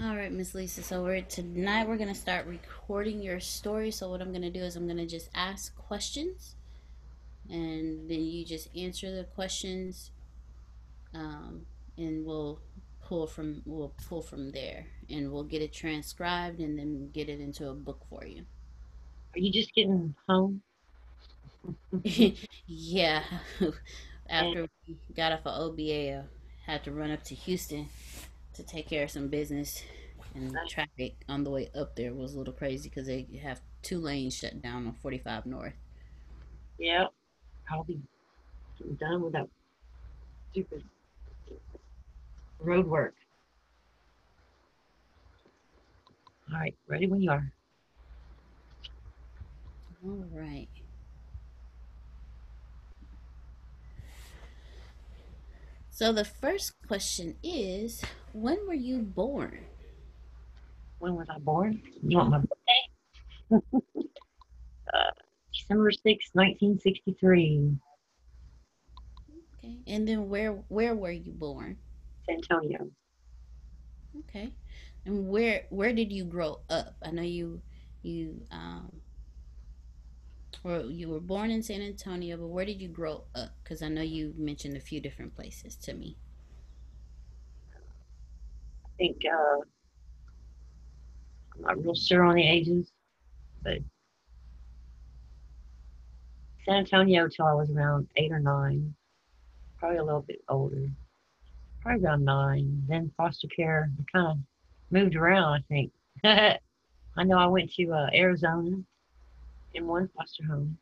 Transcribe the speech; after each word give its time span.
All 0.00 0.14
right, 0.14 0.30
Miss 0.30 0.54
Lisa. 0.54 0.80
So 0.84 1.02
we're 1.02 1.22
tonight 1.22 1.88
we're 1.88 1.96
gonna 1.96 2.14
start 2.14 2.46
recording 2.46 3.20
your 3.20 3.40
story. 3.40 3.90
So 3.90 4.08
what 4.08 4.20
I'm 4.20 4.32
gonna 4.32 4.48
do 4.48 4.60
is 4.60 4.76
I'm 4.76 4.86
gonna 4.86 5.06
just 5.06 5.28
ask 5.34 5.74
questions, 5.76 6.54
and 7.50 8.08
then 8.08 8.20
you 8.20 8.44
just 8.44 8.68
answer 8.76 9.10
the 9.10 9.24
questions, 9.24 10.12
um, 11.14 11.66
and 11.96 12.24
we'll 12.24 12.60
pull 13.02 13.26
from 13.26 13.60
we'll 13.66 13.92
pull 14.08 14.22
from 14.22 14.52
there, 14.52 14.86
and 15.10 15.32
we'll 15.32 15.42
get 15.42 15.62
it 15.62 15.72
transcribed, 15.72 16.60
and 16.60 16.78
then 16.78 17.10
get 17.10 17.28
it 17.28 17.40
into 17.40 17.68
a 17.68 17.74
book 17.74 18.06
for 18.08 18.24
you. 18.24 18.44
Are 19.34 19.40
you 19.40 19.50
just 19.50 19.74
getting 19.74 20.14
home? 20.28 20.62
yeah. 22.68 23.24
After 24.30 24.68
we 24.86 24.96
got 25.16 25.32
off 25.32 25.44
of 25.44 25.60
OBA, 25.60 26.18
I 26.18 26.70
had 26.70 26.84
to 26.84 26.92
run 26.92 27.10
up 27.10 27.24
to 27.24 27.34
Houston 27.34 27.88
to 28.58 28.64
take 28.64 28.88
care 28.88 29.04
of 29.04 29.10
some 29.10 29.28
business. 29.28 29.82
And 30.34 30.54
uh, 30.54 30.60
traffic 30.68 31.14
on 31.28 31.44
the 31.44 31.50
way 31.50 31.70
up 31.74 31.96
there 31.96 32.12
was 32.12 32.34
a 32.34 32.38
little 32.38 32.52
crazy 32.52 32.88
because 32.88 33.06
they 33.06 33.26
have 33.42 33.60
two 33.82 33.98
lanes 33.98 34.36
shut 34.36 34.60
down 34.60 34.86
on 34.86 34.94
45 34.94 35.46
North. 35.46 35.72
yeah, 36.78 37.06
I'll 37.70 37.84
be 37.84 37.98
done 38.98 39.22
with 39.22 39.32
that 39.32 39.48
stupid 40.50 40.82
road 42.60 42.86
work. 42.86 43.14
All 46.52 46.58
right, 46.58 46.74
ready 46.88 47.06
when 47.06 47.20
you 47.20 47.30
are. 47.30 47.52
All 50.04 50.24
right. 50.32 50.68
So 55.98 56.12
the 56.12 56.24
first 56.24 56.74
question 56.86 57.34
is, 57.42 58.04
when 58.32 58.56
were 58.68 58.72
you 58.72 59.00
born? 59.00 59.66
When 61.00 61.16
was 61.16 61.26
I 61.28 61.40
born? 61.40 61.82
You 62.06 62.18
want 62.18 62.30
my 62.30 62.38
birthday? 62.38 63.82
Uh, 64.94 65.10
December 65.52 65.90
sixth, 65.90 66.30
1963, 66.32 67.76
Okay. 69.58 69.76
And 69.88 70.06
then 70.06 70.30
where 70.30 70.52
where 70.68 70.94
were 70.94 71.10
you 71.10 71.32
born? 71.32 71.76
San 72.24 72.36
Antonio. 72.36 72.88
Okay. 74.20 74.52
And 75.04 75.28
where 75.28 75.66
where 75.70 75.92
did 75.92 76.12
you 76.12 76.24
grow 76.24 76.60
up? 76.70 76.94
I 77.02 77.10
know 77.10 77.22
you 77.22 77.60
you 78.02 78.40
um 78.52 78.92
or 80.64 80.80
you 80.80 81.08
were 81.08 81.20
born 81.20 81.50
in 81.50 81.62
San 81.62 81.80
Antonio, 81.80 82.36
but 82.36 82.48
where 82.48 82.64
did 82.64 82.80
you 82.80 82.88
grow 82.88 83.24
up? 83.34 83.50
Because 83.62 83.82
I 83.82 83.88
know 83.88 84.02
you 84.02 84.34
mentioned 84.36 84.76
a 84.76 84.80
few 84.80 85.00
different 85.00 85.34
places 85.34 85.76
to 85.76 85.94
me. 85.94 86.16
I 88.84 88.88
think 88.98 89.22
uh, 89.24 89.60
I'm 91.54 91.62
not 91.62 91.84
real 91.84 91.94
sure 91.94 92.24
on 92.24 92.34
the 92.34 92.46
ages, 92.46 92.90
but 93.62 93.78
San 96.64 96.76
Antonio 96.76 97.28
till 97.28 97.46
I 97.46 97.54
was 97.54 97.70
around 97.70 98.08
eight 98.16 98.32
or 98.32 98.40
nine, 98.40 98.94
probably 99.78 99.98
a 99.98 100.04
little 100.04 100.22
bit 100.22 100.42
older, 100.48 100.88
probably 101.80 102.04
around 102.04 102.24
nine. 102.24 102.82
Then 102.88 103.12
foster 103.16 103.48
care, 103.48 103.90
I 103.98 104.04
kind 104.12 104.26
of 104.32 104.38
moved 104.90 105.16
around, 105.16 105.52
I 105.52 105.62
think. 105.68 105.92
I 106.24 107.24
know 107.24 107.38
I 107.38 107.46
went 107.46 107.72
to 107.74 107.92
uh, 107.92 108.10
Arizona 108.12 108.82
in 109.78 109.86
one 109.86 110.08
foster 110.16 110.44
home. 110.44 110.76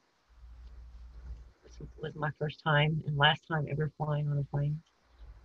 This 1.62 1.88
was 2.02 2.14
my 2.16 2.30
first 2.38 2.60
time 2.64 3.02
and 3.06 3.16
last 3.16 3.42
time 3.46 3.66
ever 3.70 3.92
flying 3.96 4.28
on 4.28 4.38
a 4.38 4.44
plane. 4.44 4.80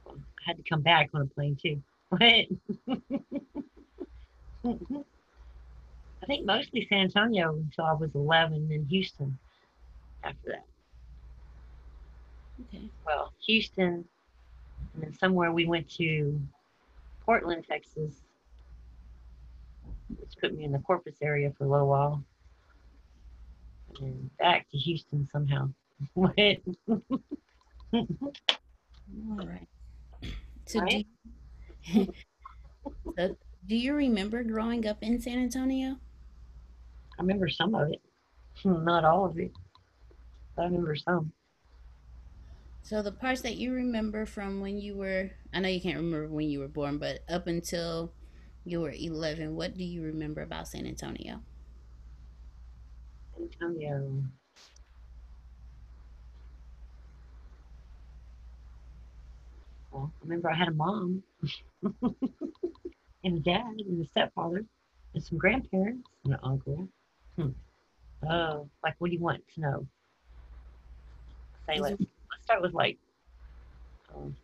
I 0.07 0.13
had 0.45 0.57
to 0.57 0.63
come 0.63 0.81
back 0.81 1.09
on 1.13 1.21
a 1.21 1.25
plane 1.25 1.57
too. 1.61 1.81
I 2.13 2.47
think 6.27 6.45
mostly 6.45 6.85
San 6.87 6.99
Antonio 6.99 7.53
until 7.53 7.85
I 7.85 7.93
was 7.93 8.11
11, 8.15 8.69
then 8.69 8.85
Houston 8.89 9.37
after 10.23 10.47
that. 10.47 10.65
Okay. 12.67 12.89
Well, 13.05 13.33
Houston, 13.47 14.05
and 14.93 15.03
then 15.03 15.13
somewhere 15.13 15.51
we 15.51 15.65
went 15.65 15.89
to 15.95 16.39
Portland, 17.25 17.65
Texas, 17.67 18.21
which 20.09 20.33
put 20.39 20.53
me 20.55 20.63
in 20.63 20.71
the 20.71 20.79
Corpus 20.79 21.15
area 21.21 21.51
for 21.57 21.65
a 21.65 21.69
little 21.69 21.87
while, 21.87 22.23
back 24.39 24.69
to 24.71 24.77
Houston 24.77 25.27
somehow. 25.31 25.69
All 26.15 26.31
right. 29.45 29.67
So 30.65 30.79
do 30.85 31.03
you, 31.93 32.07
so 33.17 33.35
do 33.67 33.75
you 33.75 33.93
remember 33.93 34.43
growing 34.43 34.87
up 34.87 34.97
in 35.01 35.21
San 35.21 35.37
Antonio? 35.39 35.97
I 37.19 37.21
remember 37.21 37.49
some 37.49 37.75
of 37.75 37.89
it, 37.91 38.01
not 38.65 39.03
all 39.03 39.25
of 39.25 39.37
it, 39.37 39.51
but 40.55 40.63
I 40.63 40.65
remember 40.65 40.95
some. 40.95 41.33
So 42.83 43.01
the 43.01 43.11
parts 43.11 43.41
that 43.41 43.57
you 43.57 43.73
remember 43.73 44.25
from 44.25 44.61
when 44.61 44.79
you 44.79 44.95
were, 44.95 45.31
I 45.53 45.59
know 45.59 45.69
you 45.69 45.81
can't 45.81 45.97
remember 45.97 46.27
when 46.27 46.49
you 46.49 46.59
were 46.59 46.67
born, 46.67 46.97
but 46.97 47.19
up 47.29 47.47
until 47.47 48.11
you 48.65 48.81
were 48.81 48.91
11, 48.91 49.55
what 49.55 49.77
do 49.77 49.83
you 49.83 50.01
remember 50.03 50.41
about 50.41 50.67
San 50.67 50.85
Antonio? 50.85 51.41
Antonio. 53.41 54.23
Well, 59.91 60.11
I 60.21 60.23
remember 60.23 60.49
I 60.49 60.55
had 60.55 60.69
a 60.69 60.73
mom 60.73 61.23
and 63.23 63.37
a 63.37 63.39
dad 63.39 63.75
and 63.77 64.03
a 64.03 64.07
stepfather 64.09 64.63
and 65.13 65.23
some 65.23 65.37
grandparents 65.37 66.07
and 66.23 66.33
an 66.33 66.39
uncle. 66.43 66.87
Hmm. 67.37 67.49
Oh, 68.29 68.69
like 68.83 68.95
what 68.99 69.09
do 69.09 69.15
you 69.15 69.21
want 69.21 69.41
to 69.55 69.61
know? 69.61 69.87
Say 71.67 71.75
Is 71.75 71.81
let's 71.81 71.99
start 72.43 72.61
with 72.61 72.73
like 72.73 72.97
um, 74.15 74.35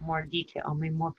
more 0.00 0.22
detail. 0.22 0.64
I 0.66 0.74
mean 0.74 0.94
more 0.94 1.14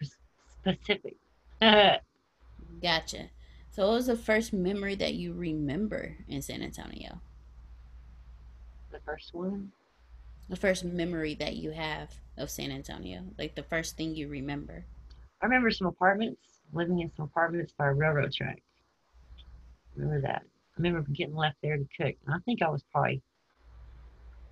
specific. 0.62 1.16
gotcha. 1.62 3.30
So 3.72 3.88
what 3.88 3.94
was 3.94 4.08
the 4.08 4.18
first 4.18 4.52
memory 4.52 4.96
that 4.96 5.14
you 5.14 5.32
remember 5.32 6.18
in 6.28 6.42
San 6.42 6.62
Antonio? 6.62 7.22
The 8.92 9.00
first 9.06 9.34
one. 9.34 9.72
The 10.50 10.58
first 10.58 10.84
memory 10.84 11.36
that 11.36 11.56
you 11.56 11.72
have 11.72 12.14
of 12.38 12.50
San 12.50 12.70
Antonio, 12.70 13.22
like 13.38 13.56
the 13.56 13.64
first 13.64 13.96
thing 13.96 14.14
you 14.14 14.28
remember. 14.28 14.84
I 15.42 15.46
remember 15.46 15.72
some 15.72 15.88
apartments, 15.88 16.42
living 16.74 17.00
in 17.00 17.10
some 17.14 17.24
apartments 17.24 17.74
by 17.78 17.88
a 17.88 17.94
railroad 17.94 18.34
track. 18.34 18.62
Remember 19.96 20.20
that. 20.28 20.42
I 20.44 20.82
remember 20.82 21.10
getting 21.10 21.36
left 21.36 21.56
there 21.64 21.78
to 21.78 21.88
cook. 21.98 22.16
And 22.26 22.36
I 22.36 22.40
think 22.40 22.62
I 22.62 22.70
was 22.70 22.84
probably 22.92 23.22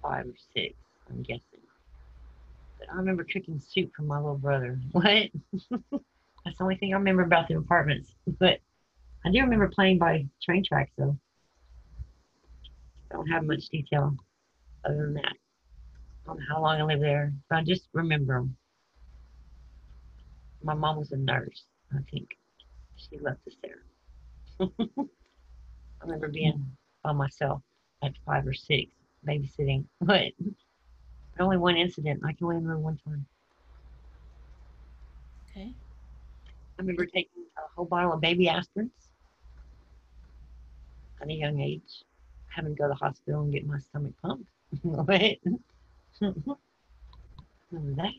five 0.02 0.28
or 0.28 0.36
six, 0.54 0.76
I'm 1.10 1.24
guessing. 1.24 1.60
But 2.80 2.90
I 2.90 2.96
remember 2.96 3.26
cooking 3.26 3.60
soup 3.60 3.92
for 3.98 4.04
my 4.04 4.18
little 4.18 4.38
brother. 4.38 4.80
What? 4.94 5.04
That's 6.46 6.58
the 6.58 6.64
only 6.64 6.78
thing 6.78 6.94
I 6.94 6.98
remember 6.98 7.24
about 7.24 7.50
the 7.50 7.56
apartments. 7.56 8.14
But 8.40 8.62
I 9.26 9.32
do 9.32 9.42
remember 9.42 9.68
playing 9.68 9.98
by 9.98 10.26
train 10.42 10.64
tracks, 10.64 10.92
though. 10.98 11.18
I 13.12 13.16
don't 13.16 13.28
have 13.28 13.44
much 13.44 13.68
detail 13.70 14.16
other 14.86 14.96
than 14.98 15.14
that. 15.16 15.34
I 16.26 16.28
don't 16.28 16.40
know 16.40 16.46
how 16.50 16.62
long 16.62 16.80
I 16.80 16.84
lived 16.84 17.04
there, 17.04 17.34
but 17.50 17.58
I 17.58 17.64
just 17.64 17.90
remember 17.94 18.36
'em. 18.36 18.56
My 20.64 20.74
mom 20.74 20.98
was 20.98 21.12
a 21.12 21.18
nurse, 21.18 21.66
I 21.94 22.02
think. 22.12 22.38
She 22.96 23.18
left 23.20 23.46
us 23.48 23.56
there. 23.62 23.84
I 24.80 26.06
remember 26.06 26.28
being 26.28 26.78
by 27.04 27.12
myself 27.14 27.62
at 28.04 28.14
five 28.26 28.46
or 28.48 28.54
six, 28.54 28.92
babysitting. 29.26 29.86
But 30.02 30.34
only 31.40 31.58
one 31.58 31.78
incident. 31.78 32.22
I 32.26 32.34
can 32.34 32.46
only 32.46 32.58
remember 32.58 32.80
one 32.80 32.98
time. 33.06 33.26
Okay. 35.50 35.74
I 36.78 36.82
remember 36.82 37.06
taking 37.06 37.46
a 37.58 37.62
whole 37.76 37.86
bottle 37.86 38.12
of 38.14 38.22
baby 38.22 38.48
aspirins 38.48 39.09
at 41.22 41.30
a 41.30 41.34
young 41.34 41.60
age, 41.60 42.04
having 42.48 42.76
to 42.76 42.78
go 42.78 42.86
to 42.86 42.90
the 42.90 42.96
hospital 42.96 43.42
and 43.42 43.52
get 43.52 43.66
my 43.66 43.80
stomach 43.80 44.14
pumped. 44.22 44.50
That. 47.72 48.14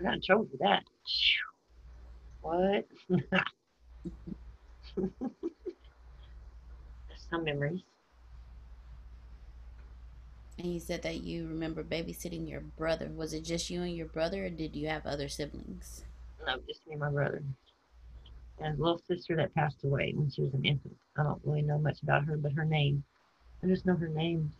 I 0.00 0.02
got 0.02 0.14
in 0.14 0.22
trouble 0.22 0.48
for 0.50 0.56
that. 0.56 0.82
What? 2.42 2.84
Some 7.30 7.44
memories. 7.44 7.80
And 10.58 10.72
you 10.72 10.80
said 10.80 11.02
that 11.02 11.22
you 11.22 11.46
remember 11.46 11.84
babysitting 11.84 12.48
your 12.48 12.60
brother. 12.60 13.10
Was 13.14 13.32
it 13.34 13.44
just 13.44 13.70
you 13.70 13.82
and 13.82 13.96
your 13.96 14.06
brother, 14.06 14.46
or 14.46 14.50
did 14.50 14.74
you 14.74 14.88
have 14.88 15.06
other 15.06 15.28
siblings? 15.28 16.04
No, 16.46 16.56
just 16.66 16.86
me 16.86 16.92
and 16.92 17.00
my 17.00 17.10
brother. 17.10 17.42
And 18.60 18.78
a 18.78 18.82
little 18.82 19.00
sister 19.06 19.36
that 19.36 19.54
passed 19.54 19.84
away 19.84 20.12
when 20.14 20.30
she 20.30 20.42
was 20.42 20.54
an 20.54 20.64
infant. 20.64 20.96
I 21.16 21.22
don't 21.22 21.40
really 21.44 21.62
know 21.62 21.78
much 21.78 22.02
about 22.02 22.24
her, 22.24 22.36
but 22.36 22.52
her 22.52 22.64
name. 22.64 23.02
I 23.62 23.66
just 23.66 23.84
know 23.84 23.96
her 23.96 24.08
name 24.08 24.52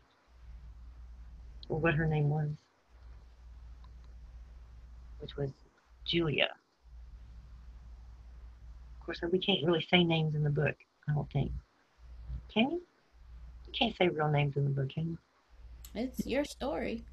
or 1.68 1.78
what 1.78 1.94
her 1.94 2.06
name 2.06 2.28
was, 2.28 2.48
which 5.20 5.36
was 5.36 5.50
Julia. 6.04 6.50
Of 9.00 9.06
course, 9.06 9.20
we 9.30 9.38
can't 9.38 9.64
really 9.64 9.86
say 9.90 10.02
names 10.04 10.34
in 10.34 10.42
the 10.42 10.50
book. 10.50 10.76
I 11.08 11.12
don't 11.14 11.30
think. 11.30 11.52
Can 12.52 12.70
you? 12.70 12.82
You 13.66 13.72
can't 13.78 13.96
say 13.96 14.08
real 14.08 14.28
names 14.28 14.56
in 14.56 14.64
the 14.64 14.70
book, 14.70 14.90
can 14.90 15.10
you? 15.10 15.18
It's 15.94 16.26
your 16.26 16.44
story. 16.44 17.04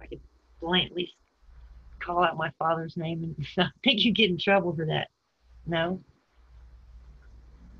I 0.00 0.06
could 0.06 0.20
blatantly 0.60 1.10
call 2.04 2.24
out 2.24 2.36
my 2.36 2.50
father's 2.58 2.96
name, 2.96 3.22
and 3.24 3.36
I 3.58 3.70
think 3.84 4.04
you 4.04 4.12
get 4.12 4.30
in 4.30 4.38
trouble 4.38 4.74
for 4.74 4.86
that. 4.86 5.08
No. 5.66 6.00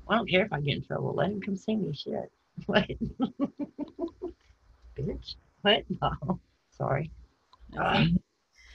I 0.09 0.15
don't 0.15 0.29
care 0.29 0.45
if 0.45 0.51
I 0.51 0.59
get 0.59 0.77
in 0.77 0.83
trouble. 0.83 1.13
Let 1.15 1.31
him 1.31 1.41
come 1.41 1.55
see 1.55 1.75
me. 1.75 1.93
Shit. 1.93 2.31
What? 2.67 2.87
Bitch. 4.95 5.35
What? 5.63 5.83
No. 5.99 6.39
Sorry. 6.69 7.09
Uh, 7.75 8.05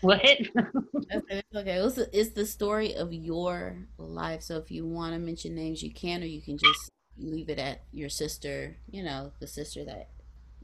what? 0.01 0.21
Okay, 0.21 1.43
okay. 1.55 1.77
It's 1.77 1.99
it's 2.13 2.31
the 2.31 2.45
story 2.45 2.97
of 2.97 3.13
your 3.13 3.87
life. 3.97 4.43
So 4.43 4.57
if 4.57 4.73
you 4.73 4.85
want 4.85 5.13
to 5.13 5.21
mention 5.21 5.55
names, 5.55 5.81
you 5.81 5.93
can, 5.93 6.25
or 6.25 6.27
you 6.27 6.43
can 6.43 6.59
just 6.59 6.91
leave 7.17 7.49
it 7.49 7.61
at 7.61 7.83
your 7.93 8.09
sister. 8.09 8.79
You 8.91 9.05
know, 9.05 9.31
the 9.39 9.47
sister 9.47 9.85
that 9.85 10.09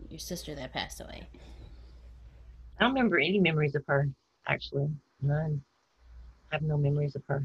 your 0.09 0.19
sister 0.19 0.55
that 0.57 0.73
passed 0.73 1.01
away. 1.01 1.29
I 2.79 2.85
don't 2.85 2.95
remember 2.95 3.19
any 3.19 3.39
memories 3.39 3.75
of 3.75 3.85
her, 3.87 4.09
actually. 4.47 4.89
None. 5.23 5.63
I 6.51 6.57
have 6.57 6.63
no 6.63 6.77
memories 6.77 7.17
of 7.17 7.23
her. 7.29 7.45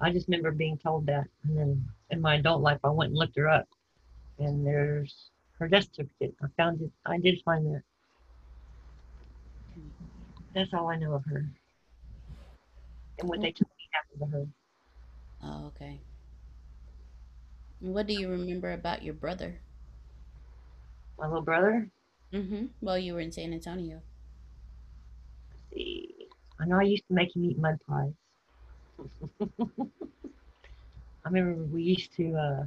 I 0.00 0.10
just 0.12 0.28
remember 0.28 0.50
being 0.52 0.78
told 0.78 1.06
that. 1.06 1.26
And 1.44 1.58
then 1.58 1.84
in 2.10 2.20
my 2.20 2.36
adult 2.36 2.62
life, 2.62 2.80
I 2.84 2.90
went 2.90 3.10
and 3.10 3.18
looked 3.18 3.36
her 3.36 3.48
up. 3.48 3.66
And 4.38 4.66
there's 4.66 5.30
her 5.58 5.68
death 5.68 5.88
certificate. 5.92 6.34
I 6.42 6.46
found 6.56 6.82
it. 6.82 6.90
I 7.06 7.18
did 7.18 7.40
find 7.44 7.66
that. 7.74 7.82
That's 10.54 10.72
all 10.74 10.88
I 10.88 10.96
know 10.96 11.14
of 11.14 11.24
her. 11.26 11.44
And 13.18 13.28
what 13.28 13.40
they 13.40 13.52
told 13.52 13.70
me 13.78 13.88
happened 13.92 14.32
to 14.32 14.38
her. 14.38 14.46
Oh, 15.42 15.66
okay. 15.68 16.00
What 17.80 18.06
do 18.06 18.14
you 18.14 18.28
remember 18.30 18.72
about 18.72 19.02
your 19.02 19.14
brother? 19.14 19.60
My 21.18 21.26
little 21.26 21.42
brother, 21.42 21.88
Mm-hmm. 22.32 22.66
While 22.80 22.98
you 22.98 23.14
were 23.14 23.20
in 23.20 23.32
San 23.32 23.52
Antonio. 23.52 24.02
let's 25.50 25.62
see. 25.72 26.05
I 26.60 26.64
know 26.66 26.78
I 26.78 26.82
used 26.84 27.06
to 27.08 27.14
make 27.14 27.34
him 27.34 27.44
eat 27.44 27.58
mud 27.58 27.78
pies. 27.86 28.12
I 31.24 31.28
remember 31.28 31.64
we 31.64 31.82
used 31.82 32.14
to 32.16 32.34
uh, 32.34 32.64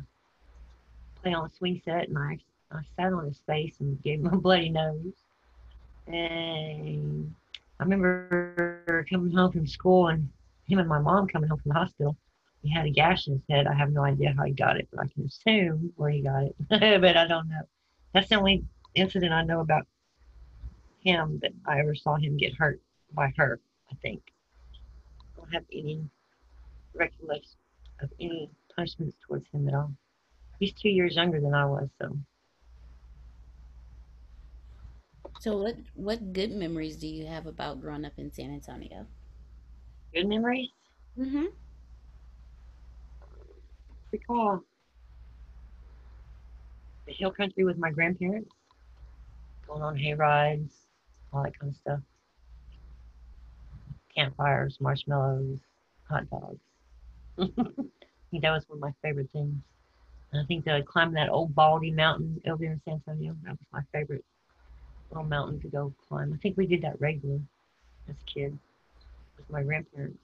play 1.21 1.33
on 1.33 1.45
a 1.45 1.49
swing 1.49 1.81
set, 1.83 2.09
and 2.09 2.17
I, 2.17 2.37
I 2.71 2.81
sat 2.95 3.13
on 3.13 3.25
his 3.25 3.39
face 3.47 3.75
and 3.79 4.01
gave 4.03 4.19
him 4.19 4.27
a 4.27 4.37
bloody 4.41 4.69
nose. 4.69 5.13
And 6.07 7.33
I 7.79 7.83
remember 7.83 9.05
coming 9.09 9.33
home 9.33 9.51
from 9.51 9.67
school, 9.67 10.09
and 10.09 10.29
him 10.67 10.79
and 10.79 10.89
my 10.89 10.99
mom 10.99 11.27
coming 11.27 11.49
home 11.49 11.59
from 11.59 11.69
the 11.69 11.79
hospital. 11.79 12.15
He 12.61 12.69
had 12.69 12.85
a 12.85 12.89
gash 12.89 13.27
in 13.27 13.33
his 13.33 13.43
head. 13.49 13.67
I 13.67 13.73
have 13.73 13.91
no 13.91 14.03
idea 14.03 14.33
how 14.37 14.43
he 14.43 14.51
got 14.51 14.77
it, 14.77 14.87
but 14.91 14.99
I 14.99 15.07
can 15.07 15.25
assume 15.25 15.93
where 15.95 16.09
he 16.09 16.21
got 16.21 16.43
it, 16.43 16.55
but 16.69 17.17
I 17.17 17.25
don't 17.25 17.47
know. 17.47 17.61
That's 18.13 18.27
the 18.27 18.35
only 18.35 18.65
incident 18.95 19.31
I 19.31 19.43
know 19.43 19.61
about 19.61 19.87
him 20.99 21.39
that 21.41 21.51
I 21.65 21.79
ever 21.79 21.95
saw 21.95 22.15
him 22.15 22.35
get 22.35 22.55
hurt 22.55 22.81
by 23.13 23.33
her, 23.37 23.61
I 23.91 23.95
think. 24.01 24.21
I 25.37 25.41
don't 25.41 25.53
have 25.53 25.65
any 25.73 26.09
recollection 26.93 27.57
of 28.01 28.09
any 28.19 28.49
punishments 28.75 29.17
towards 29.27 29.45
him 29.51 29.67
at 29.67 29.73
all. 29.73 29.91
He's 30.59 30.73
two 30.73 30.89
years 30.89 31.15
younger 31.15 31.39
than 31.39 31.53
I 31.53 31.65
was, 31.65 31.89
so 32.01 32.17
So 35.39 35.57
what 35.57 35.75
what 35.93 36.33
good 36.33 36.51
memories 36.51 36.97
do 36.97 37.07
you 37.07 37.25
have 37.25 37.45
about 37.45 37.79
growing 37.79 38.05
up 38.05 38.13
in 38.17 38.31
San 38.31 38.53
Antonio? 38.53 39.07
good 40.13 40.27
memories. 40.27 40.69
Mm-hmm. 41.17 41.45
Recall 44.11 44.61
the 47.07 47.13
hill 47.13 47.31
country 47.31 47.63
with 47.63 47.77
my 47.77 47.91
grandparents, 47.91 48.49
going 49.67 49.81
on 49.81 49.95
hay 49.95 50.13
rides, 50.13 50.73
all 51.31 51.43
that 51.43 51.57
kind 51.57 51.71
of 51.71 51.75
stuff. 51.77 51.99
Campfires, 54.19 54.77
marshmallows, 54.81 55.59
hot 56.09 56.29
dogs. 56.29 56.59
I 57.39 57.45
think 58.31 58.43
that 58.43 58.51
was 58.51 58.65
one 58.67 58.77
of 58.77 58.81
my 58.81 58.91
favorite 59.01 59.29
things. 59.31 59.55
And 60.33 60.41
I 60.41 60.45
think 60.45 60.65
that 60.65 60.85
climbing 60.85 61.13
that 61.13 61.29
old 61.29 61.55
Baldy 61.55 61.89
mountain 61.89 62.41
over 62.45 62.57
there 62.57 62.73
in 62.73 62.81
San 62.83 62.95
Antonio, 62.95 63.33
that 63.43 63.51
was 63.51 63.59
my 63.71 63.81
favorite 63.93 64.25
little 65.09 65.23
mountain 65.23 65.61
to 65.61 65.69
go 65.69 65.93
climb. 66.09 66.33
I 66.33 66.37
think 66.37 66.57
we 66.57 66.67
did 66.67 66.81
that 66.81 66.99
regularly 66.99 67.41
as 68.09 68.15
a 68.15 68.31
kid 68.31 68.59
with 69.37 69.49
my 69.49 69.63
grandparents 69.63 70.19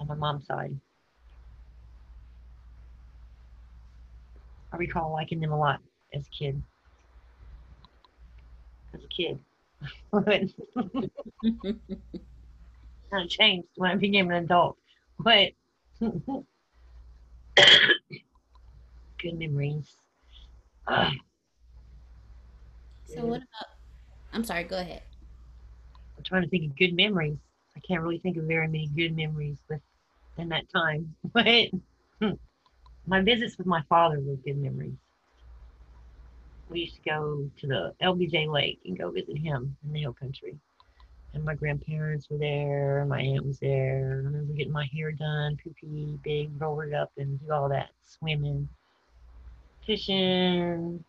on 0.00 0.08
my 0.08 0.16
mom's 0.16 0.46
side. 0.48 0.76
I 4.72 4.76
recall 4.76 5.12
liking 5.12 5.38
them 5.38 5.52
a 5.52 5.58
lot 5.58 5.78
as 6.12 6.26
a 6.26 6.30
kid. 6.36 6.60
As 8.92 9.04
a 9.04 9.08
kid. 9.08 9.38
Of 10.12 10.24
changed 13.28 13.68
when 13.76 13.90
I 13.90 13.96
became 13.96 14.30
an 14.30 14.44
adult. 14.44 14.76
But 15.18 15.52
good 16.00 16.46
memories. 19.38 19.96
So 23.06 23.26
what 23.26 23.36
about 23.36 23.68
I'm 24.32 24.42
sorry, 24.42 24.64
go 24.64 24.78
ahead. 24.78 25.02
I'm 26.16 26.24
trying 26.24 26.42
to 26.42 26.48
think 26.48 26.64
of 26.64 26.76
good 26.76 26.94
memories. 26.94 27.38
I 27.76 27.80
can't 27.80 28.02
really 28.02 28.18
think 28.18 28.36
of 28.36 28.44
very 28.44 28.66
many 28.66 28.88
good 28.88 29.14
memories 29.14 29.58
with 29.70 29.80
in 30.36 30.48
that 30.48 30.68
time. 30.68 31.14
But 31.32 31.68
hmm, 32.20 32.34
my 33.06 33.20
visits 33.20 33.58
with 33.58 33.66
my 33.66 33.82
father 33.88 34.20
were 34.20 34.36
good 34.36 34.56
memories. 34.56 34.96
We 36.74 36.80
used 36.80 36.96
to 36.96 37.08
go 37.08 37.48
to 37.60 37.66
the 37.68 37.94
LBJ 38.02 38.52
Lake 38.52 38.80
and 38.84 38.98
go 38.98 39.08
visit 39.08 39.38
him 39.38 39.76
in 39.84 39.92
the 39.92 40.00
hill 40.00 40.12
country. 40.12 40.56
And 41.32 41.44
my 41.44 41.54
grandparents 41.54 42.28
were 42.28 42.36
there, 42.36 43.06
my 43.08 43.20
aunt 43.20 43.46
was 43.46 43.60
there. 43.60 44.22
I 44.24 44.26
remember 44.26 44.52
getting 44.54 44.72
my 44.72 44.88
hair 44.92 45.12
done, 45.12 45.56
poopy, 45.62 46.18
big, 46.24 46.50
rolled 46.60 46.82
it 46.82 46.92
up 46.92 47.12
and 47.16 47.38
do 47.38 47.52
all 47.52 47.68
that. 47.68 47.90
Swimming, 48.02 48.68
fishing, 49.86 51.04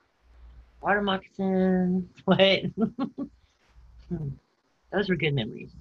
water 0.82 1.02
moccasins, 1.02 2.12
what? 2.26 2.60
Hmm. 4.10 4.30
Those 4.92 5.10
were 5.10 5.16
good 5.16 5.34
memories 5.34 5.72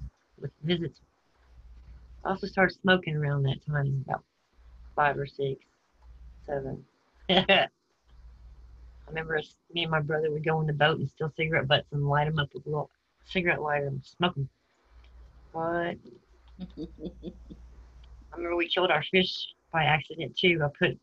with 0.40 0.50
visits. 0.62 0.98
I 2.24 2.30
also 2.30 2.46
started 2.46 2.74
smoking 2.80 3.16
around 3.16 3.42
that 3.42 3.58
time, 3.66 4.02
about 4.08 4.24
five 4.96 5.18
or 5.18 5.26
six, 5.26 5.62
seven. 6.46 6.82
I 9.06 9.10
remember 9.10 9.36
us, 9.36 9.54
me 9.72 9.82
and 9.82 9.90
my 9.90 10.00
brother 10.00 10.30
would 10.30 10.44
go 10.44 10.60
in 10.60 10.66
the 10.66 10.72
boat 10.72 10.98
and 10.98 11.08
steal 11.10 11.32
cigarette 11.36 11.68
butts 11.68 11.92
and 11.92 12.08
light 12.08 12.24
them 12.24 12.38
up 12.38 12.48
with 12.54 12.66
a 12.66 12.68
little 12.68 12.90
cigarette 13.26 13.60
lighter 13.60 13.86
and 13.86 14.04
smoke 14.04 14.34
them. 14.34 14.48
What? 15.52 15.96
I 16.78 18.36
remember 18.36 18.56
we 18.56 18.68
killed 18.68 18.90
our 18.90 19.04
fish 19.10 19.46
by 19.72 19.84
accident 19.84 20.36
too. 20.36 20.60
I 20.64 20.68
put, 20.78 20.98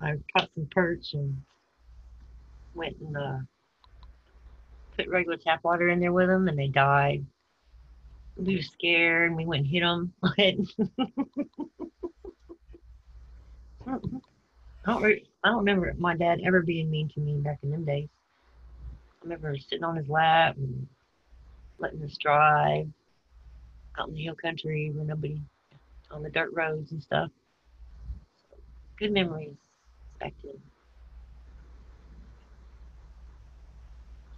I 0.00 0.14
caught 0.36 0.50
some 0.54 0.68
perch 0.70 1.14
and 1.14 1.40
went 2.74 2.96
and 2.98 3.16
uh, 3.16 3.38
put 4.96 5.08
regular 5.08 5.36
tap 5.36 5.64
water 5.64 5.88
in 5.88 6.00
there 6.00 6.12
with 6.12 6.28
them, 6.28 6.48
and 6.48 6.58
they 6.58 6.68
died. 6.68 7.24
We 8.36 8.56
were 8.56 8.62
scared, 8.62 9.28
and 9.28 9.36
we 9.36 9.46
went 9.46 9.66
and 9.66 9.70
hit 9.70 9.80
them. 9.80 10.12
I 14.86 14.92
don't, 14.92 15.02
re- 15.02 15.26
I 15.42 15.48
don't 15.48 15.58
remember 15.58 15.92
my 15.98 16.16
dad 16.16 16.40
ever 16.44 16.62
being 16.62 16.90
mean 16.90 17.08
to 17.10 17.20
me 17.20 17.38
back 17.38 17.58
in 17.62 17.70
them 17.70 17.84
days. 17.84 18.08
I 19.20 19.24
remember 19.24 19.56
sitting 19.58 19.84
on 19.84 19.96
his 19.96 20.08
lap 20.08 20.56
and 20.56 20.86
letting 21.78 22.02
us 22.04 22.16
drive 22.16 22.88
out 23.98 24.08
in 24.08 24.14
the 24.14 24.22
hill 24.22 24.36
country 24.36 24.90
where 24.94 25.04
nobody 25.04 25.40
on 26.10 26.22
the 26.22 26.30
dirt 26.30 26.50
roads 26.52 26.92
and 26.92 27.02
stuff. 27.02 27.30
So, 28.50 28.56
Good 28.98 29.12
memories 29.12 29.56
back 30.20 30.34
then. 30.44 30.60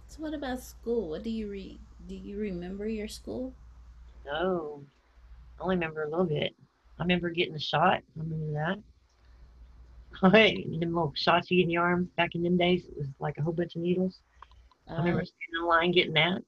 So 0.07 0.23
what 0.23 0.33
about 0.33 0.61
school? 0.61 1.09
What 1.09 1.23
do 1.23 1.29
you 1.29 1.49
read? 1.49 1.79
Do 2.07 2.15
you 2.15 2.37
remember 2.39 2.87
your 2.87 3.07
school? 3.07 3.53
No, 4.25 4.83
I 5.59 5.63
only 5.63 5.75
remember 5.75 6.03
a 6.03 6.09
little 6.09 6.25
bit. 6.25 6.55
I 6.97 7.03
remember 7.03 7.29
getting 7.29 7.53
the 7.53 7.59
shot. 7.59 7.99
I 7.99 8.19
remember 8.19 8.53
that. 8.53 8.83
Them 10.21 10.93
little 10.93 11.13
shots 11.15 11.49
you 11.49 11.57
get 11.57 11.63
in 11.63 11.69
your 11.69 11.83
arm 11.83 12.09
back 12.17 12.35
in 12.35 12.43
them 12.43 12.57
days. 12.57 12.85
It 12.85 12.97
was 12.97 13.07
like 13.19 13.37
a 13.37 13.41
whole 13.41 13.53
bunch 13.53 13.75
of 13.75 13.81
needles. 13.81 14.19
I 14.87 14.97
remember 14.97 15.21
Uh, 15.21 15.25
standing 15.25 15.61
in 15.61 15.65
line 15.67 15.91
getting 15.91 16.13
that. 16.13 16.41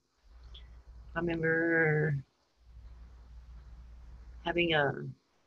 I 1.15 1.19
remember 1.19 2.15
having 4.45 4.73
a 4.73 4.93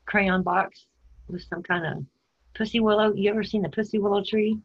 crayon 0.05 0.43
box 0.43 0.85
with 1.27 1.43
some 1.43 1.63
kind 1.63 1.85
of 1.85 2.05
pussy 2.53 2.79
willow. 2.79 3.13
You 3.13 3.29
ever 3.29 3.43
seen 3.43 3.61
the 3.61 3.69
pussy 3.69 3.99
willow 3.99 4.23
tree? 4.23 4.59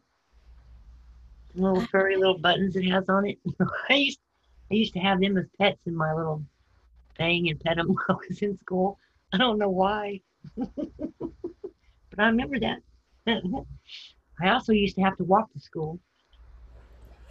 Little 1.53 1.81
furry 1.87 2.15
little 2.15 2.37
buttons 2.37 2.75
it 2.75 2.85
has 2.85 3.09
on 3.09 3.27
it. 3.27 3.37
I 3.89 3.93
used 3.95 4.19
I 4.71 4.75
used 4.75 4.93
to 4.93 4.99
have 4.99 5.19
them 5.19 5.37
as 5.37 5.47
pets 5.59 5.81
in 5.85 5.95
my 5.95 6.13
little 6.13 6.43
thing 7.17 7.49
and 7.49 7.59
pet 7.59 7.75
them 7.75 7.87
while 8.07 8.17
I 8.21 8.27
was 8.29 8.41
in 8.41 8.57
school. 8.57 8.97
I 9.33 9.37
don't 9.37 9.57
know 9.57 9.69
why, 9.69 10.21
but 10.55 10.69
I 12.17 12.25
remember 12.27 12.59
that. 12.59 12.79
Mm-hmm. 13.27 13.57
I 14.43 14.49
also 14.49 14.73
used 14.73 14.95
to 14.95 15.01
have 15.01 15.17
to 15.17 15.23
walk 15.23 15.51
to 15.53 15.59
school, 15.59 15.99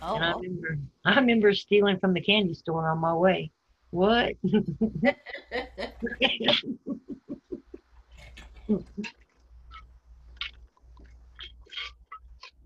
Oh, 0.02 0.14
and 0.16 0.24
I 0.24 0.32
remember 0.32 0.78
I 1.04 1.14
remember 1.16 1.52
stealing 1.54 1.98
from 1.98 2.14
the 2.14 2.20
candy 2.20 2.54
store 2.54 2.88
on 2.90 2.98
my 2.98 3.14
way. 3.14 3.50
What? 3.90 4.34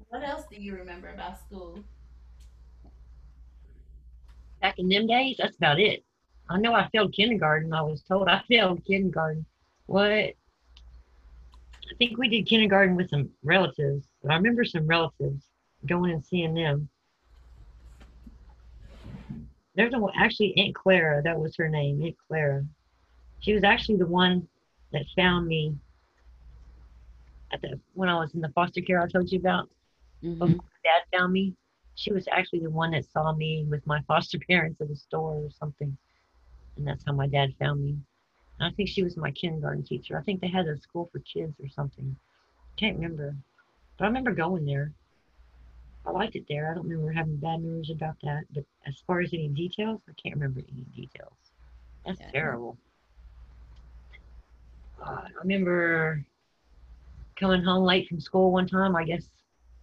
what 0.08 0.22
else 0.22 0.44
do 0.50 0.56
you 0.60 0.74
remember 0.76 1.08
about 1.08 1.38
school? 1.40 1.84
Back 4.60 4.78
in 4.78 4.88
them 4.88 5.06
days, 5.06 5.36
that's 5.38 5.56
about 5.56 5.80
it. 5.80 6.04
I 6.48 6.58
know 6.58 6.74
I 6.74 6.88
failed 6.88 7.12
kindergarten. 7.14 7.72
I 7.72 7.82
was 7.82 8.02
told 8.02 8.28
I 8.28 8.42
failed 8.48 8.84
kindergarten. 8.84 9.46
What? 9.86 10.34
I 11.90 11.94
think 11.96 12.18
we 12.18 12.28
did 12.28 12.46
kindergarten 12.46 12.96
with 12.96 13.10
some 13.10 13.30
relatives. 13.42 14.06
But 14.22 14.32
I 14.32 14.36
remember 14.36 14.64
some 14.64 14.86
relatives 14.86 15.44
going 15.86 16.12
and 16.12 16.24
seeing 16.24 16.54
them. 16.54 16.88
There's 19.74 19.92
a 19.92 20.06
actually 20.16 20.56
Aunt 20.56 20.74
Clara. 20.74 21.22
That 21.22 21.38
was 21.38 21.56
her 21.56 21.68
name, 21.68 22.02
Aunt 22.02 22.16
Clara. 22.28 22.64
She 23.40 23.52
was 23.52 23.64
actually 23.64 23.96
the 23.96 24.06
one 24.06 24.48
that 24.92 25.04
found 25.16 25.46
me 25.46 25.74
at 27.52 27.60
the 27.60 27.78
when 27.94 28.08
I 28.08 28.18
was 28.18 28.34
in 28.34 28.40
the 28.40 28.48
foster 28.50 28.80
care 28.80 29.02
I 29.02 29.08
told 29.08 29.30
you 29.30 29.38
about. 29.38 29.68
Mhm. 30.22 30.38
Before 30.38 30.70
Dad 30.84 31.18
found 31.18 31.32
me. 31.32 31.54
She 31.96 32.12
was 32.12 32.26
actually 32.28 32.58
the 32.60 32.70
one 32.70 32.90
that 32.90 33.04
saw 33.04 33.32
me 33.32 33.64
with 33.68 33.86
my 33.86 34.00
foster 34.02 34.38
parents 34.48 34.80
at 34.80 34.88
the 34.88 34.96
store 34.96 35.36
or 35.36 35.50
something, 35.50 35.96
and 36.76 36.86
that's 36.86 37.04
how 37.04 37.12
my 37.12 37.26
dad 37.26 37.54
found 37.58 37.82
me. 37.82 37.98
I 38.60 38.70
think 38.70 38.88
she 38.88 39.02
was 39.02 39.16
my 39.16 39.30
kindergarten 39.32 39.84
teacher. 39.84 40.18
I 40.18 40.22
think 40.22 40.40
they 40.40 40.48
had 40.48 40.66
a 40.66 40.78
school 40.78 41.08
for 41.12 41.18
kids 41.20 41.54
or 41.60 41.68
something. 41.68 42.16
Can't 42.76 42.96
remember, 42.96 43.36
but 43.98 44.04
I 44.04 44.08
remember 44.08 44.32
going 44.32 44.64
there. 44.64 44.92
I 46.06 46.10
liked 46.10 46.36
it 46.36 46.44
there. 46.48 46.70
I 46.70 46.74
don't 46.74 46.88
remember 46.88 47.12
having 47.12 47.36
bad 47.36 47.60
memories 47.62 47.90
about 47.90 48.16
that. 48.22 48.44
But 48.54 48.64
as 48.86 49.00
far 49.06 49.20
as 49.20 49.32
any 49.32 49.48
details, 49.48 50.00
I 50.08 50.12
can't 50.22 50.34
remember 50.34 50.60
any 50.60 50.84
details. 50.94 51.36
That's 52.04 52.20
Yeah. 52.20 52.30
terrible. 52.30 52.78
Uh, 55.04 55.22
I 55.26 55.28
remember 55.42 56.24
coming 57.38 57.62
home 57.64 57.84
late 57.84 58.08
from 58.08 58.20
school 58.20 58.52
one 58.52 58.66
time. 58.66 58.94
I 58.96 59.04
guess 59.04 59.28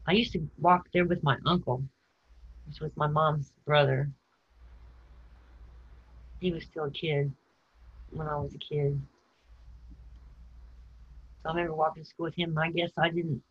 I 0.08 0.14
used 0.14 0.34
to 0.34 0.50
walk 0.60 0.88
there 0.94 1.06
with 1.06 1.24
my 1.24 1.38
uncle, 1.46 1.84
which 2.68 2.80
was 2.80 2.96
my 2.96 3.08
mom's 3.08 3.52
brother. 3.66 4.10
He 6.40 6.52
was 6.52 6.66
still 6.66 6.86
a 6.86 6.92
kid 6.92 7.32
when 8.12 8.28
I 8.28 8.36
was 8.38 8.54
a 8.54 8.58
kid. 8.58 9.02
So 11.44 11.50
I 11.50 11.54
remember 11.54 11.74
walking 11.74 12.04
to 12.04 12.10
school 12.10 12.26
with 12.26 12.36
him. 12.36 12.58
I 12.58 12.72
guess 12.72 12.92
I 12.98 13.10
didn't 13.10 13.42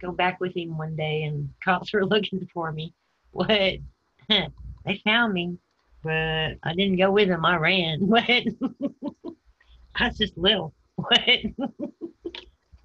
go 0.00 0.12
back 0.12 0.40
with 0.40 0.56
him 0.56 0.78
one 0.78 0.96
day 0.96 1.24
and 1.24 1.50
cops 1.64 1.92
were 1.92 2.06
looking 2.06 2.48
for 2.52 2.72
me. 2.72 2.94
What? 3.32 3.48
they 4.28 5.00
found 5.04 5.32
me, 5.32 5.58
but 6.02 6.56
I 6.62 6.74
didn't 6.74 6.96
go 6.96 7.10
with 7.10 7.28
them. 7.28 7.44
I 7.44 7.56
ran. 7.56 8.00
What? 8.06 8.24
I 9.96 10.06
was 10.06 10.18
just 10.18 10.38
little. 10.38 10.72
What? 10.94 11.28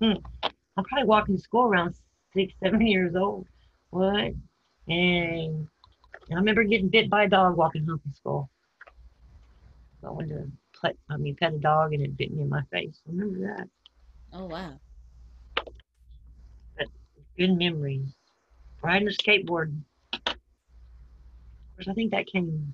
I'm 0.01 0.83
probably 0.83 1.05
walking 1.05 1.35
to 1.35 1.41
school 1.41 1.63
around 1.63 1.95
six, 2.33 2.53
seven 2.61 2.85
years 2.85 3.15
old. 3.15 3.47
What? 3.91 4.33
And 4.87 5.67
I 6.31 6.35
remember 6.35 6.63
getting 6.63 6.89
bit 6.89 7.09
by 7.09 7.23
a 7.23 7.29
dog 7.29 7.55
walking 7.55 7.85
home 7.85 7.99
from 7.99 8.13
school. 8.13 8.49
I 10.05 10.11
went 10.11 10.29
to 10.29 10.51
pet, 10.81 10.95
I 11.09 11.17
mean, 11.17 11.35
pet 11.35 11.53
a 11.53 11.57
dog 11.57 11.93
and 11.93 12.03
it 12.03 12.17
bit 12.17 12.33
me 12.33 12.43
in 12.43 12.49
my 12.49 12.61
face. 12.71 13.01
I 13.07 13.11
remember 13.11 13.39
that. 13.47 13.67
Oh 14.33 14.45
wow. 14.45 14.79
But 16.77 16.87
good 17.37 17.57
memories. 17.57 18.13
Riding 18.81 19.07
a 19.07 19.11
skateboard. 19.11 19.81
Of 20.13 20.35
course, 21.75 21.87
I 21.87 21.93
think 21.93 22.11
that 22.11 22.27
came. 22.27 22.73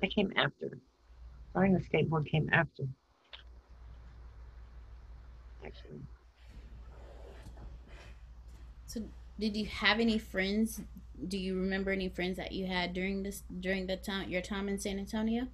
That 0.00 0.10
came 0.10 0.32
after. 0.36 0.78
Riding 1.54 1.76
a 1.76 1.80
skateboard 1.80 2.26
came 2.26 2.48
after. 2.52 2.84
Actually, 5.64 6.00
So, 8.86 9.02
did 9.38 9.56
you 9.56 9.66
have 9.66 10.00
any 10.00 10.18
friends? 10.18 10.80
Do 11.28 11.38
you 11.38 11.56
remember 11.56 11.92
any 11.92 12.08
friends 12.08 12.36
that 12.36 12.52
you 12.52 12.66
had 12.66 12.92
during 12.92 13.22
this 13.22 13.42
during 13.60 13.86
the 13.86 13.96
time 13.96 14.28
your 14.28 14.42
time 14.42 14.68
in 14.68 14.78
San 14.78 14.98
Antonio? 14.98 15.48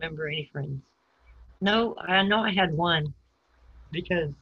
Remember 0.00 0.28
any 0.28 0.48
friends. 0.50 0.80
No, 1.60 1.94
I 2.00 2.22
know 2.22 2.40
I 2.40 2.52
had 2.52 2.72
one 2.72 3.12
because 3.92 4.32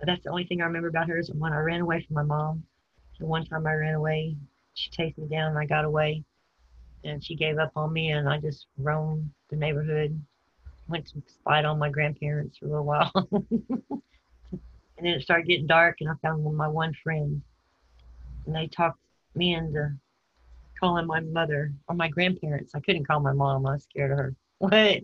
that's 0.00 0.22
the 0.22 0.30
only 0.30 0.44
thing 0.44 0.62
I 0.62 0.66
remember 0.66 0.86
about 0.86 1.08
her 1.08 1.18
is 1.18 1.28
when 1.32 1.52
I 1.52 1.58
ran 1.58 1.80
away 1.80 2.04
from 2.06 2.14
my 2.14 2.22
mom. 2.22 2.62
The 3.18 3.26
one 3.26 3.44
time 3.44 3.66
I 3.66 3.74
ran 3.74 3.94
away, 3.94 4.36
she 4.74 4.90
chased 4.90 5.18
me 5.18 5.26
down 5.26 5.48
and 5.48 5.58
I 5.58 5.66
got 5.66 5.84
away. 5.84 6.22
And 7.02 7.24
she 7.24 7.34
gave 7.34 7.58
up 7.58 7.72
on 7.74 7.92
me 7.92 8.12
and 8.12 8.28
I 8.28 8.38
just 8.38 8.66
roamed 8.78 9.30
the 9.48 9.56
neighborhood. 9.56 10.16
Went 10.86 11.08
to 11.08 11.22
spite 11.26 11.64
on 11.64 11.80
my 11.80 11.88
grandparents 11.88 12.58
for 12.58 12.66
a 12.66 12.68
little 12.68 12.84
while. 12.84 13.10
and 13.32 13.40
then 14.98 15.14
it 15.14 15.22
started 15.22 15.48
getting 15.48 15.66
dark 15.66 15.96
and 16.00 16.08
I 16.08 16.14
found 16.22 16.44
my 16.56 16.68
one 16.68 16.94
friend. 17.02 17.42
And 18.46 18.54
they 18.54 18.68
talked 18.68 19.00
me 19.34 19.52
into 19.52 19.96
calling 20.78 21.08
my 21.08 21.18
mother 21.18 21.72
or 21.88 21.96
my 21.96 22.06
grandparents. 22.06 22.72
I 22.76 22.80
couldn't 22.80 23.06
call 23.06 23.18
my 23.18 23.32
mom. 23.32 23.66
I 23.66 23.72
was 23.72 23.82
scared 23.82 24.12
of 24.12 24.18
her. 24.18 24.36
What? 24.60 25.00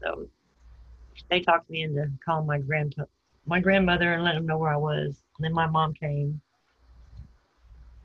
So 0.00 0.12
um, 0.12 0.28
they 1.28 1.40
talked 1.40 1.68
me 1.68 1.82
into 1.82 2.08
calling 2.24 2.46
my 2.46 2.58
grand 2.58 2.94
my 3.44 3.58
grandmother 3.60 4.12
and 4.12 4.22
let 4.22 4.34
them 4.34 4.46
know 4.46 4.58
where 4.58 4.72
I 4.72 4.76
was. 4.76 5.20
And 5.36 5.44
then 5.44 5.52
my 5.52 5.66
mom 5.66 5.92
came. 5.92 6.40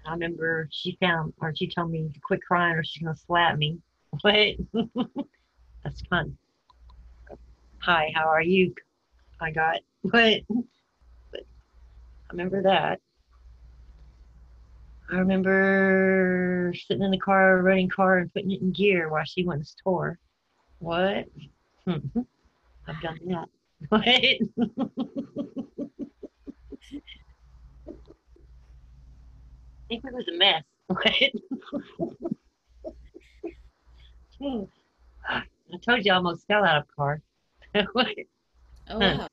I 0.05 0.11
remember 0.11 0.67
she 0.71 0.97
found 0.99 1.33
or 1.39 1.53
she 1.55 1.67
told 1.67 1.91
me 1.91 2.09
to 2.11 2.19
quit 2.19 2.41
crying 2.41 2.75
or 2.75 2.83
she's 2.83 3.03
gonna 3.03 3.15
slap 3.15 3.57
me. 3.57 3.79
What? 4.21 4.57
That's 5.83 6.01
fun. 6.09 6.35
Hi, 7.83 8.11
how 8.13 8.27
are 8.27 8.41
you? 8.41 8.73
I 9.39 9.51
got 9.51 9.77
what? 10.01 10.41
But 11.31 11.41
I 11.41 12.31
remember 12.31 12.63
that. 12.63 12.99
I 15.11 15.15
remember 15.15 16.73
sitting 16.75 17.03
in 17.03 17.11
the 17.11 17.19
car, 17.19 17.61
running 17.61 17.87
car, 17.87 18.17
and 18.17 18.33
putting 18.33 18.51
it 18.51 18.61
in 18.61 18.71
gear 18.71 19.09
while 19.09 19.23
she 19.25 19.45
went 19.45 19.61
to 19.61 19.67
store. 19.67 20.17
What? 20.81 21.27
I've 21.85 23.01
done 23.01 23.19
that. 23.27 23.47
What? 23.89 24.07
I 24.07 24.41
think 29.89 30.03
it 30.05 30.13
was 30.13 30.27
a 30.27 30.37
mess. 30.37 30.63
What? 30.87 31.13
Hmm. 34.39 34.63
I 35.29 35.77
told 35.85 36.05
you 36.05 36.11
I 36.11 36.15
almost 36.15 36.47
fell 36.47 36.63
out 36.63 36.77
of 36.77 36.87
car. 36.95 37.21
What? 37.93 38.07
Oh 38.89 38.99
wow. 38.99 39.27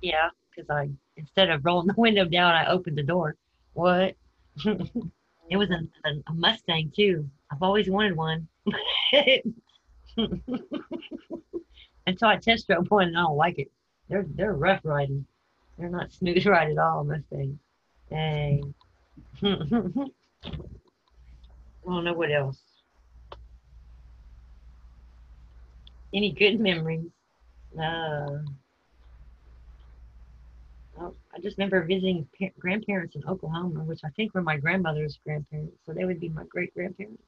yeah, 0.00 0.30
because 0.50 0.70
I 0.70 0.90
instead 1.16 1.50
of 1.50 1.64
rolling 1.64 1.88
the 1.88 1.94
window 1.96 2.24
down, 2.24 2.54
I 2.54 2.66
opened 2.66 2.98
the 2.98 3.02
door. 3.02 3.34
What? 3.74 4.14
it 4.64 5.56
was 5.56 5.70
a, 5.70 5.80
a, 6.08 6.10
a 6.28 6.34
Mustang 6.34 6.92
too. 6.94 7.28
I've 7.50 7.62
always 7.62 7.90
wanted 7.90 8.16
one. 8.16 8.46
Until 12.06 12.28
I 12.28 12.36
test 12.36 12.66
drove 12.66 12.90
one, 12.90 13.08
and 13.08 13.16
I 13.16 13.22
don't 13.22 13.36
like 13.36 13.58
it. 13.58 13.70
They're 14.08 14.26
they're 14.34 14.54
rough 14.54 14.80
riding. 14.84 15.26
They're 15.78 15.88
not 15.88 16.12
smooth 16.12 16.44
ride 16.46 16.70
at 16.70 16.78
all, 16.78 17.04
Mustangs. 17.04 17.58
Dang. 18.10 18.74
I 19.42 19.50
don't 21.86 22.04
know 22.04 22.12
what 22.14 22.32
else. 22.32 22.58
Any 26.12 26.32
good 26.32 26.58
memories? 26.58 27.10
Uh, 27.74 28.38
well, 30.96 31.14
I 31.34 31.40
just 31.40 31.58
remember 31.58 31.82
visiting 31.84 32.26
pa- 32.38 32.46
grandparents 32.58 33.14
in 33.14 33.24
Oklahoma, 33.26 33.84
which 33.84 34.00
I 34.04 34.08
think 34.10 34.34
were 34.34 34.42
my 34.42 34.56
grandmother's 34.56 35.18
grandparents. 35.24 35.76
So 35.86 35.92
they 35.92 36.04
would 36.04 36.18
be 36.20 36.30
my 36.30 36.44
great 36.44 36.74
grandparents. 36.74 37.22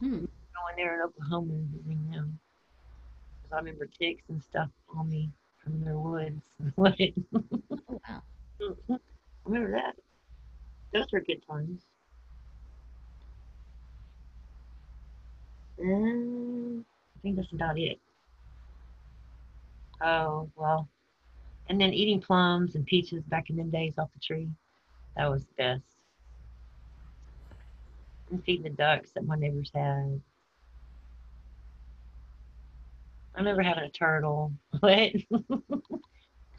Hmm. 0.00 0.24
Going 0.54 0.76
there 0.76 0.94
in 0.96 1.02
Oklahoma 1.02 1.54
and 1.54 1.68
visiting 1.70 2.10
them. 2.10 2.40
'Cause 3.42 3.52
I 3.52 3.56
remember 3.58 3.86
ticks 3.86 4.28
and 4.28 4.42
stuff 4.42 4.70
on 4.88 5.08
me 5.08 5.30
from 5.58 5.80
their 5.80 5.98
woods. 5.98 6.42
I 6.78 7.14
Oh 7.82 8.00
wow. 8.08 8.22
remember 9.44 9.72
that. 9.72 9.96
Those 10.92 11.06
were 11.12 11.20
good 11.20 11.42
times. 11.46 11.86
Um, 15.80 16.84
I 17.16 17.20
think 17.20 17.36
that's 17.36 17.52
about 17.52 17.78
it. 17.78 18.00
Oh, 20.02 20.50
well. 20.56 20.88
And 21.68 21.80
then 21.80 21.92
eating 21.94 22.20
plums 22.20 22.74
and 22.74 22.86
peaches 22.86 23.24
back 23.24 23.50
in 23.50 23.56
them 23.56 23.70
days 23.70 23.98
off 23.98 24.12
the 24.12 24.20
tree. 24.20 24.50
That 25.16 25.30
was 25.30 25.44
the 25.46 25.54
best. 25.56 25.84
and 28.30 28.44
feeding 28.44 28.62
the 28.64 28.70
ducks 28.70 29.12
that 29.12 29.24
my 29.26 29.36
neighbors 29.36 29.70
had. 29.74 30.20
I 33.34 33.38
remember 33.38 33.62
having 33.62 33.84
a 33.84 33.90
turtle. 33.90 34.52
What? 34.80 35.12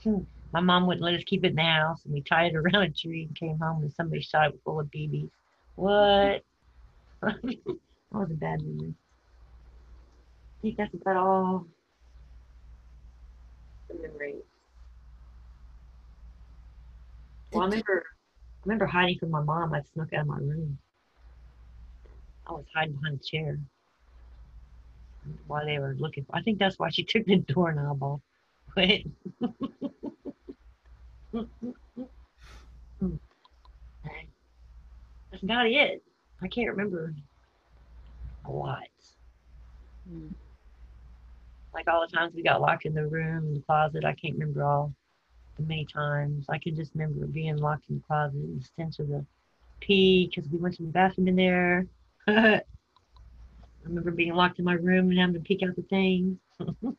my 0.54 0.60
mom 0.60 0.86
wouldn't 0.86 1.04
let 1.04 1.16
us 1.16 1.24
keep 1.26 1.44
it 1.44 1.50
in 1.50 1.56
the 1.56 1.64
house, 1.64 2.04
and 2.06 2.14
we 2.14 2.22
tied 2.22 2.54
it 2.54 2.56
around 2.56 2.84
a 2.84 2.90
tree 2.90 3.24
and 3.24 3.36
came 3.36 3.60
home 3.60 3.84
and 3.84 3.94
somebody 3.94 4.22
shot 4.22 4.54
it 4.54 4.60
full 4.64 4.80
of 4.80 4.88
BBs. 4.88 5.30
What? 5.76 6.44
that 7.22 7.44
was 8.12 8.32
a 8.32 8.34
bad 8.34 8.62
memory. 8.62 8.94
I 10.58 10.62
think 10.62 10.78
that's 10.78 10.94
about 10.94 11.18
all 11.18 11.68
the 13.90 13.96
memories. 13.96 14.44
Well, 17.52 17.64
I 17.64 17.66
remember, 17.66 18.04
I 18.06 18.60
remember 18.66 18.86
hiding 18.86 19.20
from 19.20 19.32
my 19.32 19.42
mom. 19.42 19.74
I 19.74 19.82
snuck 19.94 20.14
out 20.14 20.22
of 20.22 20.28
my 20.28 20.38
room. 20.38 20.78
I 22.48 22.54
was 22.54 22.66
hiding 22.74 22.96
behind 22.96 23.20
a 23.20 23.24
chair 23.24 23.58
while 25.48 25.66
they 25.66 25.80
were 25.80 25.96
looking. 25.98 26.26
I 26.34 26.42
think 26.42 26.60
that's 26.60 26.80
why 26.80 26.90
she 26.90 27.04
took 27.04 27.26
the 27.26 27.38
doorknob 27.38 28.02
off. 28.04 28.22
Wait. 28.76 29.08
That's 35.32 35.44
about 35.44 35.68
it. 35.68 36.04
I 36.42 36.48
can't 36.48 36.70
remember 36.70 37.14
a 38.46 38.52
lot. 38.52 38.84
Like 41.74 41.88
all 41.88 42.06
the 42.06 42.16
times 42.16 42.34
we 42.36 42.44
got 42.44 42.62
locked 42.62 42.86
in 42.86 42.94
the 42.94 43.08
room, 43.08 43.48
in 43.48 43.54
the 43.54 43.62
closet, 43.62 44.04
I 44.04 44.14
can't 44.14 44.34
remember 44.34 44.64
all 44.64 44.94
the 45.58 45.64
many 45.64 45.86
times. 45.86 46.46
I 46.50 46.58
can 46.58 46.76
just 46.76 46.94
remember 46.94 47.26
being 47.28 47.58
locked 47.58 47.86
in 47.90 47.96
the 47.98 48.04
closet 48.08 48.36
and 48.36 48.60
the 48.60 48.66
stench 48.66 49.00
of 49.00 49.08
the 49.08 49.26
pee 49.80 50.28
because 50.28 50.50
we 50.50 50.58
went 50.58 50.76
to 50.76 50.84
the 50.84 50.90
bathroom 50.90 51.28
in 51.30 51.36
there. 51.36 51.88
I 53.84 53.88
remember 53.88 54.12
being 54.12 54.34
locked 54.34 54.60
in 54.60 54.66
my 54.66 54.74
room 54.74 55.10
and 55.10 55.20
having 55.20 55.34
to 55.34 55.40
peek 55.40 55.64
out 55.64 55.76
the 55.76 55.82
things. 55.84 56.38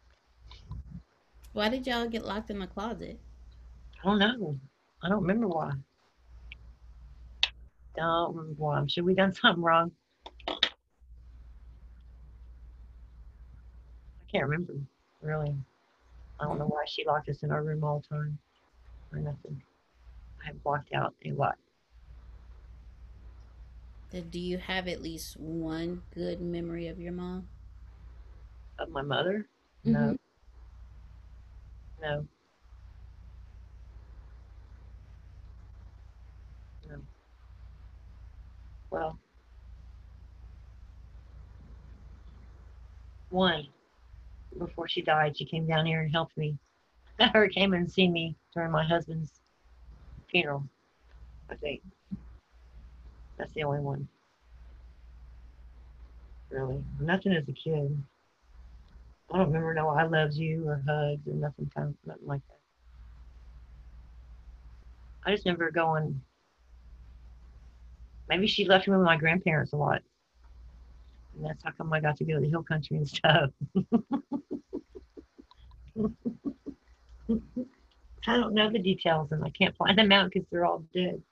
Why 1.52 1.68
did 1.68 1.86
y'all 1.86 2.08
get 2.08 2.24
locked 2.24 2.50
in 2.50 2.58
the 2.58 2.66
closet? 2.66 3.20
I 4.02 4.08
don't 4.08 4.18
know. 4.18 4.58
I 5.02 5.08
don't 5.08 5.20
remember 5.20 5.48
why. 5.48 5.72
Don't 7.96 8.34
remember 8.34 8.54
why. 8.56 8.78
I'm 8.78 8.88
sure 8.88 9.04
we 9.04 9.14
done 9.14 9.32
something 9.40 9.62
wrong. 9.62 9.92
I 10.48 10.54
can't 14.30 14.44
remember, 14.44 14.74
really. 15.20 15.54
I 16.40 16.44
don't 16.44 16.58
know 16.58 16.66
why 16.66 16.84
she 16.86 17.04
locked 17.04 17.28
us 17.28 17.42
in 17.42 17.50
our 17.50 17.62
room 17.62 17.84
all 17.84 18.00
the 18.00 18.16
time 18.16 18.38
or 19.12 19.18
nothing. 19.18 19.62
I 20.42 20.46
have 20.46 20.62
blocked 20.64 20.92
out 20.94 21.14
a 21.24 21.32
lot. 21.32 21.56
Did- 24.12 24.30
Do 24.30 24.38
you 24.38 24.58
have 24.58 24.88
at 24.88 25.00
least 25.00 25.38
one 25.38 26.02
good 26.14 26.40
memory 26.40 26.88
of 26.88 27.00
your 27.00 27.12
mom? 27.12 27.48
Of 28.78 28.90
my 28.90 29.00
mother? 29.02 29.46
No. 29.84 29.98
Mhm. 29.98 30.18
No. 32.02 32.26
No. 36.88 37.02
Well, 38.90 39.18
one, 43.30 43.66
before 44.58 44.88
she 44.88 45.00
died, 45.00 45.36
she 45.38 45.46
came 45.46 45.66
down 45.66 45.86
here 45.86 46.02
and 46.02 46.12
helped 46.12 46.36
me. 46.36 46.58
Her 47.32 47.48
came 47.48 47.72
and 47.72 47.90
see 47.90 48.08
me 48.08 48.36
during 48.52 48.70
my 48.72 48.84
husband's 48.84 49.40
funeral, 50.28 50.68
I 51.48 51.54
think. 51.56 51.82
That's 53.38 53.52
the 53.54 53.64
only 53.64 53.80
one. 53.80 54.08
Really. 56.50 56.82
Nothing 57.00 57.32
as 57.32 57.48
a 57.48 57.52
kid. 57.52 58.02
I 59.32 59.38
don't 59.38 59.46
remember 59.46 59.72
no 59.72 59.88
I 59.88 60.04
loves 60.04 60.38
you 60.38 60.68
or 60.68 60.82
hugs 60.86 61.26
or 61.26 61.34
nothing 61.34 61.70
kind 61.74 61.88
of 61.88 61.94
nothing 62.04 62.26
like 62.26 62.42
that. 62.48 62.58
I 65.24 65.30
just 65.32 65.46
remember 65.46 65.70
going 65.70 66.20
maybe 68.28 68.46
she 68.46 68.64
left 68.64 68.86
me 68.86 68.96
with 68.96 69.06
my 69.06 69.16
grandparents 69.16 69.72
a 69.72 69.76
lot. 69.76 70.02
And 71.34 71.46
that's 71.46 71.62
how 71.64 71.70
come 71.70 71.92
I 71.92 72.00
got 72.00 72.16
to 72.18 72.24
go 72.24 72.34
to 72.34 72.40
the 72.40 72.48
hill 72.48 72.62
country 72.62 72.98
and 72.98 73.08
stuff. 73.08 73.50
I 78.26 78.36
don't 78.36 78.54
know 78.54 78.70
the 78.70 78.78
details 78.78 79.32
and 79.32 79.42
I 79.44 79.50
can't 79.50 79.76
find 79.76 79.98
them 79.98 80.12
out 80.12 80.30
because 80.30 80.46
they're 80.50 80.64
all 80.64 80.84
dead. 80.94 81.22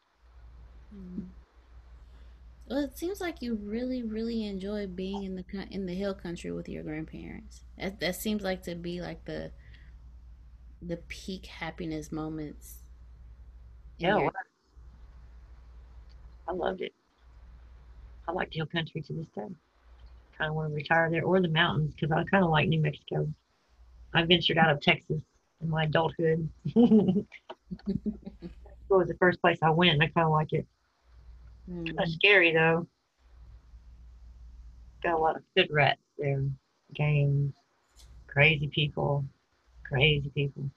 Mm. 0.94 1.26
Well, 2.70 2.84
it 2.84 2.96
seems 2.96 3.20
like 3.20 3.42
you 3.42 3.56
really, 3.56 4.04
really 4.04 4.46
enjoy 4.46 4.86
being 4.86 5.24
in 5.24 5.34
the 5.34 5.44
in 5.72 5.86
the 5.86 5.94
hill 5.94 6.14
country 6.14 6.52
with 6.52 6.68
your 6.68 6.84
grandparents. 6.84 7.64
That 7.76 7.98
that 7.98 8.14
seems 8.14 8.44
like 8.44 8.62
to 8.62 8.76
be 8.76 9.00
like 9.00 9.24
the 9.24 9.50
the 10.80 10.98
peak 11.08 11.46
happiness 11.46 12.12
moments. 12.12 12.84
Yeah, 13.98 14.18
your- 14.18 14.32
I 16.46 16.52
loved 16.52 16.80
it. 16.80 16.94
I 18.28 18.32
like 18.32 18.50
the 18.50 18.58
hill 18.58 18.66
country 18.66 19.02
to 19.02 19.12
this 19.14 19.26
day. 19.34 19.48
Kind 20.38 20.48
of 20.50 20.54
want 20.54 20.70
to 20.70 20.74
retire 20.76 21.10
there 21.10 21.24
or 21.24 21.40
the 21.40 21.48
mountains 21.48 21.92
because 21.94 22.12
I 22.12 22.22
kind 22.24 22.44
of 22.44 22.50
like 22.50 22.68
New 22.68 22.80
Mexico. 22.80 23.28
I 24.14 24.22
ventured 24.24 24.58
out 24.58 24.70
of 24.70 24.80
Texas 24.80 25.22
in 25.60 25.68
my 25.68 25.84
adulthood. 25.84 26.48
it 26.64 27.26
was 28.88 29.08
the 29.08 29.16
first 29.18 29.40
place 29.40 29.58
I 29.60 29.70
went. 29.70 29.92
and 29.94 30.02
I 30.02 30.06
kind 30.06 30.26
of 30.26 30.32
like 30.32 30.52
it. 30.52 30.66
Mm. 31.70 31.86
Kind 31.86 32.00
of 32.00 32.10
scary 32.10 32.52
though. 32.52 32.86
Got 35.02 35.14
a 35.14 35.18
lot 35.18 35.36
of 35.36 35.42
good 35.56 35.68
rats 35.70 36.00
there. 36.18 36.44
Gangs, 36.94 37.54
crazy 38.26 38.68
people, 38.68 39.24
crazy 39.84 40.30
people. 40.34 40.70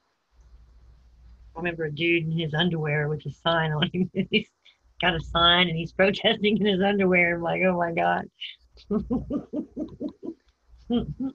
I 1.56 1.60
remember 1.60 1.86
a 1.86 1.92
dude 1.92 2.24
in 2.24 2.32
his 2.32 2.54
underwear 2.54 3.10
with 3.10 3.26
a 3.26 3.32
sign 3.32 3.72
on 3.72 3.90
him. 3.92 4.10
he's 4.32 4.50
got 5.02 5.16
a 5.16 5.20
sign 5.20 5.68
and 5.68 5.78
he's 5.78 5.92
protesting 5.92 6.58
in 6.58 6.66
his 6.66 6.82
underwear. 6.82 7.36
I'm 7.36 7.42
like, 7.42 7.62
oh 7.64 7.78
my 7.78 7.92
god. 7.92 8.30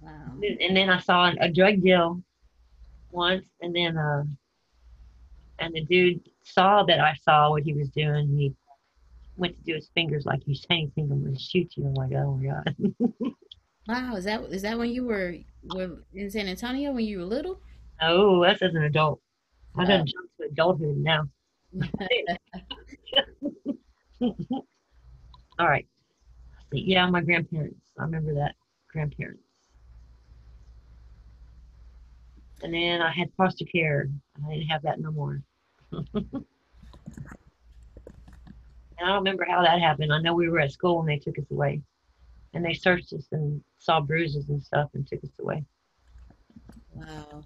Wow. 0.00 0.38
and 0.40 0.76
then 0.76 0.88
I 0.88 1.00
saw 1.00 1.32
a 1.40 1.50
drug 1.50 1.82
deal 1.82 2.22
once, 3.10 3.48
and 3.60 3.74
then 3.74 3.96
uh, 3.96 4.22
and 5.58 5.74
the 5.74 5.84
dude 5.84 6.20
saw 6.44 6.82
that 6.84 7.00
I 7.00 7.14
saw 7.22 7.50
what 7.50 7.62
he 7.62 7.74
was 7.74 7.88
doing. 7.90 8.28
He 8.28 8.54
went 9.36 9.56
to 9.56 9.62
do 9.62 9.74
his 9.74 9.88
fingers 9.94 10.26
like 10.26 10.42
he's 10.44 10.64
saying, 10.68 10.92
"Think 10.94 11.10
I'm 11.10 11.24
gonna 11.24 11.38
shoot 11.38 11.72
you." 11.76 11.86
I'm 11.86 11.94
like, 11.94 12.12
oh 12.12 12.36
my 12.36 12.46
god. 12.46 13.32
Wow, 13.88 14.16
is 14.16 14.24
that 14.24 14.42
is 14.50 14.60
that 14.62 14.76
when 14.78 14.90
you 14.90 15.06
were 15.06 15.36
were 15.74 15.96
in 16.12 16.30
San 16.30 16.46
Antonio 16.46 16.92
when 16.92 17.06
you 17.06 17.18
were 17.18 17.24
little? 17.24 17.58
oh, 18.02 18.42
that's 18.44 18.60
as 18.60 18.74
an 18.74 18.84
adult. 18.84 19.20
I 19.76 19.86
done 19.86 20.02
uh. 20.02 20.04
jumped 20.04 20.36
to 20.38 20.46
adulthood 20.50 20.98
now. 20.98 21.22
All 25.58 25.66
right. 25.66 25.86
Yeah, 26.70 27.08
my 27.08 27.22
grandparents. 27.22 27.80
I 27.98 28.02
remember 28.02 28.34
that. 28.34 28.54
Grandparents. 28.92 29.42
And 32.62 32.74
then 32.74 33.00
I 33.00 33.10
had 33.10 33.30
foster 33.36 33.64
care. 33.64 34.08
I 34.44 34.52
didn't 34.52 34.68
have 34.68 34.82
that 34.82 35.00
no 35.00 35.10
more. 35.12 35.42
And 35.92 36.06
I 39.00 39.06
don't 39.06 39.18
remember 39.18 39.46
how 39.48 39.62
that 39.62 39.80
happened. 39.80 40.12
I 40.12 40.20
know 40.20 40.34
we 40.34 40.48
were 40.48 40.60
at 40.60 40.72
school 40.72 40.98
when 40.98 41.06
they 41.06 41.18
took 41.18 41.38
us 41.38 41.50
away. 41.50 41.82
And 42.54 42.64
they 42.64 42.74
searched 42.74 43.12
us 43.12 43.26
and 43.32 43.62
saw 43.78 44.00
bruises 44.00 44.48
and 44.48 44.62
stuff 44.62 44.90
and 44.94 45.06
took 45.06 45.22
us 45.22 45.30
away. 45.38 45.64
Wow. 46.94 47.44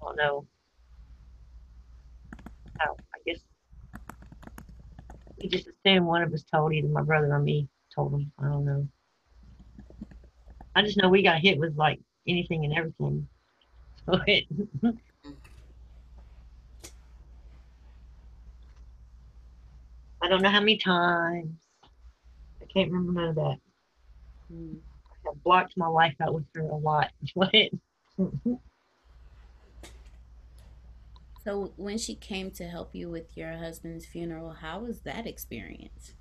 I 0.00 0.04
don't 0.04 0.16
know 0.16 0.46
how. 2.76 2.96
I 3.14 3.18
guess 3.26 3.40
we 5.40 5.48
just 5.48 5.68
assumed 5.68 6.06
one 6.06 6.22
of 6.22 6.32
us 6.32 6.44
told 6.44 6.72
either 6.74 6.88
my 6.88 7.02
brother 7.02 7.32
or 7.32 7.38
me 7.40 7.68
told 7.94 8.12
them. 8.12 8.32
I 8.38 8.44
don't 8.44 8.64
know. 8.64 8.88
I 10.74 10.82
just 10.82 10.98
know 10.98 11.08
we 11.08 11.22
got 11.22 11.40
hit 11.40 11.58
with 11.58 11.76
like 11.76 12.00
anything 12.26 12.64
and 12.64 12.74
everything. 12.76 13.28
So 14.06 14.18
it, 14.26 14.44
don't 20.30 20.42
know 20.42 20.48
how 20.48 20.60
many 20.60 20.76
times. 20.76 21.56
I 22.62 22.66
can't 22.72 22.90
remember 22.90 23.20
none 23.20 23.28
of 23.30 23.34
that. 23.34 23.58
Mm. 24.52 24.76
I 25.04 25.28
have 25.28 25.42
blocked 25.42 25.76
my 25.76 25.88
life 25.88 26.14
out 26.20 26.34
with 26.34 26.44
her 26.54 26.62
a 26.62 26.76
lot. 26.76 27.10
So 31.42 31.72
when 31.76 31.96
she 31.96 32.14
came 32.14 32.50
to 32.52 32.64
help 32.64 32.94
you 32.94 33.08
with 33.08 33.34
your 33.34 33.56
husband's 33.56 34.04
funeral, 34.04 34.52
how 34.60 34.80
was 34.80 35.00
that 35.00 35.26
experience? 35.26 36.12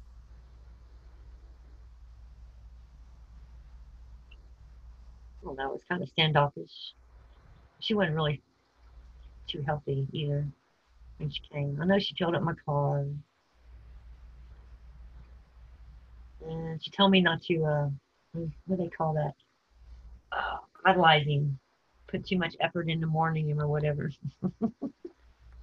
Well. 5.41 5.55
It 5.59 5.73
was 5.73 5.81
kind 5.89 6.01
of 6.01 6.07
standoffish. 6.07 6.93
She 7.81 7.93
wasn't 7.93 8.15
really 8.15 8.41
too 9.47 9.61
healthy 9.61 10.07
either 10.13 10.47
when 11.17 11.29
she 11.29 11.41
came. 11.51 11.77
I 11.81 11.85
know 11.85 11.99
she 11.99 12.15
filled 12.17 12.35
up 12.35 12.43
my 12.43 12.53
car. 12.65 13.05
And 16.47 16.83
she 16.83 16.91
told 16.91 17.11
me 17.11 17.21
not 17.21 17.41
to, 17.43 17.63
uh, 17.65 17.89
what 18.33 18.77
do 18.77 18.83
they 18.83 18.89
call 18.89 19.13
that? 19.13 19.33
Uh, 20.31 20.57
idolizing, 20.85 21.57
put 22.07 22.25
too 22.25 22.37
much 22.37 22.55
effort 22.59 22.89
in 22.89 22.99
the 22.99 23.07
morning 23.07 23.59
or 23.59 23.67
whatever. 23.67 24.11
That's 24.61 24.73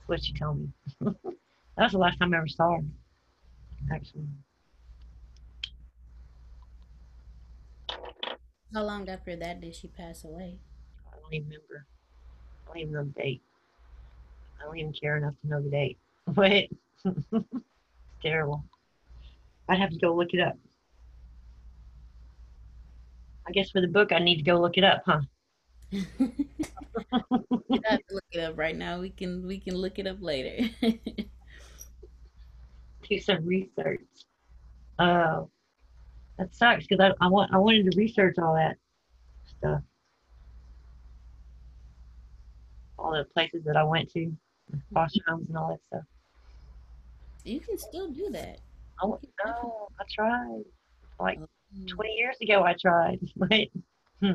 what 0.06 0.24
she 0.24 0.32
told 0.34 0.60
me. 0.60 0.68
that 1.00 1.14
was 1.78 1.92
the 1.92 1.98
last 1.98 2.18
time 2.18 2.34
I 2.34 2.38
ever 2.38 2.48
saw 2.48 2.76
her, 2.76 2.84
actually. 3.92 4.26
How 8.74 8.82
long 8.82 9.08
after 9.08 9.36
that 9.36 9.60
did 9.60 9.74
she 9.74 9.88
pass 9.88 10.24
away? 10.24 10.58
I 11.06 11.16
don't 11.20 11.32
even 11.32 11.48
remember. 11.48 11.86
I 12.64 12.68
don't 12.68 12.78
even 12.78 12.92
know 12.92 13.04
the 13.04 13.22
date. 13.22 13.42
I 14.60 14.64
don't 14.64 14.78
even 14.78 14.92
care 14.92 15.16
enough 15.16 15.34
to 15.40 15.48
know 15.48 15.62
the 15.62 15.70
date. 15.70 15.98
But 16.28 16.50
it's 16.50 16.70
terrible. 18.20 18.64
I'd 19.68 19.78
have 19.78 19.90
to 19.90 19.98
go 19.98 20.14
look 20.14 20.34
it 20.34 20.40
up. 20.40 20.56
I 23.46 23.52
guess 23.52 23.70
for 23.70 23.80
the 23.80 23.88
book, 23.88 24.12
I 24.12 24.18
need 24.18 24.36
to 24.36 24.42
go 24.42 24.60
look 24.60 24.76
it 24.76 24.84
up, 24.84 25.02
huh? 25.06 25.20
you 25.90 26.06
have 27.84 28.00
to 28.00 28.04
look 28.10 28.24
it 28.32 28.40
up 28.40 28.58
right 28.58 28.76
now. 28.76 29.00
We 29.00 29.10
can 29.10 29.46
we 29.46 29.58
can 29.60 29.76
look 29.76 29.98
it 29.98 30.06
up 30.06 30.16
later. 30.20 30.68
Do 33.08 33.20
some 33.20 33.46
research. 33.46 34.00
Uh, 34.98 35.44
that 36.38 36.54
sucks 36.54 36.86
because 36.86 37.00
I, 37.00 37.12
I 37.24 37.28
want 37.28 37.54
I 37.54 37.58
wanted 37.58 37.90
to 37.90 37.96
research 37.96 38.36
all 38.38 38.54
that 38.54 38.76
stuff, 39.46 39.80
all 42.98 43.12
the 43.12 43.24
places 43.24 43.62
that 43.64 43.76
I 43.76 43.84
went 43.84 44.10
to, 44.14 44.32
foster 44.92 45.20
homes 45.28 45.48
and 45.48 45.56
all 45.56 45.68
that 45.68 45.84
stuff. 45.86 46.04
you 47.44 47.60
can 47.60 47.78
still 47.78 48.10
do 48.10 48.28
that. 48.30 48.58
I 49.00 49.06
no, 49.06 49.88
I 50.00 50.04
tried. 50.10 50.64
Like 51.20 51.38
Mm. 51.38 51.46
20 51.88 52.10
years 52.12 52.36
ago, 52.40 52.62
I 52.62 52.74
tried. 52.74 53.20
But 53.36 53.68
hmm, 54.20 54.34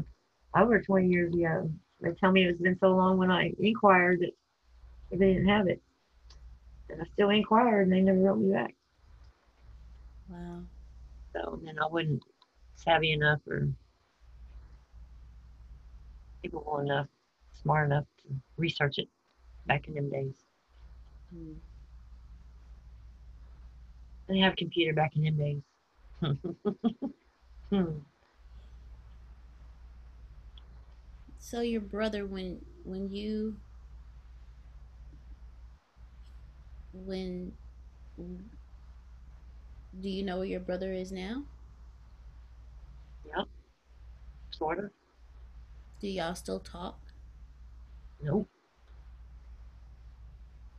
over 0.55 0.81
20 0.81 1.07
years 1.07 1.33
ago, 1.33 1.71
they 2.01 2.11
tell 2.11 2.31
me 2.31 2.45
it's 2.45 2.61
been 2.61 2.77
so 2.79 2.89
long 2.89 3.17
when 3.17 3.31
I 3.31 3.53
inquired 3.59 4.21
that 4.21 4.31
they 5.11 5.33
didn't 5.33 5.47
have 5.47 5.67
it. 5.67 5.81
And 6.89 7.01
I 7.01 7.05
still 7.13 7.29
inquired 7.29 7.87
and 7.87 7.93
they 7.93 8.01
never 8.01 8.19
wrote 8.19 8.37
me 8.37 8.53
back. 8.53 8.75
Wow. 10.29 10.61
So 11.33 11.59
then 11.63 11.79
I 11.79 11.87
wasn't 11.87 12.23
savvy 12.75 13.11
enough 13.11 13.39
or 13.47 13.67
capable 16.43 16.79
enough, 16.79 17.07
smart 17.61 17.87
enough 17.87 18.05
to 18.23 18.33
research 18.57 18.97
it 18.97 19.07
back 19.65 19.87
in 19.87 19.93
them 19.93 20.09
days. 20.09 20.35
Mm. 21.35 21.55
I 24.27 24.33
didn't 24.33 24.43
have 24.43 24.53
a 24.53 24.57
computer 24.57 24.93
back 24.93 25.15
in 25.15 25.23
them 25.23 25.37
days. 25.37 25.61
hmm. 27.71 27.99
So 31.39 31.61
your 31.61 31.81
brother, 31.81 32.25
when 32.25 32.63
when 32.83 33.09
you 33.09 33.55
when 36.93 37.51
do 39.99 40.09
you 40.09 40.23
know 40.23 40.37
where 40.37 40.45
your 40.45 40.59
brother 40.59 40.93
is 40.93 41.11
now? 41.11 41.43
Yep. 43.25 43.47
Sort 44.51 44.79
of. 44.79 44.91
Do 45.99 46.07
y'all 46.07 46.35
still 46.35 46.59
talk? 46.59 46.99
Nope. 48.23 48.47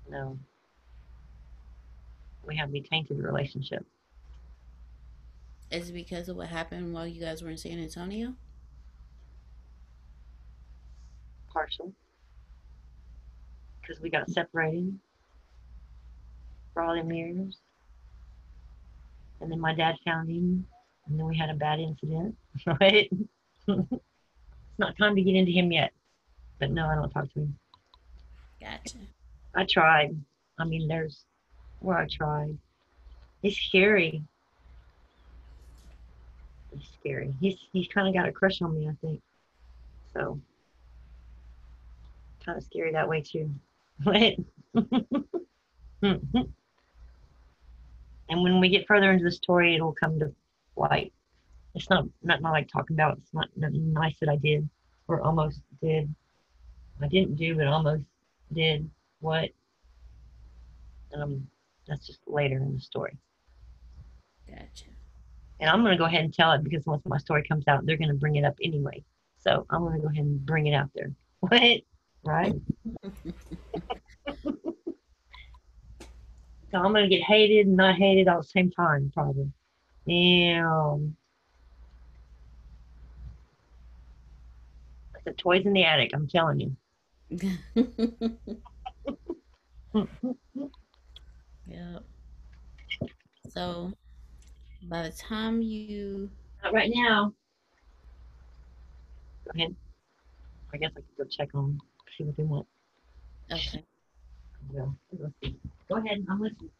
No. 0.08 0.38
We 2.46 2.56
have 2.56 2.74
a 2.74 2.80
tainted 2.80 3.18
relationship. 3.18 3.84
Is 5.72 5.88
it 5.88 5.92
because 5.92 6.28
of 6.28 6.36
what 6.36 6.48
happened 6.48 6.92
while 6.92 7.06
you 7.06 7.20
guys 7.20 7.42
were 7.42 7.50
in 7.50 7.56
San 7.56 7.78
Antonio? 7.78 8.34
partial 11.52 11.92
because 13.80 14.00
we 14.00 14.08
got 14.08 14.28
separated 14.30 14.98
for 16.72 16.82
all 16.82 16.94
them 16.94 17.12
years. 17.12 17.58
And 19.40 19.50
then 19.50 19.60
my 19.60 19.74
dad 19.74 19.96
found 20.04 20.30
him, 20.30 20.64
and 21.06 21.18
then 21.18 21.26
we 21.26 21.36
had 21.36 21.50
a 21.50 21.54
bad 21.54 21.80
incident. 21.80 22.36
Right? 22.66 23.10
it's 23.68 24.78
not 24.78 24.96
time 24.98 25.16
to 25.16 25.22
get 25.22 25.34
into 25.34 25.52
him 25.52 25.72
yet. 25.72 25.92
But 26.58 26.70
no, 26.70 26.86
I 26.86 26.94
don't 26.94 27.10
talk 27.10 27.32
to 27.34 27.40
him. 27.40 27.58
Gotcha. 28.60 28.98
I 29.54 29.64
tried. 29.64 30.16
I 30.58 30.64
mean, 30.64 30.86
there's 30.86 31.24
where 31.80 31.98
I 31.98 32.06
tried. 32.06 32.56
It's 33.42 33.56
scary. 33.56 34.22
He's 36.72 36.88
scary. 37.00 37.34
He's 37.40 37.58
he's 37.72 37.88
kind 37.88 38.08
of 38.08 38.14
got 38.14 38.28
a 38.28 38.32
crush 38.32 38.62
on 38.62 38.74
me, 38.74 38.88
I 38.88 38.94
think. 39.00 39.20
So 40.12 40.40
kind 42.44 42.58
of 42.58 42.64
scary 42.64 42.92
that 42.92 43.08
way 43.08 43.20
too. 43.20 43.50
But 44.04 44.34
and 46.02 46.48
when 48.28 48.58
we 48.58 48.68
get 48.68 48.86
further 48.88 49.12
into 49.12 49.22
the 49.22 49.30
story, 49.30 49.76
it'll 49.76 49.92
come 49.92 50.18
to 50.18 50.32
light. 50.76 51.12
It's 51.74 51.88
not 51.88 52.06
not, 52.22 52.42
not 52.42 52.50
like 52.52 52.68
talking 52.68 52.96
about. 52.96 53.18
It's 53.18 53.32
not 53.32 53.48
nice 53.54 54.16
that 54.20 54.28
I 54.28 54.36
did 54.36 54.68
or 55.06 55.20
almost 55.20 55.60
did. 55.80 56.12
I 57.00 57.06
didn't 57.08 57.36
do, 57.36 57.54
but 57.54 57.66
almost 57.66 58.04
did 58.52 58.88
what. 59.20 59.50
Um, 61.14 61.46
that's 61.86 62.06
just 62.06 62.20
later 62.26 62.56
in 62.56 62.74
the 62.74 62.80
story. 62.80 63.16
Gotcha. 64.48 64.91
And 65.62 65.70
I'm 65.70 65.82
going 65.82 65.92
to 65.92 65.98
go 65.98 66.06
ahead 66.06 66.24
and 66.24 66.34
tell 66.34 66.50
it 66.52 66.64
because 66.64 66.84
once 66.86 67.02
my 67.06 67.18
story 67.18 67.44
comes 67.44 67.68
out, 67.68 67.86
they're 67.86 67.96
going 67.96 68.08
to 68.08 68.14
bring 68.14 68.34
it 68.34 68.44
up 68.44 68.56
anyway. 68.60 69.04
So 69.38 69.64
I'm 69.70 69.82
going 69.82 69.94
to 69.94 70.00
go 70.00 70.08
ahead 70.08 70.24
and 70.24 70.44
bring 70.44 70.66
it 70.66 70.74
out 70.74 70.90
there. 70.94 71.12
What? 71.40 71.80
Right? 72.24 72.54
So 76.70 76.78
I'm 76.78 76.92
going 76.92 77.04
to 77.04 77.14
get 77.14 77.22
hated 77.22 77.66
and 77.66 77.76
not 77.76 77.96
hated 77.96 78.28
all 78.28 78.38
at 78.38 78.44
the 78.44 78.48
same 78.48 78.70
time, 78.70 79.10
probably. 79.12 79.52
Damn. 80.08 81.14
The 85.26 85.32
toys 85.32 85.66
in 85.66 85.74
the 85.74 85.84
attic, 85.84 86.12
I'm 86.14 86.26
telling 86.26 86.60
you. 86.60 86.74
yep. 91.66 92.04
So 93.50 93.92
by 94.88 95.02
the 95.02 95.12
time 95.12 95.62
you 95.62 96.30
Not 96.62 96.72
right 96.72 96.90
now. 96.92 97.32
Go 99.44 99.50
ahead. 99.54 99.74
I 100.72 100.76
guess 100.78 100.90
I 100.96 101.00
could 101.00 101.16
go 101.18 101.24
check 101.30 101.48
on 101.54 101.78
see 102.16 102.24
what 102.24 102.36
they 102.36 102.42
want. 102.42 102.66
okay. 103.50 103.84
Yeah. 104.72 104.86
Go 105.88 105.96
ahead, 105.96 106.24
I'm 106.28 106.40
listening. 106.40 106.70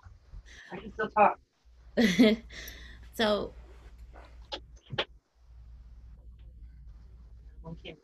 I 0.73 0.77
can 0.77 0.93
still 0.93 1.09
talk. 1.11 1.39
so 3.15 3.55
on 7.65 7.77
camera. 7.85 7.99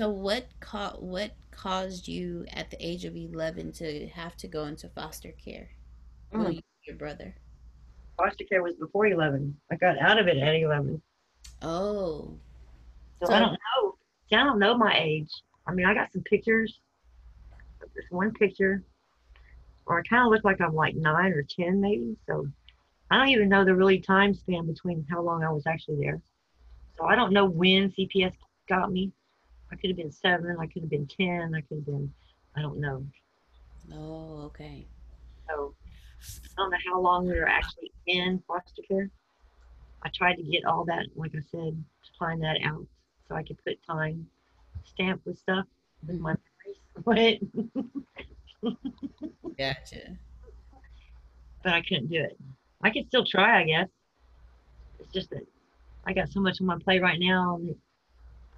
So 0.00 0.08
what 0.08 0.46
ca- 0.60 0.96
what 0.98 1.32
caused 1.50 2.08
you 2.08 2.46
at 2.54 2.70
the 2.70 2.78
age 2.80 3.04
of 3.04 3.14
11 3.14 3.70
to 3.72 4.06
have 4.08 4.34
to 4.38 4.48
go 4.48 4.64
into 4.64 4.88
foster 4.88 5.32
care? 5.32 5.68
Well, 6.32 6.46
Mm. 6.46 6.54
you, 6.54 6.60
your 6.86 6.96
brother. 6.96 7.34
Foster 8.16 8.44
care 8.44 8.62
was 8.62 8.76
before 8.76 9.06
11. 9.08 9.60
I 9.70 9.76
got 9.76 9.98
out 9.98 10.18
of 10.18 10.26
it 10.26 10.38
at 10.38 10.54
11. 10.54 11.02
Oh. 11.60 12.38
So, 13.18 13.26
So- 13.26 13.34
I 13.34 13.40
don't 13.40 13.52
know. 13.52 13.98
See, 14.30 14.36
I 14.36 14.42
don't 14.44 14.58
know 14.58 14.74
my 14.74 14.98
age. 14.98 15.30
I 15.66 15.74
mean, 15.74 15.84
I 15.84 15.92
got 15.92 16.10
some 16.12 16.22
pictures. 16.22 16.80
This 17.94 18.06
one 18.08 18.32
picture, 18.32 18.82
or 19.84 19.98
I 19.98 20.02
kind 20.04 20.24
of 20.24 20.30
look 20.30 20.44
like 20.44 20.62
I'm 20.62 20.74
like 20.74 20.94
nine 20.94 21.32
or 21.32 21.42
10 21.42 21.78
maybe. 21.78 22.16
So 22.26 22.48
I 23.10 23.18
don't 23.18 23.28
even 23.28 23.50
know 23.50 23.66
the 23.66 23.74
really 23.76 24.00
time 24.00 24.32
span 24.32 24.66
between 24.66 25.04
how 25.10 25.20
long 25.20 25.44
I 25.44 25.50
was 25.50 25.66
actually 25.66 25.96
there. 26.02 26.22
So 26.96 27.04
I 27.04 27.16
don't 27.16 27.32
know 27.34 27.44
when 27.44 27.90
CPS 27.92 28.32
got 28.66 28.90
me. 28.92 29.12
I 29.72 29.76
could 29.76 29.90
have 29.90 29.96
been 29.96 30.12
seven. 30.12 30.56
I 30.60 30.66
could 30.66 30.82
have 30.82 30.90
been 30.90 31.06
10. 31.06 31.54
I 31.54 31.60
could 31.62 31.78
have 31.78 31.86
been, 31.86 32.12
I 32.56 32.62
don't 32.62 32.80
know. 32.80 33.04
Oh, 33.92 34.42
okay. 34.46 34.86
So 35.48 35.74
I 36.26 36.48
don't 36.56 36.70
know 36.70 36.76
how 36.86 37.00
long 37.00 37.26
we 37.26 37.38
were 37.38 37.48
actually 37.48 37.92
in 38.06 38.42
foster 38.46 38.82
care. 38.86 39.10
I 40.02 40.08
tried 40.14 40.36
to 40.36 40.42
get 40.42 40.64
all 40.64 40.84
that, 40.86 41.06
like 41.14 41.32
I 41.34 41.40
said, 41.50 41.84
to 42.04 42.10
find 42.18 42.42
that 42.42 42.58
out 42.64 42.86
so 43.28 43.34
I 43.34 43.42
could 43.42 43.62
put 43.64 43.78
time 43.86 44.26
stamp 44.84 45.22
with 45.24 45.38
stuff 45.38 45.66
with 46.06 46.18
my 46.18 46.34
memories. 47.04 47.40
But 48.62 48.72
Gotcha. 49.58 50.16
but 51.62 51.72
I 51.72 51.82
couldn't 51.82 52.08
do 52.08 52.20
it. 52.22 52.38
I 52.82 52.90
could 52.90 53.06
still 53.06 53.24
try, 53.24 53.60
I 53.62 53.64
guess. 53.64 53.88
It's 54.98 55.12
just 55.12 55.30
that 55.30 55.46
I 56.06 56.12
got 56.12 56.30
so 56.30 56.40
much 56.40 56.60
on 56.60 56.66
my 56.66 56.78
plate 56.78 57.02
right 57.02 57.18
now 57.20 57.60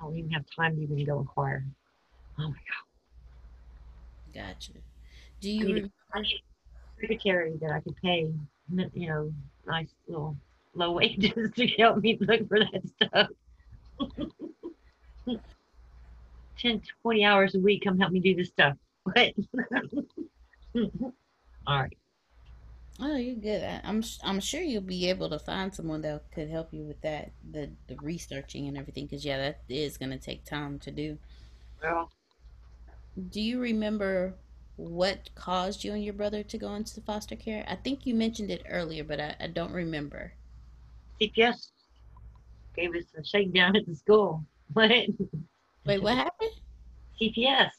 I 0.03 0.07
don't 0.07 0.19
even 0.19 0.31
have 0.33 0.45
time 0.57 0.75
to 0.77 0.83
even 0.83 1.05
go 1.05 1.21
inquire. 1.21 1.65
Oh 2.39 2.49
my 2.49 2.49
god. 2.49 2.55
Gotcha. 4.35 4.73
Do 5.41 5.49
I 5.49 5.53
you 5.53 5.65
need, 5.67 5.75
remember? 5.75 5.91
I 6.13 6.21
need 6.23 6.43
a 6.99 7.01
secretary 7.01 7.53
that 7.61 7.71
I 7.71 7.81
could 7.81 7.97
pay, 8.03 8.33
you 8.95 9.09
know, 9.09 9.33
nice 9.67 9.89
little 10.09 10.37
low 10.75 10.93
wages 10.97 11.51
to 11.55 11.67
help 11.79 11.99
me 11.99 12.19
look 12.21 12.49
for 12.49 12.59
that 12.59 12.83
stuff. 12.89 13.29
10, 16.59 16.83
20 17.03 17.25
hours 17.25 17.55
a 17.55 17.61
week, 17.61 17.83
come 17.85 17.99
help 17.99 18.13
me 18.13 18.21
do 18.21 18.35
this 18.35 18.49
stuff. 18.49 18.77
What? 19.05 19.33
All 21.67 21.81
right. 21.83 21.97
Oh, 22.99 23.17
you're 23.17 23.37
good. 23.37 23.63
I- 23.63 23.81
I'm 23.85 23.99
s- 23.99 24.19
I'm 24.23 24.41
sure 24.41 24.63
you'll 24.63 24.81
be 24.83 25.09
able 25.11 25.29
to 25.31 25.39
find 25.39 25.75
someone 25.75 26.01
that 26.03 26.31
could 26.31 26.49
help 26.49 26.73
you 26.73 26.85
with 26.85 27.01
that, 27.03 27.33
the 27.51 27.71
the 27.87 27.97
researching 27.97 28.67
and 28.67 28.79
everything. 28.79 29.05
Because 29.07 29.25
yeah, 29.27 29.37
that 29.39 29.61
is 29.69 29.99
gonna 29.99 30.19
take 30.19 30.45
time 30.47 30.79
to 30.81 30.91
do. 30.91 31.19
Well, 31.83 32.11
Do 33.31 33.41
you 33.41 33.59
remember 33.59 34.35
what 34.77 35.35
caused 35.35 35.83
you 35.83 35.93
and 35.95 36.05
your 36.05 36.15
brother 36.15 36.43
to 36.43 36.59
go 36.59 36.75
into 36.75 37.01
foster 37.01 37.37
care? 37.37 37.65
I 37.67 37.77
think 37.77 38.07
you 38.07 38.15
mentioned 38.15 38.51
it 38.51 38.63
earlier, 38.69 39.03
but 39.05 39.21
I, 39.21 39.35
I 39.41 39.47
don't 39.49 39.73
remember. 39.73 40.35
CPS 41.21 41.73
gave 42.77 42.95
us 42.95 43.05
a 43.17 43.25
shakedown 43.25 43.77
at 43.77 43.87
the 43.87 43.95
school. 43.97 44.45
What? 44.73 44.91
Wait, 45.85 46.03
what 46.03 46.17
happened? 46.17 46.53
CPS. 47.19 47.73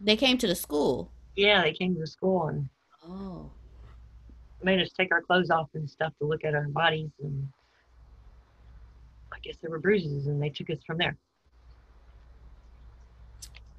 They 0.00 0.16
came 0.16 0.38
to 0.38 0.46
the 0.46 0.54
school. 0.56 1.12
Yeah, 1.36 1.62
they 1.62 1.72
came 1.72 1.94
to 1.94 2.00
the 2.00 2.06
school 2.06 2.48
and 2.48 2.68
Oh, 3.02 3.50
made 4.62 4.80
us 4.80 4.90
take 4.92 5.12
our 5.12 5.22
clothes 5.22 5.50
off 5.50 5.68
and 5.74 5.88
stuff 5.88 6.12
to 6.18 6.26
look 6.26 6.44
at 6.44 6.54
our 6.54 6.68
bodies 6.68 7.10
and 7.22 7.48
I 9.32 9.38
guess 9.42 9.56
there 9.62 9.70
were 9.70 9.78
bruises 9.78 10.26
and 10.26 10.42
they 10.42 10.50
took 10.50 10.70
us 10.70 10.78
from 10.86 10.98
there. 10.98 11.16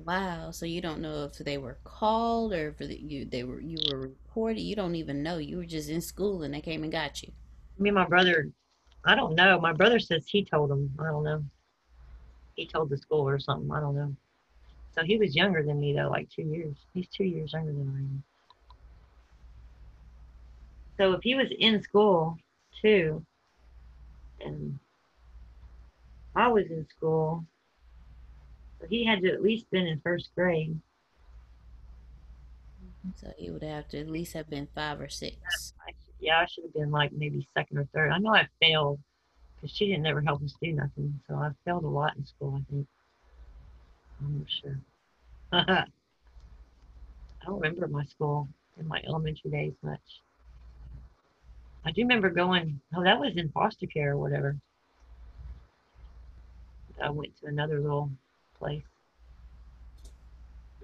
wow. 0.06 0.52
So 0.52 0.66
you 0.66 0.82
don't 0.82 1.02
know 1.02 1.26
if 1.26 1.38
they 1.38 1.58
were 1.58 1.78
called 1.84 2.54
or 2.54 2.76
if 2.80 3.02
you 3.02 3.26
they 3.26 3.44
were 3.44 3.62
you 3.62 3.78
were 3.92 4.00
reported. 4.00 4.62
You 4.62 4.76
don't 4.76 4.96
even 4.96 5.24
know. 5.24 5.38
You 5.38 5.58
were 5.58 5.66
just 5.66 5.90
in 5.90 6.02
school 6.02 6.44
and 6.44 6.54
they 6.54 6.62
came 6.62 6.84
and 6.84 6.92
got 6.92 7.22
you. 7.22 7.32
Me 7.78 7.90
and 7.90 7.96
my 7.96 8.06
brother, 8.06 8.50
I 9.06 9.16
don't 9.16 9.36
know. 9.36 9.60
My 9.60 9.74
brother 9.74 10.00
says 10.00 10.26
he 10.28 10.46
told 10.46 10.70
them. 10.70 10.92
I 11.00 11.06
don't 11.06 11.24
know. 11.24 11.44
He 12.56 12.68
told 12.68 12.90
the 12.90 12.98
school 12.98 13.28
or 13.28 13.40
something. 13.40 13.72
I 13.72 13.80
don't 13.80 13.96
know. 13.96 14.16
So 14.94 15.04
he 15.04 15.18
was 15.18 15.36
younger 15.36 15.64
than 15.64 15.80
me 15.80 15.94
though, 15.94 16.10
like 16.10 16.30
two 16.30 16.44
years. 16.44 16.76
He's 16.94 17.08
two 17.08 17.24
years 17.24 17.54
younger 17.54 17.72
than 17.72 17.90
I 17.96 18.00
am. 18.00 18.24
So 21.00 21.14
if 21.14 21.22
he 21.24 21.36
was 21.36 21.48
in 21.58 21.82
school 21.82 22.38
too, 22.82 23.26
and 24.40 24.80
I 26.36 26.48
was 26.48 26.66
in 26.68 26.88
school, 26.88 27.46
so 28.80 28.88
he 28.88 29.06
had 29.06 29.22
to 29.22 29.32
at 29.32 29.42
least 29.42 29.70
been 29.72 29.88
in 29.88 30.02
first 30.02 30.30
grade. 30.36 30.80
So 33.16 33.32
he 33.38 33.50
would 33.50 33.64
have 33.64 33.88
to 33.90 34.00
at 34.00 34.10
least 34.10 34.34
have 34.34 34.50
been 34.50 34.68
five 34.74 35.00
or 35.00 35.10
six. 35.10 35.74
I, 35.88 35.94
yeah, 36.20 36.40
I 36.40 36.46
should 36.46 36.64
have 36.66 36.74
been 36.74 36.92
like 36.92 37.12
maybe 37.12 37.48
second 37.54 37.78
or 37.78 37.88
third. 37.94 38.12
I 38.12 38.20
know 38.20 38.34
I 38.34 38.48
failed 38.60 39.00
because 39.62 39.76
she 39.76 39.88
didn't 39.88 40.06
ever 40.06 40.22
help 40.22 40.44
us 40.44 40.56
do 40.62 40.72
nothing. 40.72 41.20
So 41.28 41.36
I 41.36 41.52
failed 41.66 41.84
a 41.84 41.88
lot 41.88 42.16
in 42.16 42.26
school, 42.26 42.60
I 42.60 42.72
think. 42.72 42.88
I'm 44.22 44.38
not 44.40 44.48
sure. 44.50 44.80
I 47.42 47.46
don't 47.46 47.60
remember 47.60 47.88
my 47.88 48.06
school 48.06 48.48
in 48.80 48.88
my 48.88 49.02
elementary 49.06 49.52
days 49.52 49.74
much. 49.84 50.22
I 51.84 51.92
do 51.92 52.02
remember 52.02 52.30
going, 52.30 52.80
oh, 52.96 53.04
that 53.04 53.20
was 53.20 53.36
in 53.38 53.50
foster 53.50 53.88
care 53.88 54.12
or 54.12 54.18
whatever. 54.18 54.56
I 57.02 57.10
went 57.10 57.36
to 57.42 57.48
another 57.48 57.80
little 57.80 58.12
place 58.60 58.84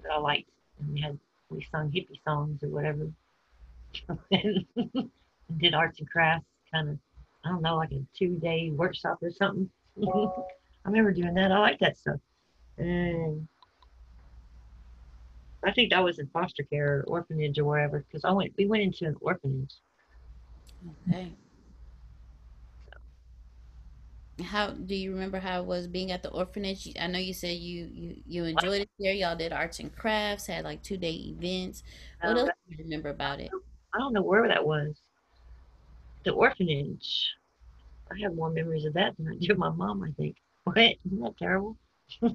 that 0.02 0.12
I 0.12 0.18
liked, 0.18 0.50
and 0.80 0.92
we 0.92 1.00
had 1.00 1.18
we 1.50 1.66
sung 1.70 1.90
hippie 1.90 2.22
songs 2.24 2.62
or 2.62 2.68
whatever, 2.68 3.08
and 4.32 4.66
did 5.58 5.74
arts 5.74 6.00
and 6.00 6.10
crafts, 6.10 6.46
kind 6.72 6.88
of, 6.90 6.98
I 7.44 7.50
don't 7.50 7.62
know, 7.62 7.76
like 7.76 7.92
a 7.92 8.02
two-day 8.16 8.70
workshop 8.70 9.18
or 9.22 9.30
something. 9.30 9.70
I 10.02 10.88
remember 10.88 11.12
doing 11.12 11.34
that. 11.34 11.52
I 11.52 11.58
like 11.60 11.78
that 11.78 11.96
stuff, 11.96 12.20
and 12.76 13.46
I 15.64 15.72
think 15.72 15.90
that 15.90 16.02
was 16.02 16.18
in 16.18 16.26
foster 16.28 16.64
care 16.64 16.98
or 16.98 17.04
orphanage 17.04 17.58
or 17.58 17.64
wherever, 17.64 18.00
because 18.00 18.24
I 18.24 18.32
went, 18.32 18.54
we 18.56 18.66
went 18.66 18.82
into 18.82 19.06
an 19.06 19.16
orphanage. 19.20 19.74
Okay. 20.88 21.32
How 24.44 24.70
do 24.70 24.94
you 24.94 25.12
remember 25.12 25.40
how 25.40 25.60
it 25.60 25.66
was 25.66 25.88
being 25.88 26.12
at 26.12 26.22
the 26.22 26.30
orphanage? 26.30 26.88
I 26.98 27.08
know 27.08 27.18
you 27.18 27.34
said 27.34 27.56
you 27.58 27.86
you 27.92 28.22
you 28.24 28.44
enjoyed 28.44 28.82
it 28.82 28.90
there. 28.98 29.12
Y'all 29.12 29.34
did 29.36 29.52
arts 29.52 29.80
and 29.80 29.94
crafts, 29.94 30.46
had 30.46 30.64
like 30.64 30.82
two 30.82 30.96
day 30.96 31.12
events. 31.12 31.82
What 32.20 32.36
Um, 32.36 32.38
else 32.38 32.50
do 32.68 32.76
you 32.76 32.84
remember 32.84 33.08
about 33.08 33.40
it? 33.40 33.50
I 33.94 33.98
don't 33.98 34.12
know 34.12 34.22
where 34.22 34.46
that 34.48 34.66
was. 34.66 34.96
The 36.24 36.30
orphanage. 36.32 37.34
I 38.10 38.18
have 38.20 38.34
more 38.34 38.50
memories 38.50 38.84
of 38.84 38.94
that 38.94 39.16
than 39.16 39.28
I 39.28 39.36
do 39.36 39.54
my 39.54 39.70
mom, 39.70 40.02
I 40.02 40.12
think. 40.12 40.36
What? 40.64 40.78
Isn't 40.78 41.20
that 41.20 41.36
terrible? 41.38 41.76
Uh, 42.22 42.30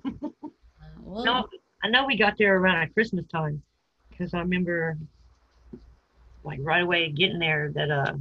well, 1.03 1.23
No, 1.25 1.47
I 1.83 1.89
know 1.89 2.05
we 2.05 2.17
got 2.17 2.37
there 2.37 2.57
around 2.57 2.77
at 2.77 2.93
Christmas 2.93 3.25
time 3.27 3.63
because 4.09 4.33
I 4.33 4.39
remember 4.39 4.97
like 6.43 6.59
right 6.61 6.83
away 6.83 7.09
getting 7.11 7.39
there 7.39 7.71
that 7.73 7.91
uh 7.91 8.13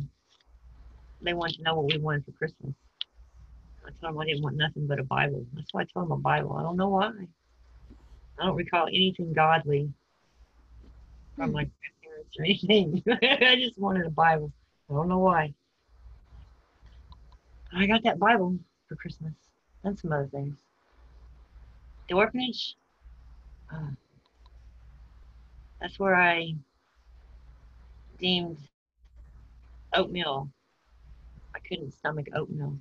they 1.22 1.34
wanted 1.34 1.56
to 1.58 1.62
know 1.62 1.76
what 1.76 1.92
we 1.92 1.98
wanted 1.98 2.24
for 2.24 2.32
Christmas. 2.32 2.74
I 3.84 3.90
told 4.00 4.14
them 4.14 4.20
I 4.20 4.26
didn't 4.26 4.42
want 4.42 4.56
nothing 4.56 4.86
but 4.86 5.00
a 5.00 5.04
Bible. 5.04 5.44
That's 5.54 5.72
why 5.72 5.82
I 5.82 5.86
told 5.92 6.06
them 6.06 6.12
a 6.12 6.16
Bible. 6.18 6.56
I 6.56 6.62
don't 6.62 6.76
know 6.76 6.88
why. 6.88 7.12
I 8.38 8.46
don't 8.46 8.56
recall 8.56 8.86
anything 8.88 9.32
godly 9.32 9.92
from 11.36 11.50
Hmm. 11.50 11.52
my 11.52 11.64
grandparents 11.64 12.36
or 12.38 12.44
anything. 12.44 13.02
I 13.50 13.56
just 13.56 13.78
wanted 13.78 14.06
a 14.06 14.10
Bible. 14.10 14.52
I 14.90 14.94
don't 14.94 15.08
know 15.08 15.18
why. 15.18 15.54
I 17.72 17.86
got 17.86 18.04
that 18.04 18.18
Bible 18.18 18.58
for 18.88 18.96
Christmas 18.96 19.32
and 19.84 19.98
some 19.98 20.12
other 20.12 20.28
things. 20.28 20.58
The 22.08 22.14
orphanage. 22.16 22.76
uh, 23.72 23.90
that's 25.80 25.98
where 25.98 26.14
I 26.14 26.54
deemed 28.18 28.58
oatmeal. 29.94 30.50
Couldn't 31.68 31.92
stomach 31.92 32.26
oatmeal. 32.34 32.76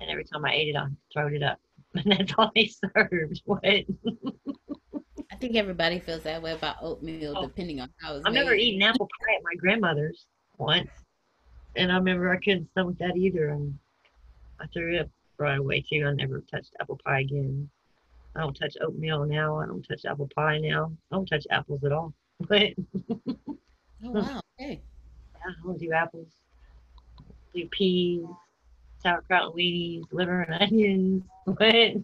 And 0.00 0.10
every 0.10 0.24
time 0.24 0.44
I 0.44 0.52
ate 0.54 0.68
it, 0.68 0.76
I 0.76 0.86
throwed 1.12 1.32
it 1.32 1.42
up. 1.42 1.58
And 1.94 2.12
that's 2.12 2.32
all 2.36 2.52
they 2.54 2.66
served. 2.66 3.42
What? 3.46 3.64
I 3.64 5.36
think 5.40 5.56
everybody 5.56 5.98
feels 6.00 6.22
that 6.24 6.42
way 6.42 6.52
about 6.52 6.76
oatmeal, 6.82 7.34
Oh. 7.36 7.46
depending 7.46 7.80
on 7.80 7.90
how 8.00 8.14
it's 8.16 8.26
I 8.26 8.28
remember 8.28 8.52
made. 8.52 8.60
eating 8.60 8.82
apple 8.82 9.08
pie 9.20 9.34
at 9.36 9.42
my 9.42 9.54
grandmother's 9.56 10.26
once. 10.58 10.90
And 11.76 11.90
I 11.90 11.96
remember 11.96 12.30
I 12.30 12.36
couldn't 12.38 12.70
stomach 12.70 12.96
that 12.98 13.16
either. 13.16 13.48
And 13.48 13.78
I 14.60 14.66
threw 14.72 14.94
it 14.96 15.00
up 15.00 15.08
right 15.38 15.58
away 15.58 15.80
too. 15.88 16.04
I 16.06 16.12
never 16.12 16.42
touched 16.50 16.74
apple 16.80 16.98
pie 17.04 17.20
again. 17.20 17.68
I 18.36 18.40
don't 18.40 18.54
touch 18.54 18.76
oatmeal 18.82 19.24
now. 19.24 19.58
I 19.58 19.66
don't 19.66 19.82
touch 19.82 20.04
apple 20.04 20.28
pie 20.34 20.58
now. 20.58 20.92
I 21.10 21.16
don't 21.16 21.26
touch 21.26 21.46
apples 21.50 21.82
at 21.84 21.92
all. 21.92 22.12
But 22.48 22.74
Oh 24.04 24.10
wow, 24.12 24.40
okay. 24.60 24.80
I 25.48 25.52
don't 25.64 25.78
do 25.78 25.92
apples. 25.92 26.28
Do 27.54 27.66
peas, 27.70 28.26
sauerkraut 29.02 29.46
and 29.46 29.54
weenies, 29.54 30.12
liver 30.12 30.42
and 30.42 30.62
onions. 30.62 31.22
But 31.46 31.94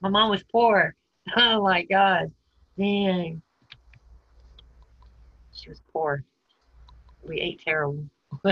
my 0.00 0.08
mom 0.10 0.30
was 0.30 0.44
poor. 0.52 0.94
Oh 1.36 1.62
my 1.62 1.82
God. 1.82 2.30
Dang. 2.78 3.42
She 5.52 5.70
was 5.70 5.80
poor. 5.92 6.24
We 7.26 7.40
ate 7.40 7.62
terrible. 7.64 8.04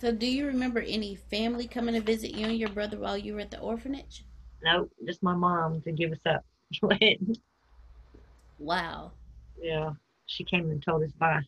So, 0.00 0.12
do 0.12 0.26
you 0.26 0.46
remember 0.46 0.80
any 0.80 1.14
family 1.14 1.66
coming 1.66 1.94
to 1.94 2.00
visit 2.00 2.34
you 2.34 2.46
and 2.46 2.58
your 2.58 2.68
brother 2.68 2.98
while 2.98 3.16
you 3.16 3.34
were 3.34 3.40
at 3.40 3.50
the 3.50 3.60
orphanage? 3.60 4.24
nope, 4.62 4.90
just 5.06 5.22
my 5.22 5.34
mom 5.34 5.80
to 5.82 5.92
give 5.92 6.12
us 6.12 6.18
up. 6.26 6.44
Wow. 8.64 9.12
yeah, 9.60 9.90
she 10.24 10.42
came 10.42 10.70
and 10.70 10.82
told 10.82 11.02
us 11.02 11.12
bye. 11.12 11.42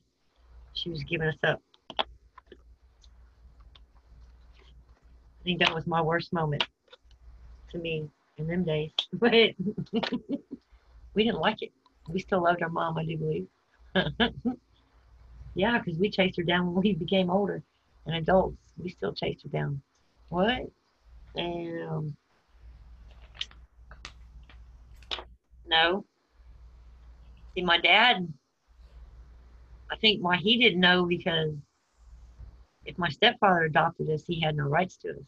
She 0.75 0.91
was 0.91 1.03
giving 1.03 1.29
us 1.29 1.39
up. 1.45 1.63
I 1.99 2.05
think 5.43 5.61
that 5.61 5.75
was 5.75 5.87
my 5.87 6.03
worst 6.03 6.35
moment 6.35 6.67
to 7.71 7.79
me 7.79 8.11
in 8.37 8.47
them 8.47 8.65
days. 8.65 8.91
But 9.15 9.33
we 11.15 11.25
didn't 11.25 11.41
like 11.41 11.63
it. 11.63 11.73
We 12.07 12.21
still 12.21 12.43
loved 12.43 12.63
our 12.63 12.69
mom, 12.69 12.99
I 12.99 13.07
do 13.07 13.17
believe. 13.17 13.47
yeah, 15.55 15.79
because 15.79 15.99
we 15.99 16.11
chased 16.11 16.37
her 16.37 16.43
down 16.43 16.75
when 16.75 16.83
we 16.83 16.93
became 16.93 17.31
older 17.31 17.63
and 18.05 18.17
adults. 18.17 18.59
We 18.77 18.91
still 18.91 19.15
chased 19.15 19.43
her 19.45 19.49
down. 19.49 19.81
What? 20.29 20.71
And 21.35 21.89
um, 21.89 22.17
no. 25.67 26.05
See, 27.57 27.65
my 27.65 27.79
dad, 27.81 28.33
I 29.91 29.97
think 29.97 30.23
why 30.23 30.37
he 30.37 30.59
didn't 30.59 30.81
know 30.81 31.07
because 31.07 31.55
if 32.85 32.99
my 32.99 33.09
stepfather 33.09 33.63
adopted 33.63 34.11
us, 34.11 34.25
he 34.27 34.41
had 34.41 34.57
no 34.57 34.65
rights 34.65 34.97
to 34.99 35.11
us. 35.11 35.25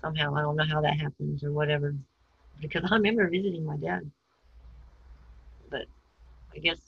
somehow. 0.00 0.34
I 0.34 0.42
don't 0.42 0.56
know 0.56 0.64
how 0.64 0.80
that 0.82 0.98
happens 0.98 1.44
or 1.44 1.52
whatever. 1.52 1.94
Because 2.60 2.84
I 2.90 2.96
remember 2.96 3.28
visiting 3.30 3.64
my 3.66 3.76
dad. 3.76 4.10
But 5.70 5.86
I 6.54 6.58
guess 6.58 6.78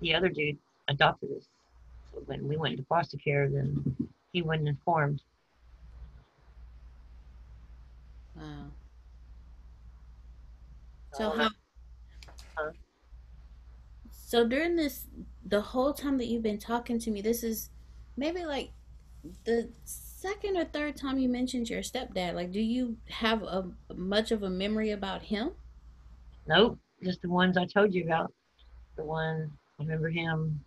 the 0.00 0.14
other 0.14 0.28
dude 0.28 0.58
adopted 0.88 1.30
us. 1.36 1.48
So 2.12 2.22
when 2.26 2.46
we 2.48 2.56
went 2.56 2.74
into 2.74 2.86
foster 2.86 3.18
care, 3.18 3.48
then 3.50 3.96
he 4.32 4.42
wasn't 4.42 4.68
informed. 4.68 5.22
Wow. 8.36 8.70
So 11.12 11.30
Um, 11.30 11.38
how? 11.40 11.48
So 14.34 14.44
during 14.44 14.74
this, 14.74 15.06
the 15.46 15.60
whole 15.60 15.92
time 15.92 16.18
that 16.18 16.26
you've 16.26 16.42
been 16.42 16.58
talking 16.58 16.98
to 16.98 17.10
me, 17.12 17.22
this 17.22 17.44
is 17.44 17.70
maybe 18.16 18.44
like 18.44 18.72
the 19.44 19.70
second 19.84 20.56
or 20.56 20.64
third 20.64 20.96
time 20.96 21.18
you 21.18 21.28
mentioned 21.28 21.70
your 21.70 21.82
stepdad. 21.82 22.34
Like, 22.34 22.50
do 22.50 22.60
you 22.60 22.96
have 23.10 23.44
a 23.44 23.70
much 23.94 24.32
of 24.32 24.42
a 24.42 24.50
memory 24.50 24.90
about 24.90 25.22
him? 25.22 25.52
Nope, 26.48 26.80
just 27.00 27.22
the 27.22 27.28
ones 27.28 27.56
I 27.56 27.64
told 27.64 27.94
you 27.94 28.02
about. 28.06 28.32
The 28.96 29.04
one 29.04 29.52
I 29.78 29.82
remember 29.84 30.08
him. 30.08 30.64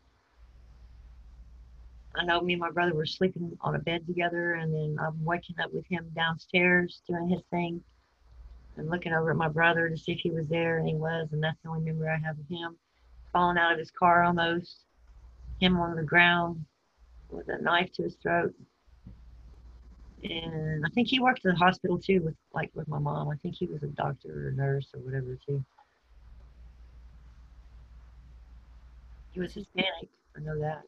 I 2.16 2.24
know 2.24 2.40
me 2.40 2.54
and 2.54 2.62
my 2.62 2.72
brother 2.72 2.96
were 2.96 3.06
sleeping 3.06 3.52
on 3.60 3.76
a 3.76 3.80
bed 3.80 4.08
together, 4.08 4.54
and 4.54 4.74
then 4.74 4.96
I'm 4.98 5.22
waking 5.26 5.58
up 5.62 5.74
with 5.74 5.86
him 5.90 6.10
downstairs 6.16 7.02
doing 7.06 7.28
his 7.28 7.42
thing 7.52 7.84
and 8.78 8.90
looking 8.90 9.12
over 9.12 9.32
at 9.32 9.36
my 9.36 9.50
brother 9.50 9.90
to 9.90 9.98
see 9.98 10.14
if 10.14 10.20
he 10.22 10.32
was 10.32 10.48
there, 10.48 10.78
and 10.78 10.88
he 10.88 10.96
was, 10.96 11.28
and 11.34 11.44
that's 11.44 11.62
the 11.64 11.70
only 11.70 11.82
memory 11.82 12.08
I 12.08 12.26
have 12.26 12.40
of 12.40 12.48
him. 12.48 12.78
Falling 13.38 13.60
out 13.60 13.74
of 13.74 13.78
his 13.78 13.92
car 13.92 14.24
almost, 14.24 14.78
him 15.60 15.78
on 15.78 15.96
the 15.96 16.02
ground 16.02 16.66
with 17.30 17.48
a 17.50 17.62
knife 17.62 17.92
to 17.94 18.02
his 18.02 18.16
throat. 18.16 18.52
And 20.24 20.84
I 20.84 20.90
think 20.90 21.08
he 21.08 21.20
worked 21.20 21.46
at 21.46 21.54
the 21.54 21.56
hospital 21.56 22.00
too, 22.00 22.20
with 22.22 22.34
like 22.56 22.72
with 22.74 22.88
my 22.88 22.98
mom. 22.98 23.30
I 23.30 23.36
think 23.36 23.54
he 23.54 23.68
was 23.68 23.84
a 23.84 23.90
doctor 23.90 24.46
or 24.46 24.48
a 24.48 24.54
nurse 24.54 24.88
or 24.92 25.02
whatever 25.02 25.38
too. 25.46 25.64
He 29.34 29.40
was 29.40 29.54
Hispanic. 29.54 30.10
I 30.36 30.40
know 30.40 30.60
that. 30.60 30.82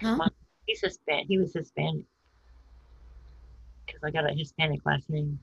Huh? 0.00 0.14
My, 0.14 0.28
he's 0.68 0.82
Hispanic. 0.82 1.26
He 1.26 1.38
was 1.38 1.52
Hispanic 1.52 2.04
because 3.86 4.04
I 4.04 4.12
got 4.12 4.30
a 4.30 4.32
Hispanic 4.32 4.86
last 4.86 5.10
name, 5.10 5.40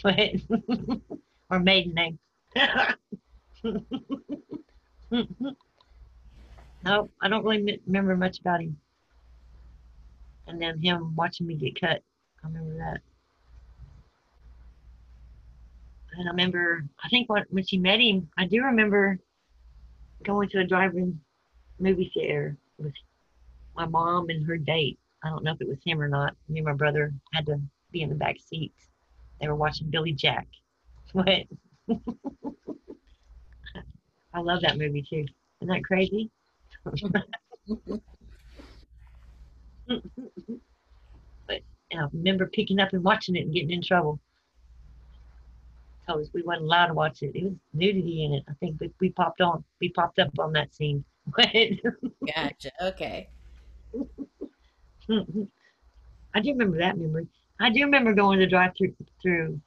but 0.00 0.30
or 1.50 1.58
maiden 1.58 1.94
name. 1.94 2.20
no, 6.84 7.10
I 7.20 7.28
don't 7.28 7.44
really 7.44 7.80
remember 7.86 8.16
much 8.16 8.38
about 8.40 8.60
him. 8.60 8.76
And 10.46 10.60
then 10.60 10.80
him 10.80 11.14
watching 11.16 11.46
me 11.46 11.54
get 11.54 11.80
cut. 11.80 12.02
I 12.42 12.46
remember 12.46 12.76
that. 12.78 13.00
And 16.12 16.28
I 16.28 16.30
remember, 16.30 16.84
I 17.02 17.08
think 17.08 17.28
when, 17.28 17.44
when 17.50 17.64
she 17.64 17.78
met 17.78 18.00
him, 18.00 18.28
I 18.36 18.46
do 18.46 18.62
remember 18.62 19.18
going 20.24 20.48
to 20.50 20.60
a 20.60 20.66
drive-in 20.66 21.20
movie 21.78 22.10
theater 22.12 22.56
with 22.78 22.92
my 23.76 23.86
mom 23.86 24.28
and 24.28 24.46
her 24.46 24.56
date. 24.56 24.98
I 25.22 25.28
don't 25.28 25.44
know 25.44 25.52
if 25.52 25.60
it 25.60 25.68
was 25.68 25.78
him 25.84 26.00
or 26.00 26.08
not. 26.08 26.34
Me 26.48 26.58
and 26.58 26.66
my 26.66 26.74
brother 26.74 27.12
had 27.32 27.46
to 27.46 27.60
be 27.92 28.02
in 28.02 28.08
the 28.08 28.14
back 28.14 28.36
seat. 28.38 28.72
They 29.40 29.48
were 29.48 29.54
watching 29.54 29.90
Billy 29.90 30.12
Jack. 30.12 30.46
But 31.12 31.46
I 34.32 34.40
love 34.40 34.62
that 34.62 34.78
movie 34.78 35.02
too. 35.02 35.26
Isn't 35.60 35.74
that 35.74 35.84
crazy? 35.84 36.30
but 36.84 36.94
I 41.92 42.06
remember 42.12 42.46
picking 42.46 42.80
up 42.80 42.92
and 42.92 43.02
watching 43.02 43.36
it 43.36 43.42
and 43.42 43.52
getting 43.52 43.70
in 43.70 43.82
trouble. 43.82 44.20
Us 46.08 46.28
we 46.34 46.42
wasn't 46.42 46.64
allowed 46.64 46.86
to 46.86 46.94
watch 46.94 47.22
it. 47.22 47.36
It 47.36 47.44
was 47.44 47.52
nudity 47.72 48.24
in 48.24 48.34
it. 48.34 48.42
I 48.48 48.52
think 48.54 48.80
we, 48.80 48.90
we 49.00 49.10
popped 49.10 49.40
on. 49.40 49.62
We 49.80 49.90
popped 49.90 50.18
up 50.18 50.36
on 50.40 50.52
that 50.54 50.74
scene. 50.74 51.04
Gotcha. 51.36 52.72
Okay. 52.82 53.28
I 56.34 56.40
do 56.40 56.50
remember 56.50 56.78
that 56.78 56.98
memory. 56.98 57.28
I 57.60 57.70
do 57.70 57.84
remember 57.84 58.12
going 58.12 58.40
to 58.40 58.46
drive 58.46 58.72
through 58.76 58.94
through 59.22 59.60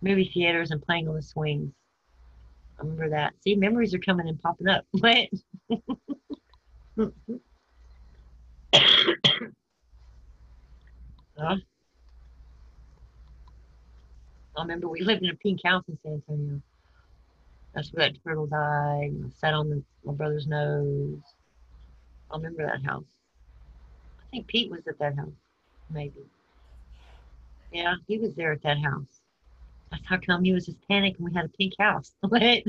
movie 0.00 0.30
theaters 0.32 0.70
and 0.70 0.82
playing 0.82 1.08
on 1.08 1.14
the 1.14 1.22
swings. 1.22 1.74
Remember 2.78 3.10
that. 3.10 3.34
See, 3.42 3.54
memories 3.54 3.94
are 3.94 3.98
coming 3.98 4.28
and 4.28 4.40
popping 4.40 4.68
up. 4.68 4.84
What? 4.98 5.28
Uh, 11.40 11.56
I 14.56 14.62
remember 14.62 14.86
we 14.86 15.00
lived 15.00 15.22
in 15.22 15.30
a 15.30 15.34
pink 15.34 15.60
house 15.64 15.82
in 15.88 15.98
San 16.02 16.12
Antonio. 16.12 16.60
That's 17.74 17.90
where 17.92 18.08
that 18.10 18.22
turtle 18.22 18.46
died. 18.46 19.12
and 19.12 19.32
sat 19.32 19.54
on 19.54 19.70
the, 19.70 19.82
my 20.04 20.12
brother's 20.12 20.46
nose. 20.46 21.22
I 22.30 22.36
remember 22.36 22.66
that 22.66 22.84
house. 22.84 23.04
I 24.20 24.24
think 24.30 24.46
Pete 24.46 24.70
was 24.70 24.86
at 24.86 24.98
that 24.98 25.16
house, 25.16 25.32
maybe. 25.90 26.20
Yeah, 27.72 27.94
he 28.06 28.18
was 28.18 28.34
there 28.34 28.52
at 28.52 28.62
that 28.62 28.78
house. 28.78 29.21
That's 29.92 30.04
how 30.08 30.16
come 30.16 30.42
he 30.42 30.52
was 30.54 30.64
Hispanic 30.64 31.18
and 31.18 31.26
we 31.26 31.34
had 31.34 31.44
a 31.44 31.48
pink 31.50 31.74
house. 31.78 32.12
What? 32.22 32.62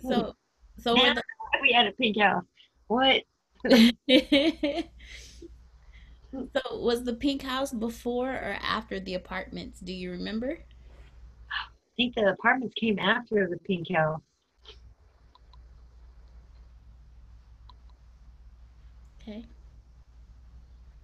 So, 0.00 0.36
so 0.78 0.94
were 0.94 1.12
the, 1.12 1.22
we 1.60 1.72
had 1.72 1.88
a 1.88 1.92
pink 1.92 2.20
house. 2.20 2.44
What? 2.86 3.24
so 3.68 3.80
was 6.72 7.02
the 7.02 7.14
pink 7.14 7.42
house 7.42 7.72
before 7.72 8.30
or 8.30 8.56
after 8.62 9.00
the 9.00 9.14
apartments? 9.14 9.80
Do 9.80 9.92
you 9.92 10.12
remember? 10.12 10.60
I 11.50 11.90
think 11.96 12.14
the 12.14 12.28
apartments 12.30 12.74
came 12.78 13.00
after 13.00 13.48
the 13.48 13.58
pink 13.58 13.90
house. 13.92 14.20
Okay. 19.28 19.44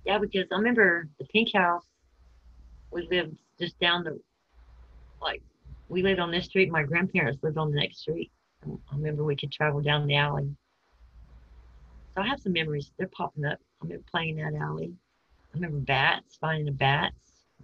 Yeah, 0.06 0.18
because 0.18 0.46
I 0.50 0.56
remember 0.56 1.08
the 1.18 1.26
pink 1.26 1.50
house. 1.54 1.84
We 2.90 3.06
lived 3.10 3.36
just 3.60 3.78
down 3.80 4.04
the, 4.04 4.18
like, 5.20 5.42
we 5.88 6.02
lived 6.02 6.20
on 6.20 6.30
this 6.30 6.46
street. 6.46 6.70
My 6.70 6.84
grandparents 6.84 7.42
lived 7.42 7.58
on 7.58 7.70
the 7.70 7.76
next 7.76 7.98
street. 7.98 8.30
I 8.66 8.96
remember 8.96 9.24
we 9.24 9.36
could 9.36 9.52
travel 9.52 9.82
down 9.82 10.06
the 10.06 10.16
alley. 10.16 10.56
So 12.14 12.22
I 12.22 12.26
have 12.28 12.40
some 12.40 12.52
memories. 12.52 12.92
They're 12.98 13.08
popping 13.08 13.44
up. 13.44 13.58
I 13.82 13.84
remember 13.84 14.04
playing 14.10 14.36
that 14.36 14.54
alley. 14.54 14.94
I 15.52 15.56
remember 15.58 15.78
bats, 15.80 16.38
finding 16.40 16.66
the 16.66 16.72
bats 16.72 17.14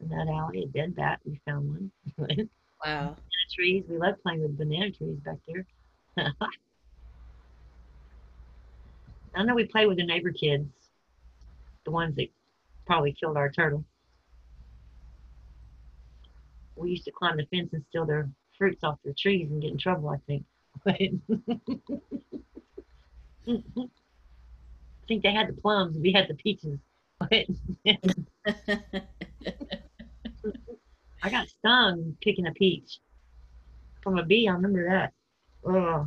in 0.00 0.08
that 0.08 0.28
alley. 0.28 0.64
A 0.64 0.66
dead 0.66 0.94
bat. 0.94 1.20
We 1.24 1.40
found 1.46 1.68
one. 1.68 1.92
wow. 2.18 2.26
banana 2.26 2.46
Wow. 2.84 3.16
trees. 3.54 3.84
We 3.88 3.96
loved 3.96 4.22
playing 4.22 4.42
with 4.42 4.58
banana 4.58 4.90
trees 4.90 5.20
back 5.20 5.38
there. 5.48 5.66
I 9.40 9.42
know 9.42 9.54
we 9.54 9.64
played 9.64 9.88
with 9.88 9.96
the 9.96 10.04
neighbor 10.04 10.32
kids, 10.32 10.68
the 11.86 11.90
ones 11.90 12.14
that 12.16 12.28
probably 12.84 13.16
killed 13.18 13.38
our 13.38 13.50
turtle. 13.50 13.82
We 16.76 16.90
used 16.90 17.06
to 17.06 17.10
climb 17.10 17.38
the 17.38 17.46
fence 17.46 17.70
and 17.72 17.82
steal 17.88 18.04
their 18.04 18.28
fruits 18.58 18.84
off 18.84 18.98
their 19.02 19.14
trees 19.18 19.50
and 19.50 19.62
get 19.62 19.70
in 19.70 19.78
trouble, 19.78 20.10
I 20.10 20.18
think. 20.26 20.44
I 20.86 20.92
think 25.08 25.22
they 25.22 25.32
had 25.32 25.48
the 25.48 25.54
plums, 25.54 25.96
we 25.96 26.12
had 26.12 26.28
the 26.28 26.34
peaches. 26.34 26.78
I 31.22 31.30
got 31.30 31.48
stung 31.48 32.14
picking 32.20 32.46
a 32.46 32.52
peach 32.52 32.98
from 34.02 34.18
a 34.18 34.22
bee. 34.22 34.48
I 34.48 34.52
remember 34.52 34.86
that. 34.86 35.14
Oh, 35.64 36.06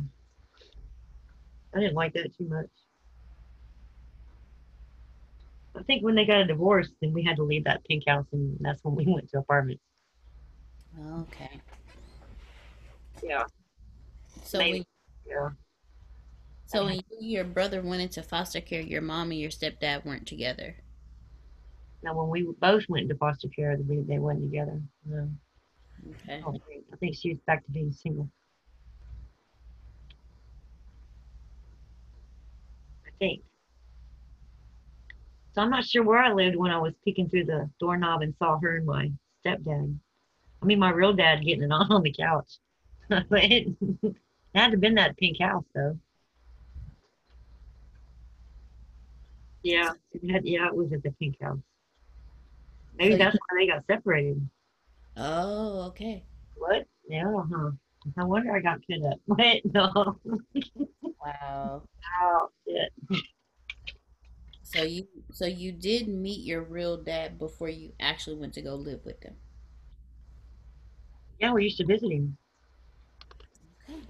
I 1.74 1.80
didn't 1.80 1.96
like 1.96 2.12
that 2.12 2.32
too 2.38 2.44
much. 2.44 2.68
I 5.76 5.82
think 5.82 6.04
when 6.04 6.14
they 6.14 6.24
got 6.24 6.40
a 6.40 6.46
divorce, 6.46 6.88
then 7.00 7.12
we 7.12 7.22
had 7.24 7.36
to 7.36 7.42
leave 7.42 7.64
that 7.64 7.84
pink 7.84 8.04
house, 8.06 8.26
and 8.32 8.56
that's 8.60 8.82
when 8.84 8.94
we 8.94 9.04
went 9.12 9.28
to 9.30 9.38
apartments. 9.38 9.82
okay. 11.22 11.60
Yeah, 13.22 13.44
So 14.42 14.58
Maybe. 14.58 14.72
when 14.72 14.84
yeah. 15.26 15.48
so 16.66 16.84
when 16.84 16.96
you 16.96 17.02
your 17.20 17.44
brother 17.44 17.80
went 17.80 18.02
into 18.02 18.22
foster 18.22 18.60
care, 18.60 18.80
your 18.80 19.00
mom 19.00 19.30
and 19.30 19.40
your 19.40 19.50
stepdad 19.50 20.04
weren't 20.04 20.26
together. 20.26 20.76
Now, 22.02 22.14
when 22.14 22.28
we 22.28 22.46
both 22.60 22.84
went 22.88 23.04
into 23.04 23.14
foster 23.14 23.48
care, 23.48 23.78
they, 23.78 23.96
they 23.96 24.18
weren't 24.18 24.42
together. 24.42 24.78
No, 25.06 25.30
Okay. 26.10 26.40
don't 26.44 26.62
think. 26.66 26.84
I 26.92 26.96
think 26.96 27.16
she 27.16 27.30
was 27.30 27.38
back 27.46 27.64
to 27.64 27.70
being 27.72 27.92
single. 27.92 28.28
I 33.06 33.10
think. 33.18 33.42
So 35.54 35.62
I'm 35.62 35.70
not 35.70 35.84
sure 35.84 36.02
where 36.02 36.18
I 36.18 36.32
lived 36.32 36.56
when 36.56 36.72
I 36.72 36.78
was 36.78 36.94
peeking 37.04 37.28
through 37.28 37.44
the 37.44 37.70
doorknob 37.78 38.22
and 38.22 38.34
saw 38.38 38.58
her 38.58 38.76
and 38.76 38.86
my 38.86 39.12
stepdad. 39.44 39.96
I 40.62 40.66
mean, 40.66 40.80
my 40.80 40.90
real 40.90 41.12
dad 41.12 41.44
getting 41.44 41.62
it 41.62 41.72
on 41.72 41.92
on 41.92 42.02
the 42.02 42.12
couch. 42.12 42.50
But 43.08 43.26
it, 43.32 43.68
had 44.54 44.68
to 44.68 44.70
have 44.72 44.80
been 44.80 44.94
that 44.94 45.16
pink 45.18 45.38
house, 45.38 45.64
though. 45.74 45.98
Yeah, 49.62 49.92
it 50.12 50.30
had, 50.30 50.46
yeah, 50.46 50.66
it 50.68 50.74
was 50.74 50.92
at 50.92 51.02
the 51.02 51.12
pink 51.12 51.36
house. 51.40 51.58
Maybe 52.96 53.12
So 53.12 53.18
that's 53.18 53.36
why 53.36 53.58
they 53.58 53.66
got 53.66 53.84
separated. 53.86 54.48
Oh, 55.16 55.82
okay. 55.88 56.24
What? 56.56 56.86
Yeah, 57.08 57.24
huh? 57.24 57.70
No 58.16 58.26
wonder 58.26 58.56
I 58.56 58.60
got 58.60 58.80
put 58.88 59.04
up. 59.04 59.20
Wait, 59.26 59.62
no. 59.72 60.18
Wow. 61.24 61.82
Oh, 62.22 62.48
shit. 62.66 62.92
So 64.74 64.82
you 64.82 65.06
so 65.30 65.46
you 65.46 65.70
did 65.70 66.08
meet 66.08 66.44
your 66.44 66.60
real 66.60 66.96
dad 66.96 67.38
before 67.38 67.68
you 67.68 67.92
actually 68.00 68.36
went 68.38 68.54
to 68.54 68.62
go 68.62 68.74
live 68.74 69.04
with 69.04 69.22
him. 69.22 69.36
Yeah, 71.38 71.52
we 71.52 71.62
used 71.62 71.78
to 71.78 71.86
visit 71.86 72.10
him. 72.10 72.36
Okay. 73.88 74.00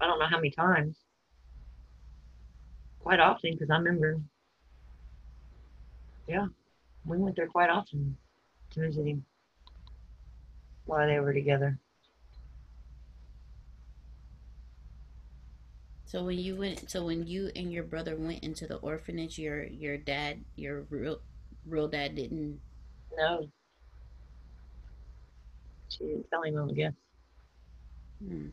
I 0.00 0.06
don't 0.06 0.18
know 0.18 0.26
how 0.26 0.36
many 0.36 0.50
times. 0.52 0.96
Quite 3.00 3.20
often, 3.20 3.52
because 3.52 3.70
I 3.70 3.76
remember. 3.76 4.20
Yeah, 6.26 6.46
we 7.04 7.18
went 7.18 7.36
there 7.36 7.48
quite 7.48 7.70
often 7.70 8.16
to 8.72 8.80
visit 8.80 9.06
him 9.06 9.26
while 10.86 11.06
they 11.06 11.20
were 11.20 11.34
together. 11.34 11.78
So 16.14 16.22
when 16.22 16.38
you 16.38 16.54
went 16.56 16.90
so 16.92 17.04
when 17.06 17.26
you 17.26 17.50
and 17.56 17.72
your 17.72 17.82
brother 17.82 18.14
went 18.16 18.44
into 18.44 18.68
the 18.68 18.76
orphanage, 18.76 19.36
your 19.36 19.64
your 19.64 19.98
dad, 19.98 20.44
your 20.54 20.82
real 20.88 21.20
real 21.66 21.88
dad 21.88 22.14
didn't 22.14 22.60
No, 23.16 23.50
she 25.88 26.04
didn't 26.04 26.28
tell 26.30 26.42
him, 26.42 26.70
I 26.70 26.72
guess. 26.74 26.92
hmm. 28.20 28.48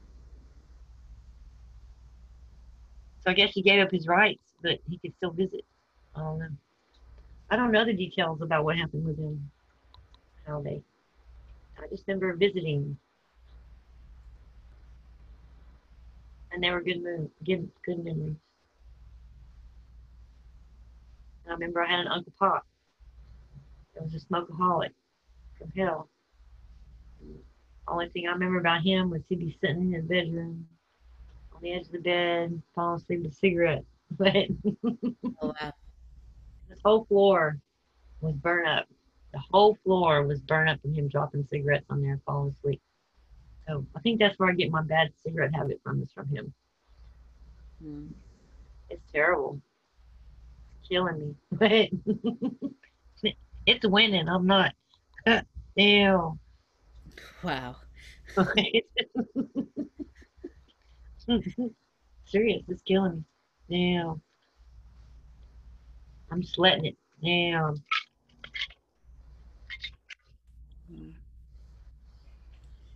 So 3.22 3.32
I 3.32 3.34
guess 3.34 3.52
he 3.54 3.62
gave 3.62 3.82
up 3.82 3.92
his 3.92 4.08
rights, 4.08 4.44
but 4.64 4.80
he 4.90 4.98
could 5.00 5.16
still 5.18 5.32
visit. 5.32 5.66
I 6.16 6.22
don't 6.22 6.40
know. 6.40 6.50
I 7.52 7.56
don't 7.58 7.72
know 7.72 7.86
the 7.86 7.94
details 7.94 8.42
about 8.42 8.66
what 8.66 8.78
happened 8.78 9.06
with 9.06 9.20
him. 9.20 9.52
How 10.48 10.62
they. 10.62 10.82
I 11.78 11.88
just 11.90 12.06
remember 12.08 12.34
visiting, 12.36 12.98
and 16.52 16.64
they 16.64 16.70
were 16.72 16.82
good, 16.82 17.04
good, 17.46 17.70
good 17.86 18.04
memories. 18.04 18.36
I 21.48 21.54
remember 21.54 21.82
I 21.82 21.90
had 21.90 22.00
an 22.00 22.08
Uncle 22.08 22.34
Pop. 22.40 22.66
It 23.96 24.04
was 24.04 24.14
a 24.14 24.20
smokeaholic 24.26 24.92
from 25.58 25.72
hell. 25.76 26.10
Only 27.88 28.10
thing 28.10 28.28
I 28.28 28.32
remember 28.32 28.60
about 28.60 28.82
him 28.84 29.10
was 29.10 29.22
he'd 29.28 29.40
be 29.40 29.58
sitting 29.60 29.82
in 29.82 29.94
his 29.94 30.06
bedroom 30.06 30.68
on 31.54 31.62
the 31.62 31.74
edge 31.74 31.88
of 31.88 31.92
the 31.92 32.00
bed, 32.00 32.62
falling 32.74 33.02
asleep 33.02 33.24
with 33.24 33.34
a 33.34 33.36
cigarette. 33.36 33.84
But 34.18 34.36
Oh 35.42 35.54
wow. 35.62 35.74
this 36.70 36.80
whole 36.84 37.06
floor 37.06 37.60
was 38.22 38.36
burnt 38.36 38.68
up. 38.68 38.88
The 39.34 39.40
whole 39.52 39.78
floor 39.84 40.24
was 40.24 40.42
burnt 40.42 40.70
up 40.70 40.82
from 40.82 40.94
him 40.94 41.08
dropping 41.08 41.46
cigarettes 41.48 41.86
on 41.90 42.02
there 42.02 42.12
and 42.14 42.24
falling 42.24 42.56
asleep. 42.58 42.82
So 43.68 43.86
I 43.96 44.00
think 44.00 44.20
that's 44.20 44.38
where 44.40 44.50
I 44.50 44.54
get 44.54 44.72
my 44.72 44.82
bad 44.82 45.12
cigarette 45.24 45.54
habit 45.54 45.80
from 45.84 46.02
is 46.02 46.12
from 46.12 46.28
him. 46.28 46.54
Hmm. 47.82 48.08
It's 48.90 49.12
terrible. 49.12 49.62
It's 50.80 50.90
killing 50.90 51.36
me. 51.60 51.92
But 53.22 53.34
it's 53.66 53.86
winning. 53.86 54.28
I'm 54.28 54.48
not. 54.48 54.74
Ew. 55.76 56.40
Wow. 57.44 57.76
Serious, 62.26 62.64
it's 62.68 62.82
killing 62.84 63.24
me. 63.70 63.96
Damn. 63.96 64.22
I'm 66.32 66.44
sweating 66.44 66.86
it. 66.86 66.98
Damn. 67.24 67.76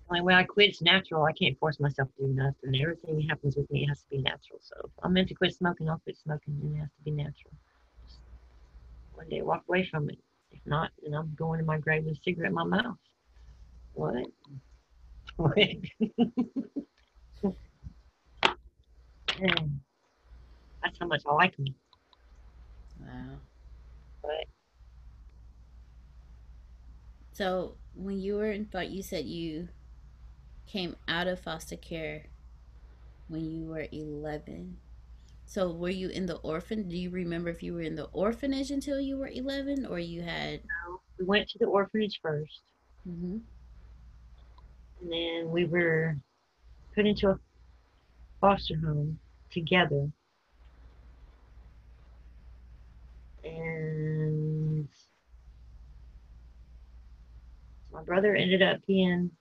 Only 0.10 0.22
way 0.22 0.36
I 0.36 0.44
quit 0.44 0.72
is 0.72 0.82
natural. 0.82 1.24
I 1.24 1.32
can't 1.32 1.58
force 1.58 1.80
myself 1.80 2.10
to 2.18 2.28
do 2.28 2.34
nothing. 2.34 2.80
Everything 2.80 3.18
that 3.18 3.30
happens 3.30 3.56
with 3.56 3.70
me 3.72 3.84
it 3.84 3.88
has 3.88 4.02
to 4.02 4.10
be 4.10 4.18
natural. 4.20 4.60
So 4.62 4.76
if 4.86 4.92
I'm 5.02 5.14
meant 5.14 5.30
to 5.30 5.34
quit 5.34 5.56
smoking, 5.56 5.90
I'll 5.90 5.98
quit 6.00 6.18
smoking 6.18 6.60
and 6.62 6.76
it 6.76 6.80
has 6.80 6.90
to 6.90 7.04
be 7.04 7.12
natural. 7.12 7.54
Just 8.08 8.20
one 9.14 9.28
day 9.30 9.42
walk 9.42 9.64
away 9.68 9.84
from 9.90 10.10
it. 10.10 10.20
If 10.52 10.60
not, 10.66 10.92
then 11.02 11.16
I'm 11.16 11.34
going 11.36 11.60
to 11.60 11.66
my 11.66 11.80
grave 11.80 12.06
with 12.06 12.18
a 12.18 12.22
cigarette 12.24 12.50
in 12.50 12.56
my 12.56 12.64
mouth. 12.64 12.98
What? 13.94 14.28
What? 15.38 15.58
That's 20.84 21.00
how 21.00 21.08
much 21.08 21.24
I 21.28 21.34
like 21.34 21.58
me. 21.58 21.74
Wow. 23.02 23.40
But 24.22 24.46
So 27.34 27.76
when 27.96 28.20
you 28.22 28.36
were 28.36 28.52
in 28.52 28.66
thought 28.66 28.90
you 28.90 29.04
said 29.04 29.26
you 29.26 29.68
came 30.68 30.96
out 31.08 31.28
of 31.28 31.40
foster 31.40 31.76
care 31.78 32.28
when 33.28 33.50
you 33.50 33.66
were 33.66 33.88
11. 33.92 34.78
So 35.46 35.72
were 35.72 35.90
you 35.90 36.10
in 36.10 36.26
the 36.26 36.38
orphan? 36.38 36.90
Do 36.90 36.98
you 36.98 37.10
remember 37.10 37.50
if 37.50 37.62
you 37.64 37.74
were 37.74 37.82
in 37.82 37.96
the 37.96 38.06
orphanage 38.06 38.72
until 38.72 39.00
you 39.00 39.18
were 39.18 39.28
11 39.28 39.86
or 39.86 40.00
you 40.00 40.22
had 40.22 40.62
No, 40.66 41.02
we 41.20 41.26
went 41.26 41.50
to 41.50 41.60
the 41.60 41.66
orphanage 41.66 42.20
first, 42.22 42.62
Mhm. 43.08 43.42
and 45.02 45.12
then 45.12 45.52
we 45.52 45.66
were 45.66 46.18
put 46.94 47.06
into 47.06 47.30
a 47.30 47.40
foster 48.42 48.78
home 48.78 49.20
together. 49.52 50.12
And 53.44 54.90
my 57.92 58.04
brother 58.04 58.36
ended 58.36 58.62
up 58.62 58.84
being 58.88 59.10
in 59.12 59.32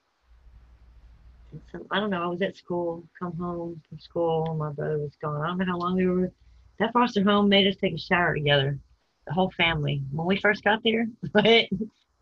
some, 1.70 1.86
I 1.90 2.00
don't 2.00 2.10
know, 2.10 2.22
I 2.22 2.26
was 2.26 2.42
at 2.42 2.56
school, 2.56 3.04
come 3.18 3.36
home 3.36 3.80
from 3.88 3.98
school, 3.98 4.54
my 4.58 4.70
brother 4.70 4.98
was 4.98 5.16
gone. 5.20 5.40
I 5.40 5.48
don't 5.48 5.58
know 5.58 5.66
how 5.66 5.78
long 5.78 5.96
we 5.96 6.06
were. 6.06 6.32
That 6.78 6.92
foster 6.92 7.22
home 7.22 7.48
made 7.48 7.66
us 7.66 7.76
take 7.76 7.94
a 7.94 7.98
shower 7.98 8.34
together, 8.34 8.78
the 9.26 9.32
whole 9.32 9.52
family. 9.56 10.02
When 10.12 10.26
we 10.26 10.40
first 10.40 10.64
got 10.64 10.82
there, 10.82 11.06
what? 11.32 11.68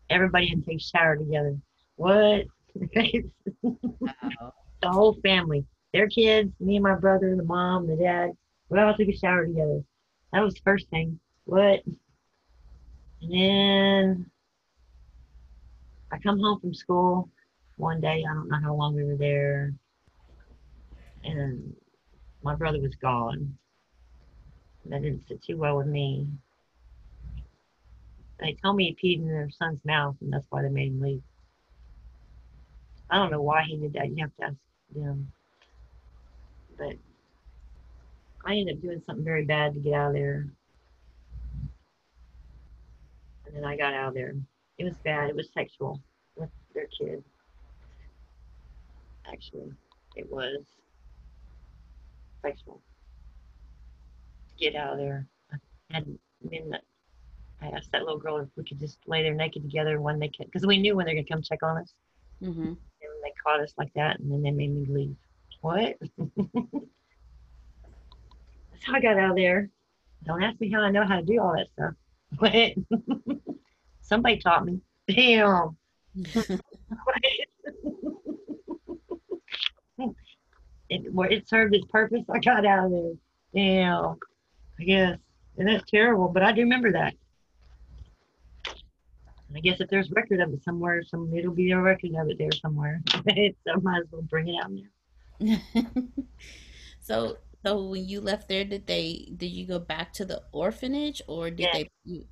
everybody 0.09 0.47
had 0.47 0.63
to 0.63 0.69
take 0.69 0.79
a 0.79 0.83
shower 0.83 1.17
together. 1.17 1.57
What? 1.95 2.45
the 2.75 3.23
whole 4.83 5.13
family, 5.23 5.65
their 5.93 6.07
kids, 6.07 6.51
me 6.59 6.75
and 6.75 6.83
my 6.83 6.95
brother, 6.95 7.35
the 7.35 7.43
mom, 7.43 7.87
the 7.87 7.95
dad, 7.95 8.31
we 8.69 8.79
all 8.79 8.95
took 8.95 9.07
a 9.07 9.17
shower 9.17 9.45
together. 9.45 9.83
That 10.31 10.41
was 10.41 10.55
the 10.55 10.61
first 10.63 10.89
thing. 10.89 11.19
What? 11.45 11.83
And 13.21 13.31
then 13.31 14.31
I 16.11 16.17
come 16.17 16.39
home 16.39 16.59
from 16.59 16.73
school 16.73 17.29
one 17.83 18.01
day. 18.01 18.23
I 18.29 18.33
don't 18.33 18.49
know 18.49 18.59
how 18.61 18.73
long 18.73 18.95
we 18.95 19.03
were 19.03 19.17
there. 19.17 19.73
And 21.23 21.75
my 22.41 22.55
brother 22.55 22.79
was 22.81 22.95
gone. 22.95 23.57
That 24.85 25.01
didn't 25.01 25.27
sit 25.27 25.43
too 25.43 25.57
well 25.57 25.77
with 25.77 25.87
me. 25.87 26.27
They 28.39 28.57
told 28.61 28.75
me 28.75 28.95
he 28.99 29.15
peed 29.15 29.21
in 29.21 29.27
their 29.27 29.49
son's 29.51 29.79
mouth, 29.85 30.15
and 30.19 30.33
that's 30.33 30.47
why 30.49 30.61
they 30.61 30.69
made 30.69 30.91
him 30.91 31.01
leave. 31.01 31.21
I 33.09 33.17
don't 33.17 33.31
know 33.31 33.41
why 33.41 33.63
he 33.63 33.77
did 33.77 33.93
that. 33.93 34.09
You 34.09 34.23
have 34.23 34.35
to 34.37 34.43
ask 34.45 34.55
them. 34.93 35.31
But 36.77 36.95
I 38.43 38.55
ended 38.55 38.77
up 38.77 38.81
doing 38.81 39.01
something 39.05 39.23
very 39.23 39.45
bad 39.45 39.73
to 39.73 39.79
get 39.79 39.93
out 39.93 40.07
of 40.07 40.13
there. 40.13 40.47
And 43.45 43.55
then 43.55 43.63
I 43.63 43.77
got 43.77 43.93
out 43.93 44.09
of 44.09 44.13
there. 44.15 44.33
It 44.77 44.83
was 44.83 44.95
bad. 45.05 45.29
It 45.29 45.35
was 45.35 45.47
sexual 45.53 46.01
with 46.35 46.49
their 46.73 46.87
kid. 46.87 47.23
Actually, 49.33 49.71
it 50.15 50.31
was 50.31 50.63
sexual. 52.43 52.81
Get 54.59 54.75
out 54.75 54.93
of 54.93 54.99
there. 54.99 55.25
I 55.51 55.57
had 55.95 56.05
been 56.47 56.69
that 56.69 56.83
I 57.61 57.67
asked 57.69 57.91
that 57.93 58.03
little 58.03 58.19
girl 58.19 58.37
if 58.37 58.49
we 58.55 58.63
could 58.63 58.79
just 58.79 58.99
lay 59.07 59.23
there 59.23 59.33
naked 59.33 59.63
together 59.63 59.99
when 59.99 60.19
they 60.19 60.27
could, 60.27 60.45
because 60.45 60.67
we 60.67 60.77
knew 60.77 60.95
when 60.95 61.07
they 61.07 61.13
were 61.13 61.23
gonna 61.23 61.27
come 61.27 61.41
check 61.41 61.63
on 61.63 61.79
us. 61.79 61.93
Mhm. 62.43 62.67
And 62.67 62.77
they 63.23 63.31
caught 63.43 63.59
us 63.59 63.73
like 63.77 63.91
that, 63.93 64.19
and 64.19 64.31
then 64.31 64.43
they 64.43 64.51
made 64.51 64.69
me 64.69 64.85
leave. 64.85 65.15
What? 65.61 65.97
That's 68.71 68.83
how 68.83 68.93
I 68.93 68.99
got 69.01 69.17
out 69.17 69.31
of 69.31 69.35
there. 69.35 69.69
Don't 70.25 70.43
ask 70.43 70.59
me 70.61 70.69
how 70.69 70.81
I 70.81 70.91
know 70.91 71.05
how 71.05 71.15
to 71.19 71.25
do 71.25 71.41
all 71.41 71.55
that 71.55 71.71
stuff. 71.71 71.95
What? 72.37 72.75
Somebody 74.01 74.37
taught 74.37 74.65
me. 74.65 74.79
Damn. 75.07 75.75
it, 80.93 81.13
well, 81.13 81.29
it 81.31 81.47
served 81.47 81.75
its 81.75 81.85
purpose. 81.91 82.23
I 82.29 82.39
got 82.39 82.65
out 82.65 82.85
of 82.85 82.91
there. 82.91 83.13
Damn. 83.53 84.15
I 84.79 84.83
guess. 84.83 85.17
And 85.57 85.67
that's 85.67 85.89
terrible, 85.89 86.29
but 86.29 86.43
I 86.43 86.51
do 86.51 86.61
remember 86.61 86.91
that. 86.93 87.13
And 88.67 89.57
I 89.57 89.59
guess 89.59 89.79
if 89.79 89.89
there's 89.89 90.09
record 90.11 90.39
of 90.41 90.51
it 90.53 90.63
somewhere, 90.63 91.03
some 91.03 91.31
it'll 91.35 91.53
be 91.53 91.71
a 91.71 91.79
record 91.79 92.11
of 92.15 92.29
it 92.29 92.37
there 92.39 92.51
somewhere. 92.51 93.01
so 93.11 93.19
I 93.27 93.75
might 93.81 93.99
as 93.99 94.05
well 94.11 94.21
bring 94.23 94.47
it 94.49 94.55
out 94.63 94.71
now. 94.71 95.57
so 97.01 97.37
So 97.63 97.83
when 97.83 98.07
you 98.07 98.19
left 98.21 98.47
there, 98.49 98.65
did 98.65 98.87
they 98.87 99.29
did 99.37 99.51
you 99.51 99.65
go 99.67 99.79
back 99.79 100.11
to 100.13 100.25
the 100.25 100.41
orphanage 100.51 101.21
or 101.27 101.49
did 101.49 101.59
Yeah, 101.59 101.71
they 101.73 101.89
you- 102.05 102.25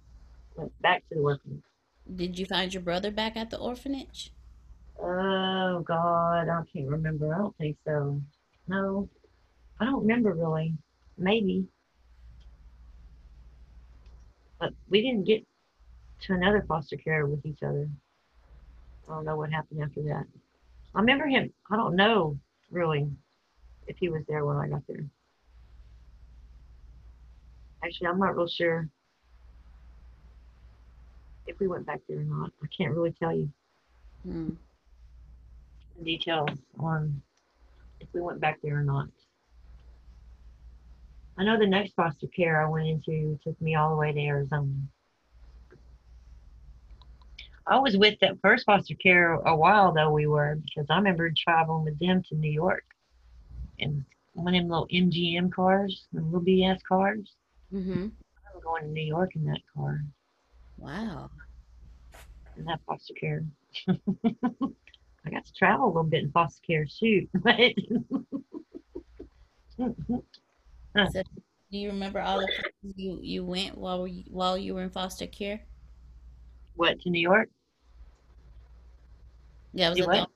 went 0.56 0.82
back 0.82 1.08
to 1.10 1.16
the 1.16 1.22
working. 1.22 1.62
did 2.16 2.38
you 2.40 2.46
find 2.46 2.74
your 2.74 2.82
brother 2.84 3.12
back 3.12 3.38
at 3.38 3.50
the 3.52 3.58
orphanage? 3.60 4.32
Oh 5.00 5.80
God, 5.86 6.50
I 6.50 6.62
can't 6.74 6.88
remember. 6.90 7.34
I 7.34 7.38
don't 7.38 7.58
think 7.58 7.78
so. 7.86 8.22
No, 8.72 9.10
I 9.82 9.86
don't 9.86 10.04
remember 10.04 10.34
really. 10.34 10.74
Maybe, 11.18 11.68
but 14.62 14.72
we 14.90 15.02
didn't 15.02 15.26
get 15.26 15.46
to 16.22 16.34
another 16.34 16.64
foster 16.66 16.96
care 16.96 17.26
with 17.28 17.46
each 17.46 17.62
other. 17.64 17.90
I 19.10 19.14
don't 19.14 19.26
know 19.26 19.36
what 19.36 19.52
happened 19.52 19.84
after 19.84 20.02
that. 20.04 20.24
I 20.96 21.00
remember 21.02 21.28
him. 21.28 21.52
I 21.70 21.76
don't 21.76 21.98
know 21.98 22.40
really 22.72 23.10
if 23.88 23.98
he 23.98 24.08
was 24.08 24.24
there 24.30 24.46
when 24.46 24.56
I 24.56 24.70
got 24.70 24.88
there. 24.88 25.04
Actually, 27.84 28.08
I'm 28.08 28.20
not 28.20 28.38
real 28.38 28.48
sure 28.48 28.88
if 31.46 31.60
we 31.60 31.68
went 31.68 31.86
back 31.86 32.00
there 32.08 32.20
or 32.20 32.24
not. 32.24 32.52
I 32.64 32.68
can't 32.76 32.96
really 32.96 33.12
tell 33.12 33.36
you 33.36 33.50
Hmm. 34.24 34.52
details 36.04 36.50
on 36.80 37.22
if 38.02 38.08
we 38.14 38.22
went 38.22 38.40
back 38.42 38.60
there 38.62 38.80
or 38.80 38.84
not. 38.84 39.08
I 41.38 41.44
know 41.44 41.58
the 41.58 41.68
next 41.68 41.94
foster 41.94 42.28
care 42.28 42.62
I 42.62 42.70
went 42.70 42.88
into 42.88 43.40
took 43.44 43.60
me 43.62 43.76
all 43.76 43.90
the 43.92 43.96
way 43.96 44.12
to 44.12 44.20
Arizona. 44.20 44.74
I 47.68 47.80
was 47.80 47.96
with 47.96 48.20
that 48.22 48.38
first 48.42 48.66
foster 48.66 48.96
care 48.96 49.34
a 49.34 49.56
while 49.56 49.94
though 49.94 50.12
we 50.12 50.28
were 50.28 50.58
because 50.64 50.88
I 50.90 50.98
remember 50.98 51.32
traveling 51.36 51.86
with 51.86 51.98
them 52.00 52.22
to 52.30 52.36
New 52.36 52.52
York 52.52 52.84
in 53.80 54.04
one 54.34 54.56
of 54.56 54.62
them 54.62 54.70
little 54.70 54.88
MGM 54.88 55.52
cars, 55.52 56.08
the 56.12 56.22
little 56.22 56.42
BS 56.42 56.80
cars. 56.88 57.34
Mm-hmm. 57.74 58.08
I 58.08 58.56
was 58.56 58.64
going 58.64 58.84
to 58.84 58.90
New 58.90 59.06
York 59.06 59.36
in 59.36 59.46
that 59.46 59.62
car 59.76 60.02
Wow. 60.78 61.30
in 62.58 62.66
that 62.66 62.82
foster 62.86 63.14
care. 63.20 63.46
I 65.26 65.30
got 65.30 65.46
to 65.46 65.54
travel 65.54 65.86
a 65.86 65.88
little 65.88 66.04
bit 66.04 66.24
in 66.24 66.32
foster 66.32 66.62
care, 66.66 66.88
shoot. 66.88 67.30
But 67.44 67.76
So 71.14 71.24
do 71.72 71.78
you 71.78 71.90
remember 71.90 72.20
all 72.20 72.40
the 72.40 72.48
places 72.48 72.98
you 72.98 73.20
you 73.22 73.46
went 73.46 73.78
while 73.78 74.06
you, 74.06 74.24
while 74.30 74.58
you 74.58 74.76
were 74.76 74.84
in 74.84 74.90
foster 74.90 75.26
care? 75.26 75.62
what 76.76 77.00
to 77.02 77.10
New 77.10 77.22
York? 77.22 77.50
Yeah, 79.74 79.90
was 79.90 80.00
that 80.00 80.28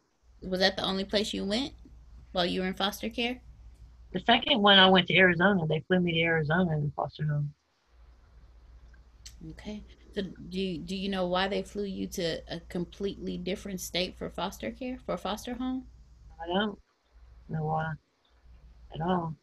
the, 0.42 0.50
was 0.50 0.60
that 0.60 0.78
the 0.78 0.84
only 0.84 1.04
place 1.04 1.34
you 1.34 1.44
went 1.44 1.74
while 2.32 2.46
you 2.46 2.62
were 2.62 2.68
in 2.68 2.74
foster 2.74 3.10
care? 3.10 3.42
The 4.14 4.22
second 4.22 4.62
one 4.62 4.78
I 4.78 4.88
went 4.90 5.08
to 5.08 5.16
Arizona. 5.16 5.66
They 5.68 5.84
flew 5.88 6.00
me 6.00 6.14
to 6.14 6.22
Arizona 6.22 6.78
in 6.78 6.92
foster 6.96 7.26
home. 7.26 7.54
Okay. 9.52 9.84
So 10.16 10.22
do 10.22 10.62
you, 10.62 10.78
do 10.80 10.96
you 10.96 11.10
know 11.10 11.28
why 11.28 11.50
they 11.50 11.62
flew 11.62 11.84
you 11.84 12.08
to 12.08 12.40
a 12.50 12.62
completely 12.70 13.38
different 13.38 13.82
state 13.82 14.18
for 14.18 14.30
foster 14.30 14.72
care, 14.72 14.98
for 15.06 15.18
foster 15.18 15.56
home? 15.56 15.84
I 16.42 16.48
don't 16.48 16.80
know 17.50 17.66
why 17.66 17.92
at 18.94 19.02
all. 19.02 19.36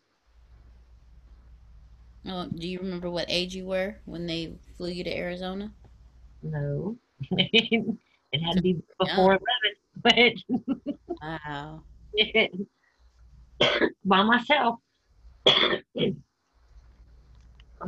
Oh, 2.27 2.49
do 2.55 2.67
you 2.67 2.79
remember 2.79 3.11
what 3.11 3.27
age 3.29 3.55
you 3.55 3.67
were 3.67 3.97
when 4.07 4.27
they 4.27 4.55
flew 4.79 4.89
you 4.89 5.05
to 5.05 5.15
Arizona? 5.15 5.71
No. 6.43 6.97
it 7.33 7.99
had 8.43 8.57
to 8.57 8.63
be 8.63 8.83
before 8.99 9.39
11, 10.05 10.39
Wow. 11.21 11.83
but 13.61 13.61
by 14.07 14.23
myself. 14.23 14.79
I'm 15.47 15.83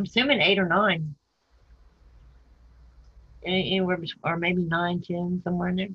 assuming 0.02 0.42
eight 0.42 0.58
or 0.58 0.68
nine. 0.68 1.14
Any- 3.44 3.72
Anywhere, 3.72 3.98
or 4.22 4.36
maybe 4.36 4.62
nine, 4.62 5.00
ten, 5.00 5.40
somewhere 5.44 5.68
in 5.68 5.76
there. 5.76 5.88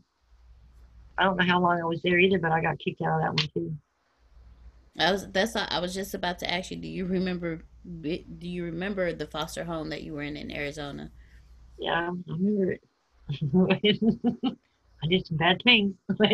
I 1.18 1.24
don't 1.24 1.38
know 1.38 1.45
how 1.45 1.60
long 1.60 1.82
I 1.82 1.86
was 1.86 2.02
there 2.02 2.18
either, 2.18 2.39
but 2.39 2.52
I 2.52 2.62
got 2.62 2.80
kicked 2.80 3.02
out 3.02 3.20
of 3.20 3.22
that 3.22 3.34
one 3.36 3.50
too. 3.54 3.78
I 4.97 5.12
was 5.12 5.28
that's 5.32 5.56
I 5.56 5.80
was 5.80 5.93
just 5.93 6.14
about 6.14 6.39
to 6.39 6.52
ask 6.52 6.72
you, 6.72 6.78
do 6.78 6.88
you 6.88 7.06
remember 7.06 7.62
do 8.02 8.20
you 8.41 8.66
remember 8.66 9.14
the 9.14 9.28
foster 9.28 9.64
home 9.64 9.89
that 9.89 10.04
you 10.04 10.14
were 10.14 10.22
in 10.22 10.38
in 10.38 10.52
Arizona? 10.52 11.12
Yeah, 11.78 12.12
I 12.12 12.32
remember 12.32 12.72
it. 12.74 12.82
I 15.02 15.08
did 15.08 15.26
some 15.26 15.38
bad 15.38 15.62
things, 15.64 15.95
but 16.08 16.32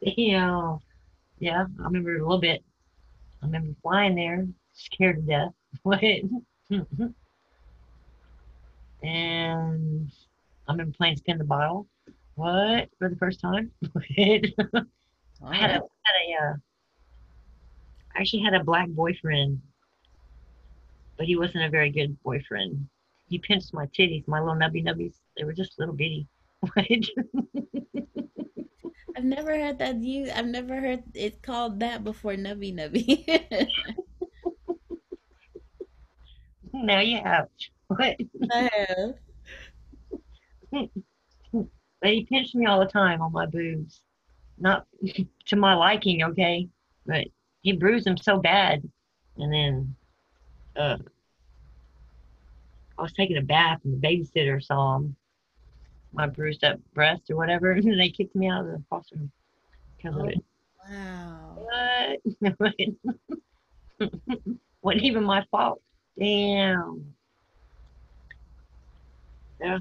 yeah, 0.00 0.76
yeah, 1.38 1.64
I 1.80 1.84
remember 1.84 2.16
a 2.16 2.22
little 2.22 2.40
bit. 2.40 2.64
I 3.42 3.46
remember 3.46 3.74
flying 3.82 4.14
there, 4.14 4.46
scared 4.72 5.16
to 5.16 5.22
death. 5.22 5.52
But 5.84 6.02
and 9.02 10.10
I 10.68 10.72
remember 10.72 10.92
playing 10.96 11.16
spin 11.16 11.38
the 11.38 11.44
bottle. 11.44 11.88
What 12.34 12.88
for 12.98 13.08
the 13.08 13.16
first 13.16 13.40
time? 13.40 13.72
I 14.18 14.46
Oh, 15.42 15.50
had 15.56 15.70
a, 15.70 15.74
had 15.74 15.80
a 15.80 16.44
uh, 16.44 16.54
I 18.16 18.20
actually 18.20 18.42
had 18.42 18.54
a 18.54 18.64
black 18.64 18.88
boyfriend, 18.88 19.60
but 21.16 21.26
he 21.26 21.36
wasn't 21.36 21.64
a 21.64 21.70
very 21.70 21.90
good 21.90 22.20
boyfriend. 22.22 22.88
He 23.28 23.38
pinched 23.38 23.72
my 23.74 23.86
titties, 23.86 24.26
my 24.28 24.40
little 24.40 24.56
nubby 24.56 24.84
nubbies. 24.84 25.14
They 25.36 25.44
were 25.44 25.52
just 25.54 25.78
little 25.78 25.94
bitty. 25.94 26.28
What? 26.74 26.86
I've 29.16 29.24
never 29.24 29.56
heard 29.58 29.78
that 29.78 29.96
you 30.02 30.30
I've 30.34 30.46
never 30.46 30.80
heard 30.80 31.04
it 31.14 31.42
called 31.42 31.80
that 31.80 32.04
before 32.04 32.32
nubby 32.34 32.74
nubby. 32.74 33.68
Now 36.72 37.00
you 37.00 37.20
have. 37.22 37.48
What? 37.88 38.16
I 38.50 38.70
have. 40.72 40.88
But 42.00 42.10
he 42.10 42.24
pinched 42.24 42.54
me 42.54 42.66
all 42.66 42.80
the 42.80 42.86
time 42.86 43.22
on 43.22 43.32
my 43.32 43.46
boobs. 43.46 44.00
Not 44.58 44.86
to 45.46 45.56
my 45.56 45.74
liking, 45.74 46.22
okay? 46.24 46.68
But 47.06 47.26
he 47.62 47.72
bruised 47.72 48.06
them 48.06 48.16
so 48.16 48.38
bad. 48.38 48.82
And 49.36 49.52
then 49.52 49.96
uh, 50.76 50.96
I 52.98 53.02
was 53.02 53.12
taking 53.12 53.36
a 53.36 53.42
bath 53.42 53.80
and 53.84 53.94
the 53.94 54.06
babysitter 54.06 54.62
saw 54.62 54.96
him, 54.96 55.16
my 56.12 56.26
bruised 56.26 56.64
up 56.64 56.78
breast 56.94 57.30
or 57.30 57.36
whatever, 57.36 57.70
and 57.72 57.98
they 58.00 58.10
kicked 58.10 58.34
me 58.36 58.48
out 58.48 58.64
of 58.66 58.66
the 58.72 58.82
foster 58.90 59.16
home 59.16 59.32
because 59.96 60.16
of 60.16 60.22
Oh, 60.22 60.28
it. 60.28 60.44
wow. 60.90 62.18
What? 62.50 62.80
Wasn't 64.82 65.04
even 65.04 65.24
my 65.24 65.44
fault. 65.50 65.80
Damn. 66.22 67.14
Yeah. 69.60 69.78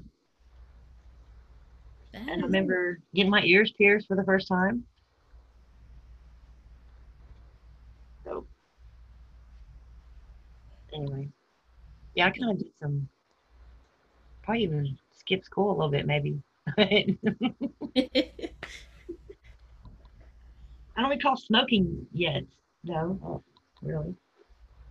And 2.15 2.29
I 2.31 2.45
remember 2.45 2.99
getting 3.13 3.29
my 3.29 3.43
ears 3.43 3.71
pierced 3.77 4.07
for 4.07 4.15
the 4.15 4.23
first 4.23 4.47
time. 4.47 4.83
So, 8.23 8.47
anyway, 10.91 11.29
yeah, 12.15 12.25
I 12.25 12.31
kind 12.31 12.53
of 12.53 12.57
did 12.57 12.71
some, 12.81 13.07
probably 14.41 14.63
even 14.63 14.97
skip 15.11 15.45
school 15.45 15.69
a 15.69 15.73
little 15.73 15.91
bit, 15.91 16.07
maybe. 16.07 16.41
I 16.79 17.15
don't 20.97 21.09
recall 21.11 21.37
smoking 21.37 22.07
yet, 22.11 22.41
though. 22.83 23.19
Oh, 23.23 23.43
really? 23.83 24.15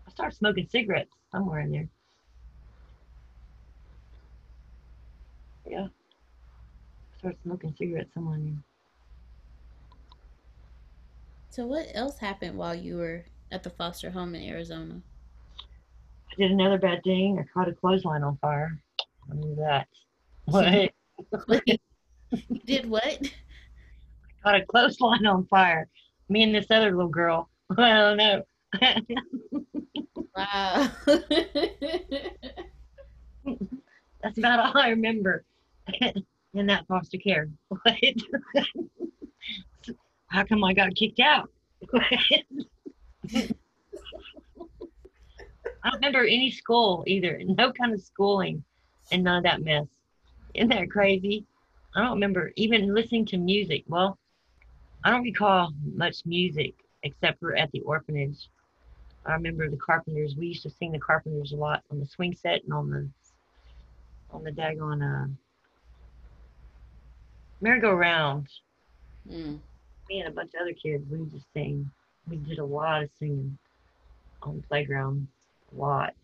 I 0.07 0.11
started 0.13 0.37
smoking 0.37 0.69
cigarettes 0.69 1.20
somewhere 1.33 1.61
in 1.61 1.73
there. 1.73 1.89
Yeah. 5.67 5.87
I 5.87 7.19
started 7.19 7.39
smoking 7.43 7.75
cigarettes 7.79 8.11
somewhere 8.15 8.37
in 8.37 8.45
there. 8.45 8.63
So 11.51 11.67
what 11.67 11.89
else 11.95 12.19
happened 12.19 12.57
while 12.57 12.75
you 12.75 12.97
were 12.97 13.25
at 13.51 13.63
the 13.63 13.71
foster 13.71 14.11
home 14.11 14.35
in 14.35 14.43
Arizona? 14.49 15.01
I 16.31 16.35
did 16.41 16.53
another 16.53 16.79
bad 16.79 17.03
thing. 17.03 17.39
I 17.39 17.45
caught 17.53 17.69
a 17.69 17.73
clothesline 17.73 18.23
on 18.23 18.39
fire. 18.39 18.81
I 19.31 19.35
knew 19.35 19.55
that. 19.57 19.89
What? 20.47 20.91
You 22.49 22.61
did 22.65 22.89
what? 22.89 23.21
I 24.45 24.51
caught 24.51 24.61
a 24.61 24.67
clothesline 24.67 25.27
on 25.27 25.47
fire. 25.47 25.89
Me 26.29 26.45
and 26.45 26.55
this 26.55 26.71
other 26.71 26.93
little 26.93 27.09
girl. 27.09 27.51
I 27.77 27.93
don't 27.95 28.17
know. 28.17 28.45
Wow. 30.37 30.91
That's 34.23 34.39
about 34.39 34.61
all 34.61 34.81
I 34.81 34.91
remember 34.91 35.45
in 36.55 36.67
that 36.67 36.87
foster 36.87 37.19
care. 37.19 37.49
How 40.29 40.45
come 40.45 40.63
I 40.63 40.73
got 40.75 40.95
kicked 40.95 41.21
out? 41.21 41.51
I 41.95 42.19
don't 45.85 45.95
remember 45.95 46.25
any 46.25 46.51
school 46.51 47.05
either. 47.07 47.41
No 47.45 47.73
kind 47.73 47.93
of 47.93 48.01
schooling 48.01 48.63
and 49.11 49.25
none 49.25 49.39
of 49.39 49.45
that 49.45 49.63
mess. 49.63 49.87
Isn't 50.55 50.69
that 50.69 50.91
crazy? 50.91 51.45
I 51.95 52.03
don't 52.03 52.13
remember 52.15 52.53
even 52.57 52.95
listening 52.95 53.27
to 53.27 53.37
music. 53.39 53.85
Well, 53.89 54.19
I 55.05 55.11
don't 55.11 55.23
recall 55.23 55.73
much 55.95 56.25
music 56.25 56.75
except 57.03 57.41
for 57.41 57.57
at 57.57 57.73
the 57.73 57.81
orphanage. 57.81 58.49
I 59.27 59.35
remember 59.35 59.69
the 59.69 59.77
Carpenters. 59.77 60.35
We 60.37 60.49
used 60.49 60.63
to 60.63 60.71
sing 60.71 60.93
the 60.93 60.99
Carpenters 60.99 61.53
a 61.53 61.57
lot 61.57 61.83
on 61.91 62.01
the 62.01 62.07
swing 62.07 62.35
set 62.35 62.65
and 62.65 62.73
on 62.73 62.91
the 62.91 63.09
on 64.33 64.45
the 64.45 64.51
daggone 64.51 65.03
uh, 65.03 65.29
merry-go-round. 67.61 68.49
Mm. 69.29 69.59
Me 70.09 70.21
and 70.21 70.29
a 70.29 70.31
bunch 70.31 70.53
of 70.55 70.63
other 70.63 70.73
kids, 70.73 71.05
we 71.11 71.25
just 71.31 71.53
sing. 71.53 71.91
We 72.29 72.37
did 72.37 72.59
a 72.59 72.65
lot 72.65 73.03
of 73.03 73.11
singing 73.19 73.59
on 74.43 74.57
the 74.57 74.63
playground. 74.63 75.27
A 75.73 75.81
lot. 75.81 76.15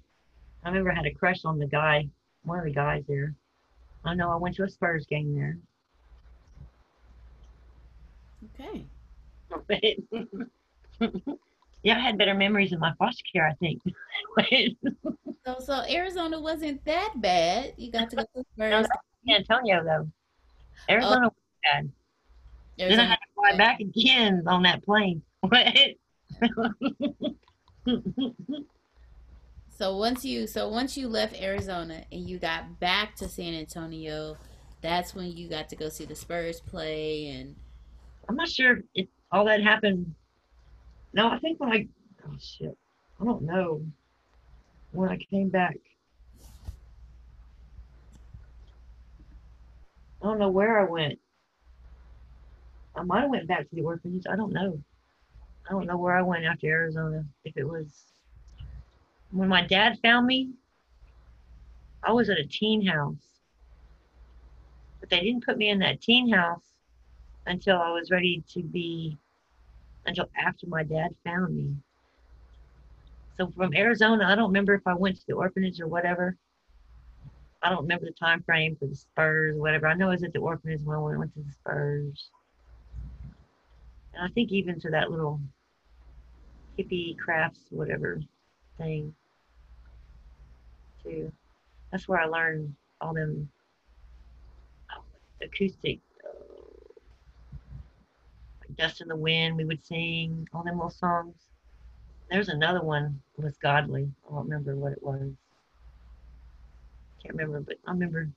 I 0.64 0.68
remember 0.68 0.92
I 0.92 0.94
had 0.94 1.06
a 1.06 1.14
crush 1.14 1.44
on 1.44 1.58
the 1.58 1.66
guy, 1.66 2.08
one 2.44 2.58
of 2.58 2.64
the 2.64 2.70
guys 2.70 3.04
there. 3.06 3.34
I 4.04 4.14
know 4.14 4.30
I 4.30 4.36
went 4.36 4.56
to 4.56 4.64
a 4.64 4.68
Spurs 4.68 5.06
game 5.06 5.34
there. 5.34 5.58
Okay. 8.60 8.86
yeah, 11.86 11.96
I 11.96 12.00
had 12.00 12.18
better 12.18 12.34
memories 12.34 12.72
in 12.72 12.80
my 12.80 12.92
foster 12.98 13.22
care, 13.32 13.48
I 13.48 13.54
think. 13.54 13.80
So 15.46 15.60
so 15.60 15.84
Arizona 15.88 16.40
wasn't 16.40 16.84
that 16.86 17.12
bad. 17.18 17.74
You 17.76 17.92
got 17.92 18.10
to 18.10 18.16
go 18.16 18.22
to 18.22 18.44
No, 18.56 18.82
Spurs. 18.82 18.88
San 19.28 19.36
Antonio, 19.36 19.84
though. 19.84 20.10
Arizona 20.90 21.26
oh. 21.26 21.28
was 21.28 21.32
bad. 21.62 21.88
Then 22.76 22.98
I 22.98 23.04
had 23.04 23.14
to 23.14 23.28
fly 23.36 23.56
back 23.56 23.78
again 23.78 24.42
on 24.48 24.64
that 24.64 24.84
plane. 24.84 25.22
So 29.78 29.98
once 29.98 30.24
you 30.24 30.46
so 30.46 30.70
once 30.70 30.96
you 30.96 31.06
left 31.06 31.38
Arizona 31.38 32.04
and 32.10 32.26
you 32.26 32.38
got 32.38 32.80
back 32.80 33.14
to 33.16 33.28
San 33.28 33.52
Antonio, 33.52 34.38
that's 34.80 35.14
when 35.14 35.36
you 35.36 35.48
got 35.48 35.68
to 35.68 35.76
go 35.76 35.90
see 35.90 36.06
the 36.06 36.14
Spurs 36.14 36.60
play 36.60 37.26
and 37.26 37.54
I'm 38.26 38.36
not 38.36 38.48
sure 38.48 38.80
if 38.94 39.06
all 39.30 39.44
that 39.44 39.62
happened. 39.62 40.14
No, 41.16 41.30
I 41.30 41.38
think 41.38 41.58
when 41.58 41.72
I, 41.72 41.88
oh 42.26 42.36
shit, 42.38 42.76
I 43.18 43.24
don't 43.24 43.42
know. 43.42 43.80
When 44.92 45.08
I 45.08 45.16
came 45.16 45.48
back, 45.48 45.78
I 50.22 50.26
don't 50.26 50.38
know 50.38 50.50
where 50.50 50.78
I 50.78 50.84
went. 50.84 51.18
I 52.94 53.02
might 53.02 53.22
have 53.22 53.30
went 53.30 53.48
back 53.48 53.60
to 53.60 53.74
the 53.74 53.80
orphanage. 53.80 54.24
I 54.30 54.36
don't 54.36 54.52
know. 54.52 54.78
I 55.66 55.72
don't 55.72 55.86
know 55.86 55.96
where 55.96 56.14
I 56.14 56.20
went 56.20 56.44
after 56.44 56.66
Arizona. 56.66 57.24
If 57.44 57.56
it 57.56 57.64
was 57.64 57.86
when 59.30 59.48
my 59.48 59.66
dad 59.66 59.98
found 60.02 60.26
me, 60.26 60.50
I 62.02 62.12
was 62.12 62.28
at 62.28 62.38
a 62.38 62.46
teen 62.46 62.84
house. 62.84 63.16
But 65.00 65.08
they 65.08 65.20
didn't 65.20 65.46
put 65.46 65.56
me 65.56 65.70
in 65.70 65.78
that 65.78 66.02
teen 66.02 66.30
house 66.30 66.74
until 67.46 67.78
I 67.78 67.90
was 67.90 68.10
ready 68.10 68.44
to 68.52 68.62
be, 68.62 69.16
until 70.06 70.30
after 70.36 70.66
my 70.66 70.82
dad 70.82 71.14
found 71.24 71.56
me. 71.56 71.74
So 73.38 73.50
from 73.56 73.74
Arizona, 73.74 74.24
I 74.26 74.34
don't 74.34 74.48
remember 74.48 74.74
if 74.74 74.86
I 74.86 74.94
went 74.94 75.16
to 75.16 75.22
the 75.28 75.34
orphanage 75.34 75.80
or 75.80 75.88
whatever. 75.88 76.36
I 77.62 77.70
don't 77.70 77.82
remember 77.82 78.06
the 78.06 78.12
time 78.12 78.42
frame 78.42 78.76
for 78.78 78.86
the 78.86 78.94
Spurs, 78.94 79.56
or 79.56 79.60
whatever. 79.60 79.86
I 79.88 79.94
know 79.94 80.08
I 80.08 80.12
was 80.12 80.22
at 80.22 80.32
the 80.32 80.38
orphanage 80.38 80.82
when 80.82 80.96
I 80.96 81.18
went 81.18 81.34
to 81.34 81.40
the 81.40 81.52
Spurs. 81.52 82.30
And 84.14 84.24
I 84.24 84.28
think 84.32 84.52
even 84.52 84.80
to 84.80 84.90
that 84.90 85.10
little 85.10 85.40
hippie 86.78 87.18
crafts, 87.18 87.60
whatever 87.70 88.20
thing, 88.78 89.14
too. 91.02 91.32
That's 91.90 92.08
where 92.08 92.20
I 92.20 92.26
learned 92.26 92.74
all 93.00 93.14
them 93.14 93.48
acoustic 95.42 96.00
Dust 98.78 99.00
in 99.00 99.08
the 99.08 99.16
Wind, 99.16 99.56
we 99.56 99.64
would 99.64 99.84
sing 99.84 100.48
all 100.52 100.62
them 100.62 100.76
little 100.76 100.90
songs. 100.90 101.34
There's 102.30 102.48
another 102.48 102.82
one 102.82 103.20
was 103.36 103.56
Godly. 103.58 104.10
I 104.26 104.34
don't 104.34 104.44
remember 104.44 104.74
what 104.76 104.92
it 104.92 105.02
was. 105.02 105.32
Can't 107.22 107.34
remember, 107.34 107.60
but 107.60 107.76
I 107.86 107.92
remember 107.92 108.28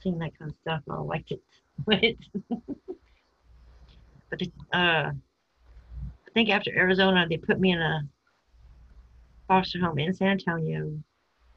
singing 0.00 0.20
that 0.20 0.38
kind 0.38 0.50
of 0.50 0.56
stuff. 0.62 0.82
and 0.86 0.96
I 0.96 1.00
liked 1.00 1.32
it. 1.32 1.42
but 4.30 4.38
the, 4.38 4.52
uh, 4.72 5.10
I 5.12 6.30
think 6.34 6.50
after 6.50 6.70
Arizona, 6.74 7.26
they 7.28 7.36
put 7.36 7.60
me 7.60 7.72
in 7.72 7.80
a 7.80 8.02
foster 9.48 9.80
home 9.80 9.98
in 9.98 10.14
San 10.14 10.28
Antonio, 10.28 10.98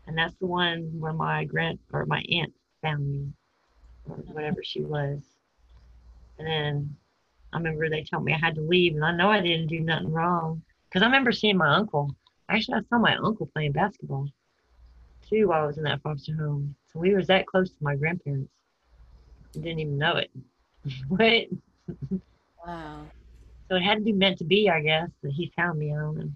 and 0.07 0.17
that's 0.17 0.35
the 0.35 0.47
one 0.47 0.99
where 0.99 1.13
my 1.13 1.45
grand 1.45 1.79
or 1.93 2.05
my 2.05 2.23
aunt 2.29 2.53
found 2.81 3.09
me, 3.09 3.31
or 4.09 4.17
whatever 4.17 4.63
she 4.63 4.81
was. 4.81 5.21
And 6.37 6.47
then 6.47 6.97
I 7.55 7.57
remember 7.57 7.89
they 7.89 8.03
told 8.03 8.25
me 8.25 8.33
I 8.33 8.37
had 8.37 8.55
to 8.55 8.61
leave, 8.61 8.95
and 8.95 9.05
I 9.05 9.15
know 9.15 9.29
I 9.29 9.39
didn't 9.39 9.67
do 9.67 9.79
nothing 9.79 10.11
wrong 10.11 10.61
because 10.89 11.01
I 11.01 11.05
remember 11.05 11.31
seeing 11.31 11.55
my 11.55 11.73
uncle. 11.73 12.13
Actually, 12.49 12.79
I 12.79 12.81
saw 12.89 12.99
my 12.99 13.15
uncle 13.15 13.45
playing 13.45 13.71
basketball 13.71 14.27
too 15.29 15.47
while 15.47 15.63
I 15.63 15.65
was 15.65 15.77
in 15.77 15.85
that 15.85 16.01
foster 16.01 16.35
home. 16.35 16.75
So 16.91 16.99
we 16.99 17.15
was 17.15 17.27
that 17.27 17.47
close 17.47 17.69
to 17.69 17.77
my 17.79 17.95
grandparents. 17.95 18.51
I 19.55 19.59
didn't 19.59 19.79
even 19.79 19.97
know 19.97 20.17
it. 20.17 20.31
but 21.09 21.45
wow. 22.67 23.05
so 23.69 23.77
it 23.77 23.83
had 23.83 23.99
to 23.99 24.03
be 24.03 24.11
meant 24.11 24.37
to 24.39 24.43
be, 24.43 24.69
I 24.69 24.81
guess, 24.81 25.09
that 25.23 25.31
he 25.31 25.53
found 25.55 25.79
me. 25.79 25.93
Know. 25.93 26.29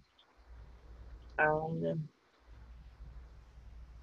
I 1.38 1.44
don't 1.44 1.82
know 1.82 1.98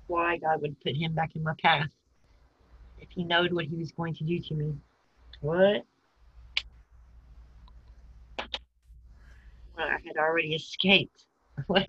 why 0.06 0.36
God 0.36 0.60
would 0.60 0.78
put 0.82 0.94
him 0.94 1.14
back 1.14 1.34
in 1.34 1.42
my 1.42 1.54
path 1.62 1.88
if 2.98 3.08
he 3.10 3.24
knowed 3.24 3.54
what 3.54 3.64
he 3.64 3.76
was 3.76 3.90
going 3.90 4.14
to 4.16 4.24
do 4.24 4.38
to 4.38 4.54
me. 4.54 4.74
What? 5.40 5.86
I 9.78 9.98
had 10.06 10.16
already 10.18 10.54
escaped. 10.54 11.24
What? 11.66 11.88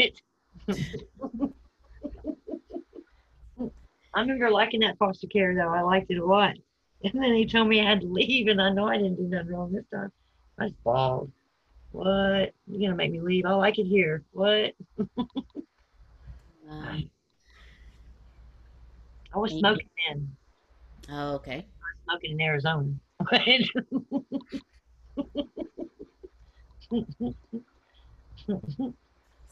I 4.13 4.21
remember 4.21 4.49
liking 4.49 4.79
that 4.79 4.97
foster 4.97 5.27
care 5.27 5.53
though. 5.53 5.73
I 5.73 5.81
liked 5.81 6.09
it 6.09 6.17
a 6.17 6.25
lot. 6.25 6.55
And 7.03 7.13
then 7.21 7.35
he 7.35 7.45
told 7.45 7.67
me 7.67 7.81
I 7.81 7.89
had 7.89 8.01
to 8.01 8.07
leave, 8.07 8.47
and 8.47 8.61
I 8.61 8.71
know 8.71 8.87
I 8.87 8.97
didn't 8.97 9.17
do 9.17 9.23
nothing 9.23 9.49
wrong 9.49 9.71
this 9.71 9.85
time. 9.93 10.11
I 10.57 10.63
was 10.63 10.73
bald. 10.83 11.31
What? 11.91 12.53
You're 12.65 12.79
gonna 12.79 12.95
make 12.95 13.11
me 13.11 13.21
leave? 13.21 13.45
Oh, 13.45 13.59
I 13.59 13.71
could 13.71 13.85
hear. 13.85 14.23
What? 14.31 14.73
Wow. 16.67 16.97
I 19.33 19.37
was 19.37 19.53
smoking 19.53 19.87
then. 20.09 20.35
Oh, 21.09 21.35
okay. 21.35 21.65
Smoking 22.03 22.31
in 22.31 22.41
Arizona. 22.41 22.93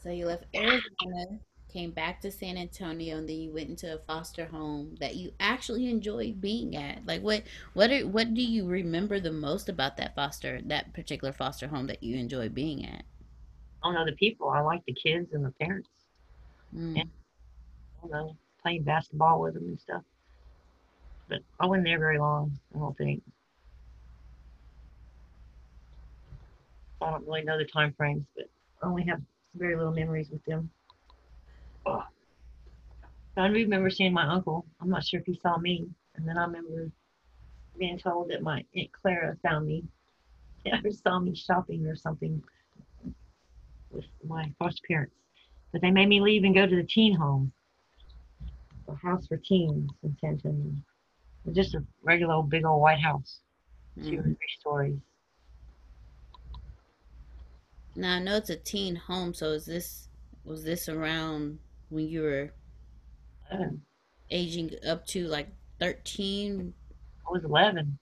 So 0.02 0.12
you 0.12 0.26
left 0.26 0.44
Arizona, 0.54 1.40
came 1.72 1.90
back 1.90 2.20
to 2.20 2.30
San 2.30 2.56
Antonio, 2.56 3.16
and 3.16 3.28
then 3.28 3.36
you 3.36 3.52
went 3.52 3.70
into 3.70 3.92
a 3.92 3.98
foster 3.98 4.46
home 4.46 4.94
that 5.00 5.16
you 5.16 5.32
actually 5.40 5.90
enjoyed 5.90 6.40
being 6.40 6.76
at. 6.76 7.04
Like 7.04 7.22
what 7.22 7.42
what 7.74 7.90
are, 7.90 8.06
what 8.06 8.32
do 8.32 8.40
you 8.40 8.68
remember 8.68 9.18
the 9.18 9.32
most 9.32 9.68
about 9.68 9.96
that 9.96 10.14
foster 10.14 10.60
that 10.66 10.94
particular 10.94 11.32
foster 11.32 11.66
home 11.66 11.88
that 11.88 12.04
you 12.04 12.16
enjoyed 12.16 12.54
being 12.54 12.86
at? 12.86 13.02
I 13.82 13.88
don't 13.88 13.94
know 13.94 14.04
the 14.04 14.12
people. 14.12 14.48
I 14.48 14.60
like 14.60 14.84
the 14.86 14.92
kids 14.92 15.32
and 15.32 15.44
the 15.44 15.50
parents. 15.60 15.88
Mm. 16.74 16.98
I 17.00 17.02
don't 18.02 18.10
know, 18.10 18.36
playing 18.62 18.84
basketball 18.84 19.40
with 19.40 19.54
them 19.54 19.64
and 19.64 19.80
stuff. 19.80 20.02
But 21.28 21.40
I 21.58 21.66
wasn't 21.66 21.86
there 21.86 21.98
very 21.98 22.18
long, 22.18 22.56
I 22.74 22.78
don't 22.78 22.96
think. 22.96 23.22
I 27.02 27.10
don't 27.10 27.26
really 27.26 27.42
know 27.42 27.58
the 27.58 27.64
time 27.64 27.92
frames, 27.96 28.24
but 28.36 28.46
only 28.82 29.04
have 29.04 29.20
very 29.54 29.76
little 29.76 29.92
memories 29.92 30.30
with 30.30 30.44
them. 30.44 30.70
Oh. 31.86 32.02
I 33.36 33.46
remember 33.46 33.90
seeing 33.90 34.12
my 34.14 34.26
uncle. 34.26 34.64
I'm 34.80 34.88
not 34.88 35.04
sure 35.04 35.20
if 35.20 35.26
he 35.26 35.38
saw 35.42 35.58
me. 35.58 35.86
And 36.16 36.26
then 36.26 36.38
I 36.38 36.44
remember 36.44 36.90
being 37.78 37.98
told 37.98 38.30
that 38.30 38.42
my 38.42 38.64
Aunt 38.74 38.92
Clara 38.92 39.36
found 39.42 39.66
me. 39.66 39.84
Or 40.84 40.90
saw 40.90 41.20
me 41.20 41.32
shopping 41.34 41.86
or 41.86 41.94
something 41.94 42.42
with 43.92 44.04
my 44.26 44.52
foster 44.58 44.82
parents. 44.88 45.14
But 45.72 45.80
they 45.80 45.92
made 45.92 46.08
me 46.08 46.20
leave 46.20 46.42
and 46.42 46.54
go 46.54 46.66
to 46.66 46.74
the 46.74 46.82
teen 46.82 47.14
home, 47.14 47.52
a 48.88 48.94
house 48.96 49.28
for 49.28 49.36
teens 49.36 49.90
in 50.02 50.16
San 50.20 50.30
Antonio. 50.30 50.72
Just 51.52 51.74
a 51.74 51.84
regular 52.02 52.34
old 52.34 52.50
big 52.50 52.64
old 52.64 52.80
white 52.82 52.98
house, 52.98 53.40
two 54.02 54.18
or 54.18 54.22
Mm. 54.22 54.24
three 54.24 54.56
stories. 54.58 54.98
Now 57.96 58.16
I 58.16 58.18
know 58.18 58.36
it's 58.36 58.50
a 58.50 58.56
teen 58.56 58.94
home, 58.94 59.32
so 59.32 59.46
is 59.52 59.64
this 59.64 60.08
was 60.44 60.62
this 60.62 60.88
around 60.88 61.58
when 61.88 62.06
you 62.06 62.22
were 62.22 62.52
aging 64.30 64.70
up 64.86 65.06
to 65.08 65.26
like 65.26 65.48
13? 65.80 66.72
I 67.26 67.32
was 67.32 67.44
11. 67.44 67.98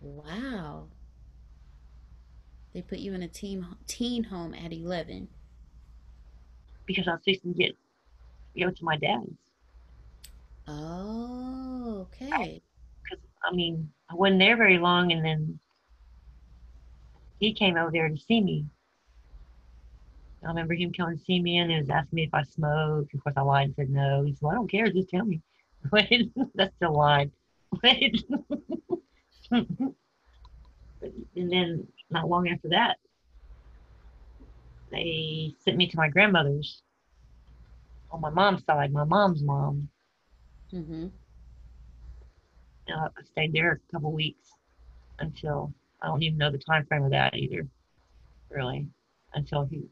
Wow. 0.00 0.88
They 2.74 2.82
put 2.82 2.98
you 2.98 3.14
in 3.14 3.22
a 3.22 3.28
teen 3.28 3.64
teen 3.86 4.24
home 4.24 4.54
at 4.54 4.72
11. 4.72 5.28
because 6.86 7.08
I 7.08 7.12
was 7.12 7.20
fixing 7.24 7.54
to 7.54 7.58
get 7.58 7.76
go 8.58 8.70
to 8.70 8.84
my 8.84 8.96
dad's. 8.96 9.30
Oh, 10.66 12.06
okay. 12.12 12.62
Because 13.02 13.24
I 13.44 13.54
mean, 13.54 13.90
I 14.10 14.14
wasn't 14.14 14.40
there 14.40 14.56
very 14.56 14.78
long, 14.78 15.12
and 15.12 15.24
then 15.24 15.58
he 17.40 17.52
came 17.52 17.76
over 17.76 17.90
there 17.90 18.08
to 18.08 18.16
see 18.16 18.40
me. 18.40 18.66
I 20.44 20.48
remember 20.48 20.74
him 20.74 20.92
coming 20.92 21.18
to 21.18 21.24
see 21.24 21.40
me 21.40 21.58
and 21.58 21.70
he 21.70 21.78
was 21.78 21.90
asking 21.90 22.16
me 22.16 22.24
if 22.24 22.34
I 22.34 22.42
smoked. 22.42 23.14
Of 23.14 23.22
course, 23.22 23.34
I 23.36 23.42
lied 23.42 23.66
and 23.66 23.74
said 23.76 23.90
no. 23.90 24.22
He 24.24 24.32
said, 24.32 24.42
well, 24.42 24.52
I 24.52 24.54
don't 24.56 24.70
care. 24.70 24.90
Just 24.90 25.08
tell 25.08 25.24
me. 25.24 25.40
That's 26.54 26.74
still 26.76 26.94
lied. 26.94 27.30
But 31.02 31.12
and 31.36 31.52
then 31.52 31.86
not 32.10 32.28
long 32.28 32.48
after 32.48 32.68
that, 32.68 32.98
they 34.90 35.54
sent 35.64 35.76
me 35.76 35.88
to 35.88 35.96
my 35.96 36.08
grandmother's 36.08 36.82
on 38.10 38.20
my 38.20 38.30
mom's 38.30 38.64
side, 38.64 38.92
my 38.92 39.04
mom's 39.04 39.42
mom. 39.42 39.88
Mm-hmm. 40.72 41.06
Uh, 42.88 43.08
I 43.16 43.22
stayed 43.24 43.52
there 43.52 43.72
a 43.72 43.92
couple 43.92 44.12
weeks 44.12 44.48
until 45.18 45.72
I 46.00 46.06
don't 46.06 46.22
even 46.22 46.38
know 46.38 46.50
the 46.50 46.58
time 46.58 46.84
frame 46.86 47.04
of 47.04 47.10
that 47.10 47.34
either, 47.34 47.66
really, 48.50 48.86
until 49.34 49.64
he 49.64 49.82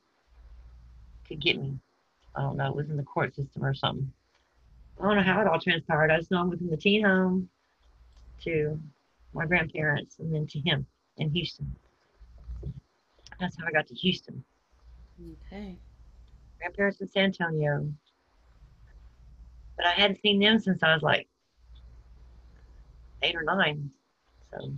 could 1.30 1.40
get 1.40 1.60
me. 1.60 1.78
I 2.34 2.42
don't 2.42 2.56
know. 2.56 2.66
It 2.66 2.76
was 2.76 2.90
in 2.90 2.96
the 2.96 3.04
court 3.04 3.34
system 3.34 3.64
or 3.64 3.72
something. 3.72 4.12
I 4.98 5.04
don't 5.04 5.16
know 5.16 5.22
how 5.22 5.40
it 5.40 5.46
all 5.46 5.60
transpired. 5.60 6.10
I 6.10 6.18
just 6.18 6.30
know 6.30 6.40
I 6.40 6.42
went 6.42 6.58
from 6.58 6.70
the 6.70 6.76
teen 6.76 7.04
home 7.04 7.48
to 8.44 8.78
my 9.32 9.46
grandparents 9.46 10.18
and 10.18 10.34
then 10.34 10.46
to 10.48 10.58
him 10.58 10.84
in 11.16 11.30
Houston. 11.30 11.74
That's 13.38 13.56
how 13.58 13.66
I 13.66 13.70
got 13.70 13.86
to 13.86 13.94
Houston. 13.94 14.44
Okay. 15.46 15.78
Grandparents 16.58 17.00
in 17.00 17.08
San 17.08 17.24
Antonio. 17.26 17.90
But 19.76 19.86
I 19.86 19.92
hadn't 19.92 20.20
seen 20.20 20.40
them 20.40 20.58
since 20.58 20.82
I 20.82 20.92
was 20.92 21.02
like 21.02 21.28
eight 23.22 23.36
or 23.36 23.42
nine. 23.42 23.90
So 24.52 24.72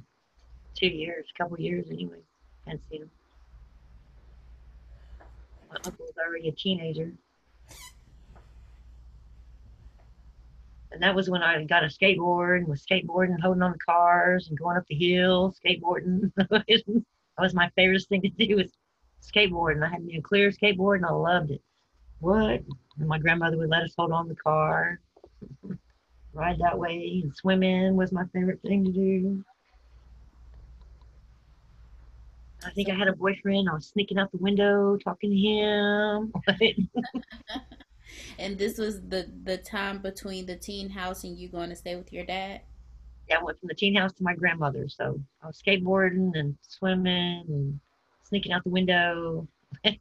two 0.75 0.89
years, 0.89 1.27
a 1.35 1.43
couple 1.43 1.59
years 1.59 1.87
anyway. 1.91 2.21
Hadn't 2.67 2.83
seen 2.91 3.01
them. 3.01 3.11
My 5.73 5.79
uncle 5.87 6.05
was 6.05 6.15
already 6.19 6.49
a 6.49 6.53
teenager. 6.53 7.13
And 10.91 11.03
that 11.03 11.15
was 11.15 11.31
when 11.31 11.43
I 11.43 11.65
got 11.65 11.85
a 11.85 11.87
skateboard 11.87 12.59
and 12.59 12.69
was 12.69 12.85
skateboarding, 12.85 13.41
holding 13.41 13.63
on 13.63 13.73
the 13.73 13.79
cars 13.79 14.49
and 14.49 14.59
going 14.59 14.77
up 14.77 14.85
the 14.87 14.95
hill, 14.95 15.55
skateboarding. 15.65 16.31
that 16.37 16.85
was 17.39 17.55
my 17.55 17.71
favorite 17.75 18.05
thing 18.11 18.21
to 18.21 18.29
do 18.29 18.57
was 18.57 18.71
skateboarding. 19.23 19.83
I 19.83 19.89
had 19.89 20.03
a 20.03 20.21
clear 20.21 20.51
skateboard 20.51 20.97
and 20.97 21.07
I 21.07 21.13
loved 21.13 21.53
it. 21.53 21.63
What? 22.21 22.63
And 22.99 23.09
my 23.09 23.19
grandmother 23.19 23.57
would 23.57 23.71
let 23.71 23.83
us 23.83 23.95
hold 23.97 24.13
on 24.13 24.29
the 24.29 24.35
car, 24.35 25.01
ride 26.35 26.59
that 26.61 26.79
way, 26.79 27.23
and 27.23 27.35
swimming 27.35 27.97
was 27.97 28.13
my 28.13 28.25
favorite 28.35 28.61
thing 28.61 28.85
to 28.85 28.93
do. 28.93 29.45
I 32.65 32.71
think 32.71 32.89
I 32.89 32.95
had 32.95 33.09
a 33.09 33.13
boyfriend. 33.13 33.69
I 33.69 33.75
was 33.75 33.87
sneaking 33.87 34.19
out 34.19 34.31
the 34.31 34.39
window, 34.39 34.97
talking 34.97 35.31
to 35.31 35.37
him. 35.37 36.33
and 38.39 38.59
this 38.59 38.79
was 38.79 39.01
the 39.03 39.31
the 39.45 39.59
time 39.59 39.99
between 39.99 40.47
the 40.47 40.57
teen 40.57 40.91
house 40.91 41.25
and 41.25 41.37
you 41.37 41.49
going 41.49 41.71
to 41.71 41.77
stay 41.77 41.97
with 41.97 42.13
your 42.13 42.25
dad. 42.25 42.61
Yeah, 43.29 43.39
I 43.39 43.43
went 43.43 43.59
from 43.61 43.69
the 43.69 43.75
teen 43.75 43.97
house 43.97 44.13
to 44.15 44.23
my 44.23 44.35
grandmother. 44.35 44.89
So 44.89 45.21
I 45.43 45.47
was 45.47 45.61
skateboarding 45.61 46.39
and 46.39 46.57
swimming 46.63 47.45
and 47.49 47.81
sneaking 48.23 48.53
out 48.53 48.65
the 48.65 48.71
window. 48.71 49.47
At 49.85 49.97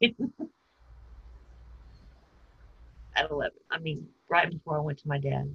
11. 3.30 3.52
I 3.70 3.78
mean, 3.78 4.08
right 4.28 4.50
before 4.50 4.78
I 4.78 4.80
went 4.80 4.98
to 5.00 5.08
my 5.08 5.18
dad's. 5.18 5.50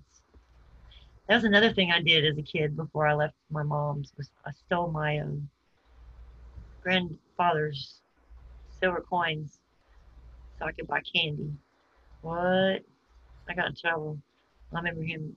That 1.27 1.35
was 1.35 1.43
another 1.43 1.73
thing 1.73 1.91
I 1.91 2.01
did 2.01 2.23
as 2.23 2.37
a 2.37 2.41
kid 2.41 2.77
before 2.77 3.05
I 3.05 3.13
left 3.13 3.35
my 3.51 3.63
mom's. 3.63 4.13
Was 4.17 4.29
I 4.45 4.51
stole 4.65 4.91
my 4.91 5.19
um, 5.19 5.49
grandfather's 6.87 7.99
silver 8.79 9.01
coins 9.01 9.59
so 10.57 10.65
I 10.65 10.71
could 10.71 10.87
buy 10.87 11.01
candy. 11.13 11.51
What? 12.21 12.81
I 13.49 13.53
got 13.55 13.67
in 13.67 13.75
trouble. 13.75 14.17
I 14.73 14.77
remember 14.77 15.03
him 15.03 15.35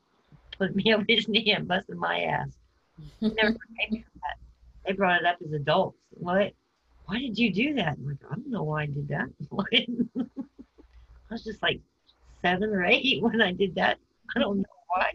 putting 0.57 0.77
me 0.77 0.95
over 0.95 1.05
his 1.09 1.27
knee 1.27 1.53
and 1.53 1.67
busting 1.67 1.99
my 1.99 2.21
ass. 2.21 2.51
Never 3.21 3.35
forgave 3.35 4.05
that. 4.15 4.37
They 4.87 4.93
brought 4.93 5.23
it 5.23 5.27
up 5.27 5.39
as 5.45 5.53
adults. 5.53 5.99
What? 6.11 6.53
Why 7.07 7.19
did 7.19 7.37
you 7.37 7.53
do 7.53 7.75
that? 7.75 7.99
I'm 7.99 8.07
like, 8.07 8.19
I 8.31 8.35
don't 8.37 8.51
know 8.51 8.63
why 8.63 8.83
I 8.83 8.87
did 8.87 9.09
that. 9.09 9.29
I 9.51 11.33
was 11.33 11.43
just 11.43 11.63
like 11.63 11.81
seven 12.43 12.71
or 12.71 12.85
eight 12.85 13.23
when 13.23 13.43
I 13.43 13.53
did 13.53 13.75
that. 13.75 13.99
I 14.37 14.39
don't 14.39 14.59
know 14.59 14.65
why. 14.87 15.11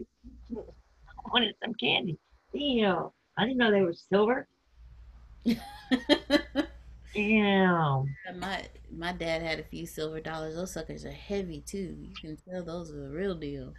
I 0.54 1.30
wanted 1.32 1.54
some 1.64 1.72
candy. 1.74 2.18
Damn. 2.52 3.08
I 3.38 3.44
didn't 3.44 3.56
know 3.56 3.70
they 3.70 3.80
were 3.80 3.94
silver. 3.94 4.46
Damn. 7.14 8.14
My 8.36 8.64
my 8.90 9.12
dad 9.12 9.42
had 9.42 9.58
a 9.60 9.64
few 9.64 9.86
silver 9.86 10.20
dollars. 10.20 10.54
Those 10.54 10.72
suckers 10.72 11.04
are 11.06 11.10
heavy 11.10 11.60
too. 11.60 11.96
You 11.98 12.10
can 12.20 12.36
tell 12.36 12.62
those 12.62 12.90
are 12.90 13.08
the 13.08 13.10
real 13.10 13.34
deal. 13.34 13.72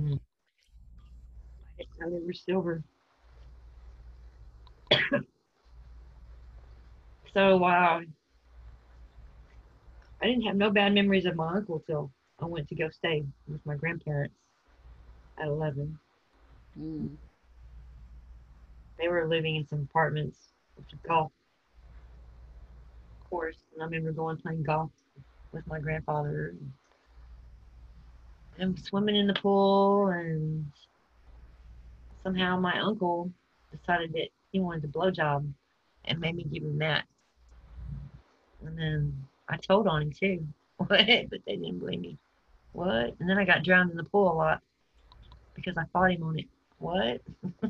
Mm. 0.00 0.18
I 1.78 1.84
didn't 2.00 2.12
they 2.12 2.26
were 2.26 2.32
silver. 2.32 2.82
so 7.34 7.56
wow. 7.56 8.00
I 10.20 10.26
didn't 10.26 10.42
have 10.42 10.56
no 10.56 10.70
bad 10.70 10.94
memories 10.94 11.26
of 11.26 11.36
my 11.36 11.54
uncle 11.54 11.82
till 11.86 12.10
I 12.40 12.46
went 12.46 12.68
to 12.68 12.74
go 12.74 12.88
stay 12.90 13.24
with 13.48 13.64
my 13.66 13.74
grandparents 13.74 14.34
at 15.38 15.46
11. 15.46 15.98
Mm. 16.78 17.16
They 18.98 19.08
were 19.08 19.26
living 19.28 19.56
in 19.56 19.66
some 19.66 19.88
apartments 19.90 20.38
with 20.38 20.61
golf 21.06 21.32
Of 23.20 23.30
course. 23.30 23.56
And 23.72 23.82
I 23.82 23.84
remember 23.86 24.12
going 24.12 24.36
playing 24.36 24.62
golf 24.62 24.90
with 25.52 25.66
my 25.66 25.78
grandfather 25.78 26.54
and, 26.54 26.72
and 28.58 28.78
swimming 28.84 29.16
in 29.16 29.26
the 29.26 29.34
pool. 29.34 30.08
And 30.08 30.66
somehow 32.22 32.58
my 32.58 32.78
uncle 32.80 33.30
decided 33.70 34.12
that 34.14 34.28
he 34.50 34.60
wanted 34.60 34.84
a 34.84 34.88
blowjob 34.88 35.50
and 36.04 36.20
made 36.20 36.36
me 36.36 36.44
give 36.44 36.62
him 36.62 36.78
that. 36.78 37.04
And 38.64 38.78
then 38.78 39.28
I 39.48 39.56
told 39.56 39.86
on 39.86 40.02
him 40.02 40.12
too. 40.12 40.46
What 40.76 40.88
but 40.88 41.40
they 41.46 41.56
didn't 41.56 41.78
believe 41.78 42.00
me. 42.00 42.18
What? 42.72 43.14
And 43.18 43.28
then 43.28 43.38
I 43.38 43.44
got 43.44 43.62
drowned 43.62 43.90
in 43.90 43.96
the 43.96 44.04
pool 44.04 44.32
a 44.32 44.34
lot 44.34 44.62
because 45.54 45.76
I 45.76 45.84
fought 45.92 46.12
him 46.12 46.22
on 46.22 46.38
it. 46.38 46.46
What? 46.78 47.20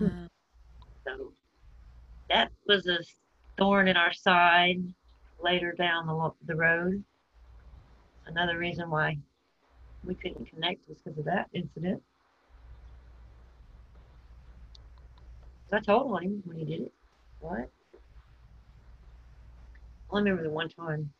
wow. 0.00 0.26
So 1.06 1.32
that 2.32 2.50
was 2.66 2.86
a 2.86 2.98
thorn 3.58 3.88
in 3.88 3.96
our 3.96 4.12
side 4.12 4.82
later 5.42 5.74
down 5.76 6.06
the, 6.06 6.30
the 6.46 6.56
road. 6.56 7.02
Another 8.26 8.58
reason 8.58 8.88
why 8.88 9.18
we 10.04 10.14
couldn't 10.14 10.48
connect 10.48 10.88
was 10.88 10.98
because 11.04 11.18
of 11.18 11.24
that 11.26 11.48
incident. 11.52 12.02
I 15.72 15.80
told 15.80 16.22
him 16.22 16.42
when 16.44 16.58
he 16.58 16.64
did 16.64 16.82
it. 16.82 16.92
What? 17.40 17.70
I 20.12 20.18
remember 20.18 20.42
the 20.42 20.50
one 20.50 20.68
time. 20.68 21.10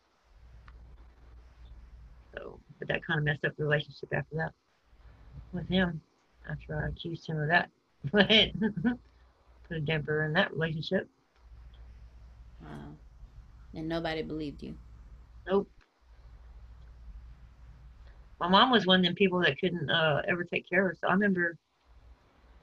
So, 2.34 2.60
but 2.78 2.88
that 2.88 3.04
kind 3.04 3.18
of 3.18 3.24
messed 3.24 3.44
up 3.44 3.56
the 3.56 3.64
relationship 3.64 4.10
after 4.12 4.36
that 4.36 4.52
with 5.52 5.68
him. 5.68 6.00
After 6.50 6.84
I 6.84 6.88
accused 6.88 7.28
him 7.28 7.40
of 7.40 7.48
that, 7.48 7.70
put 9.72 9.78
a 9.78 9.84
damper 9.84 10.24
in 10.24 10.32
that 10.34 10.52
relationship. 10.52 11.08
Wow. 12.62 12.94
And 13.74 13.88
nobody 13.88 14.22
believed 14.22 14.62
you. 14.62 14.74
Nope. 15.48 15.68
My 18.38 18.48
mom 18.48 18.70
was 18.70 18.86
one 18.86 19.00
of 19.00 19.04
them 19.04 19.14
people 19.14 19.40
that 19.40 19.58
couldn't 19.58 19.88
uh, 19.88 20.22
ever 20.28 20.44
take 20.44 20.68
care 20.68 20.82
of 20.82 20.88
herself. 20.88 21.10
I 21.10 21.14
remember 21.14 21.56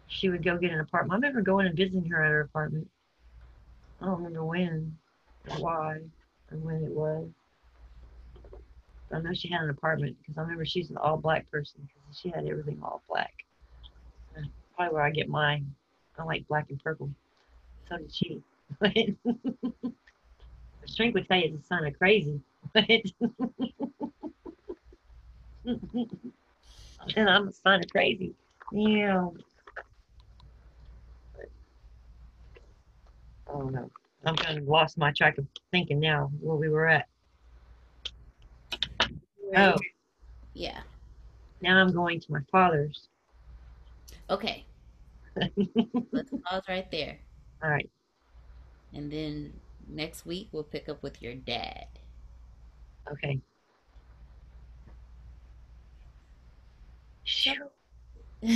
she 0.07 0.29
would 0.29 0.43
go 0.43 0.57
get 0.57 0.71
an 0.71 0.81
apartment. 0.81 1.13
I 1.13 1.15
remember 1.15 1.41
going 1.41 1.67
and 1.67 1.77
visiting 1.77 2.09
her 2.09 2.23
at 2.23 2.31
her 2.31 2.41
apartment. 2.41 2.87
I 4.01 4.05
don't 4.05 4.17
remember 4.17 4.43
when, 4.45 4.97
or 5.49 5.57
why, 5.57 5.97
or 6.51 6.57
when 6.57 6.83
it 6.83 6.91
was. 6.91 7.27
But 9.09 9.17
I 9.17 9.21
know 9.21 9.33
she 9.33 9.49
had 9.49 9.61
an 9.61 9.69
apartment 9.69 10.17
because 10.19 10.37
I 10.37 10.41
remember 10.41 10.65
she's 10.65 10.89
an 10.89 10.97
all 10.97 11.17
black 11.17 11.49
person 11.49 11.81
because 11.81 12.19
she 12.19 12.29
had 12.29 12.45
everything 12.45 12.79
all 12.83 13.01
black. 13.09 13.33
That's 14.35 14.47
probably 14.75 14.93
where 14.93 15.03
I 15.03 15.11
get 15.11 15.29
mine. 15.29 15.73
I 16.19 16.23
like 16.23 16.47
black 16.47 16.69
and 16.69 16.83
purple. 16.83 17.09
So 17.87 17.97
did 17.97 18.13
she. 18.13 18.41
But 20.81 20.89
Shrink 20.89 21.13
would 21.15 21.27
say 21.27 21.41
it's 21.41 21.61
a 21.61 21.67
sign 21.67 21.85
of 21.85 21.97
crazy. 21.97 22.39
But 22.73 22.85
and 27.15 27.29
I'm 27.29 27.47
a 27.47 27.51
sign 27.51 27.79
of 27.79 27.89
crazy. 27.89 28.33
Yeah. 28.71 29.27
Oh 33.47 33.63
no. 33.69 33.89
I'm 34.25 34.35
kind 34.35 34.57
of 34.57 34.67
lost 34.67 34.97
my 34.97 35.11
track 35.11 35.37
of 35.37 35.45
thinking 35.71 35.99
now 35.99 36.31
where 36.41 36.55
we 36.55 36.69
were 36.69 36.87
at. 36.87 37.07
Oh. 39.55 39.75
Yeah. 40.53 40.81
Now 41.61 41.77
I'm 41.77 41.91
going 41.91 42.19
to 42.19 42.31
my 42.31 42.41
father's. 42.51 43.07
Okay. 44.29 44.65
Let's 46.11 46.31
pause 46.45 46.63
right 46.67 46.89
there. 46.91 47.19
All 47.63 47.69
right. 47.69 47.89
And 48.93 49.11
then 49.11 49.53
next 49.87 50.25
week 50.25 50.49
we'll 50.51 50.63
pick 50.63 50.89
up 50.89 51.03
with 51.03 51.21
your 51.21 51.35
dad. 51.35 51.85
Okay. 53.11 53.39
Shoo. 57.23 57.53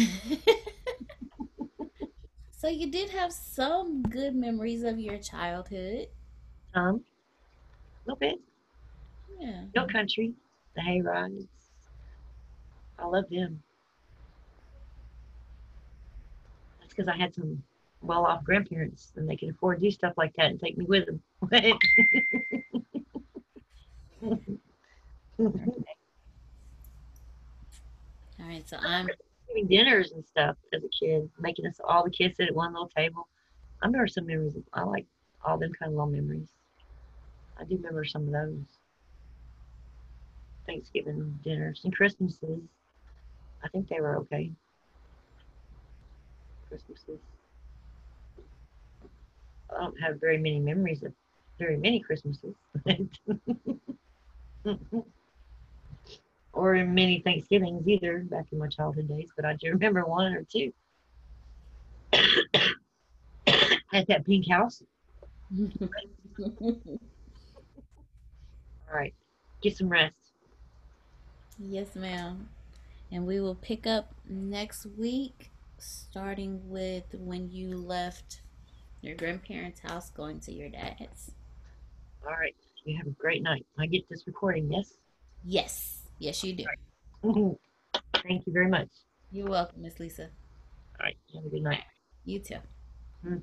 so 2.51 2.67
you 2.67 2.89
did 2.89 3.09
have 3.11 3.31
some 3.31 4.01
good 4.03 4.35
memories 4.35 4.83
of 4.83 4.99
your 4.99 5.17
childhood. 5.17 6.07
Um, 6.73 7.03
a 8.05 8.11
little 8.11 8.19
bit. 8.19 8.39
Yeah. 9.39 9.61
No 9.75 9.85
country, 9.85 10.33
the 10.75 10.81
hay 10.81 11.01
rides. 11.01 11.47
I 12.97 13.05
love 13.05 13.29
them. 13.29 13.61
That's 16.79 16.82
because 16.95 17.07
I 17.07 17.17
had 17.17 17.33
some 17.33 17.63
well 18.01 18.25
off 18.25 18.43
grandparents 18.43 19.13
and 19.15 19.29
they 19.29 19.37
could 19.37 19.49
afford 19.49 19.79
to 19.79 19.85
do 19.85 19.91
stuff 19.91 20.13
like 20.17 20.33
that 20.35 20.47
and 20.47 20.59
take 20.59 20.77
me 20.77 20.85
with 20.85 21.05
them. 21.05 21.21
All 28.39 28.49
right, 28.49 28.67
so 28.67 28.77
I'm 28.77 29.09
Having 29.49 29.67
dinners 29.67 30.11
and 30.13 30.25
stuff 30.25 30.55
as 30.73 30.83
a 30.83 30.89
kid, 30.89 31.29
making 31.39 31.67
us 31.67 31.79
all 31.83 32.03
the 32.03 32.09
kids 32.09 32.37
sit 32.37 32.47
at 32.47 32.55
one 32.55 32.73
little 32.73 32.89
table. 32.95 33.27
I 33.81 33.85
remember 33.85 34.07
some 34.07 34.25
memories. 34.25 34.55
Of, 34.55 34.63
I 34.73 34.83
like 34.83 35.05
all 35.45 35.57
them 35.57 35.73
kind 35.73 35.91
of 35.91 35.95
little 35.95 36.11
memories. 36.11 36.47
I 37.59 37.63
do 37.65 37.75
remember 37.75 38.03
some 38.03 38.23
of 38.23 38.31
those. 38.31 38.79
Thanksgiving 40.65 41.39
dinners 41.43 41.81
and 41.83 41.95
Christmases. 41.95 42.61
I 43.63 43.67
think 43.67 43.89
they 43.89 44.01
were 44.01 44.17
okay. 44.19 44.51
Christmases. 46.73 47.19
I 49.69 49.79
don't 49.79 49.99
have 50.01 50.19
very 50.19 50.39
many 50.39 50.59
memories 50.59 51.03
of 51.03 51.13
very 51.59 51.77
many 51.77 51.99
Christmases. 51.99 52.55
or 56.53 56.75
in 56.75 56.95
many 56.95 57.19
Thanksgivings 57.19 57.87
either 57.87 58.25
back 58.29 58.45
in 58.51 58.57
my 58.57 58.67
childhood 58.67 59.07
days, 59.07 59.29
but 59.35 59.45
I 59.45 59.53
do 59.53 59.69
remember 59.69 60.03
one 60.05 60.33
or 60.33 60.43
two. 60.51 60.73
At 63.93 64.07
that 64.07 64.25
pink 64.25 64.49
house. 64.49 64.81
All 66.41 66.49
right. 68.91 69.13
Get 69.61 69.77
some 69.77 69.89
rest. 69.89 70.15
yes, 71.59 71.95
ma'am. 71.95 72.49
And 73.11 73.27
we 73.27 73.39
will 73.39 73.53
pick 73.53 73.85
up 73.85 74.15
next 74.27 74.87
week, 74.97 75.51
starting 75.83 76.61
with 76.69 77.05
when 77.13 77.49
you 77.49 77.75
left 77.75 78.41
your 79.01 79.15
grandparents' 79.15 79.81
house 79.81 80.09
going 80.09 80.39
to 80.41 80.53
your 80.53 80.69
dad's. 80.69 81.31
All 82.25 82.33
right. 82.33 82.55
You 82.85 82.97
have 82.97 83.07
a 83.07 83.11
great 83.11 83.41
night. 83.41 83.65
I 83.77 83.85
get 83.85 84.07
this 84.09 84.25
recording, 84.27 84.71
yes? 84.71 84.93
Yes. 85.43 86.03
Yes, 86.19 86.43
you 86.43 86.53
do. 86.53 86.65
Thank 88.23 88.45
you 88.47 88.53
very 88.53 88.69
much. 88.69 88.89
You're 89.31 89.47
welcome, 89.47 89.81
Miss 89.81 89.99
Lisa. 89.99 90.23
All 90.23 91.05
right. 91.05 91.17
Have 91.33 91.45
a 91.45 91.49
good 91.49 91.63
night. 91.63 91.83
You 92.25 92.39
too. 92.39 92.57
Mm. 93.25 93.41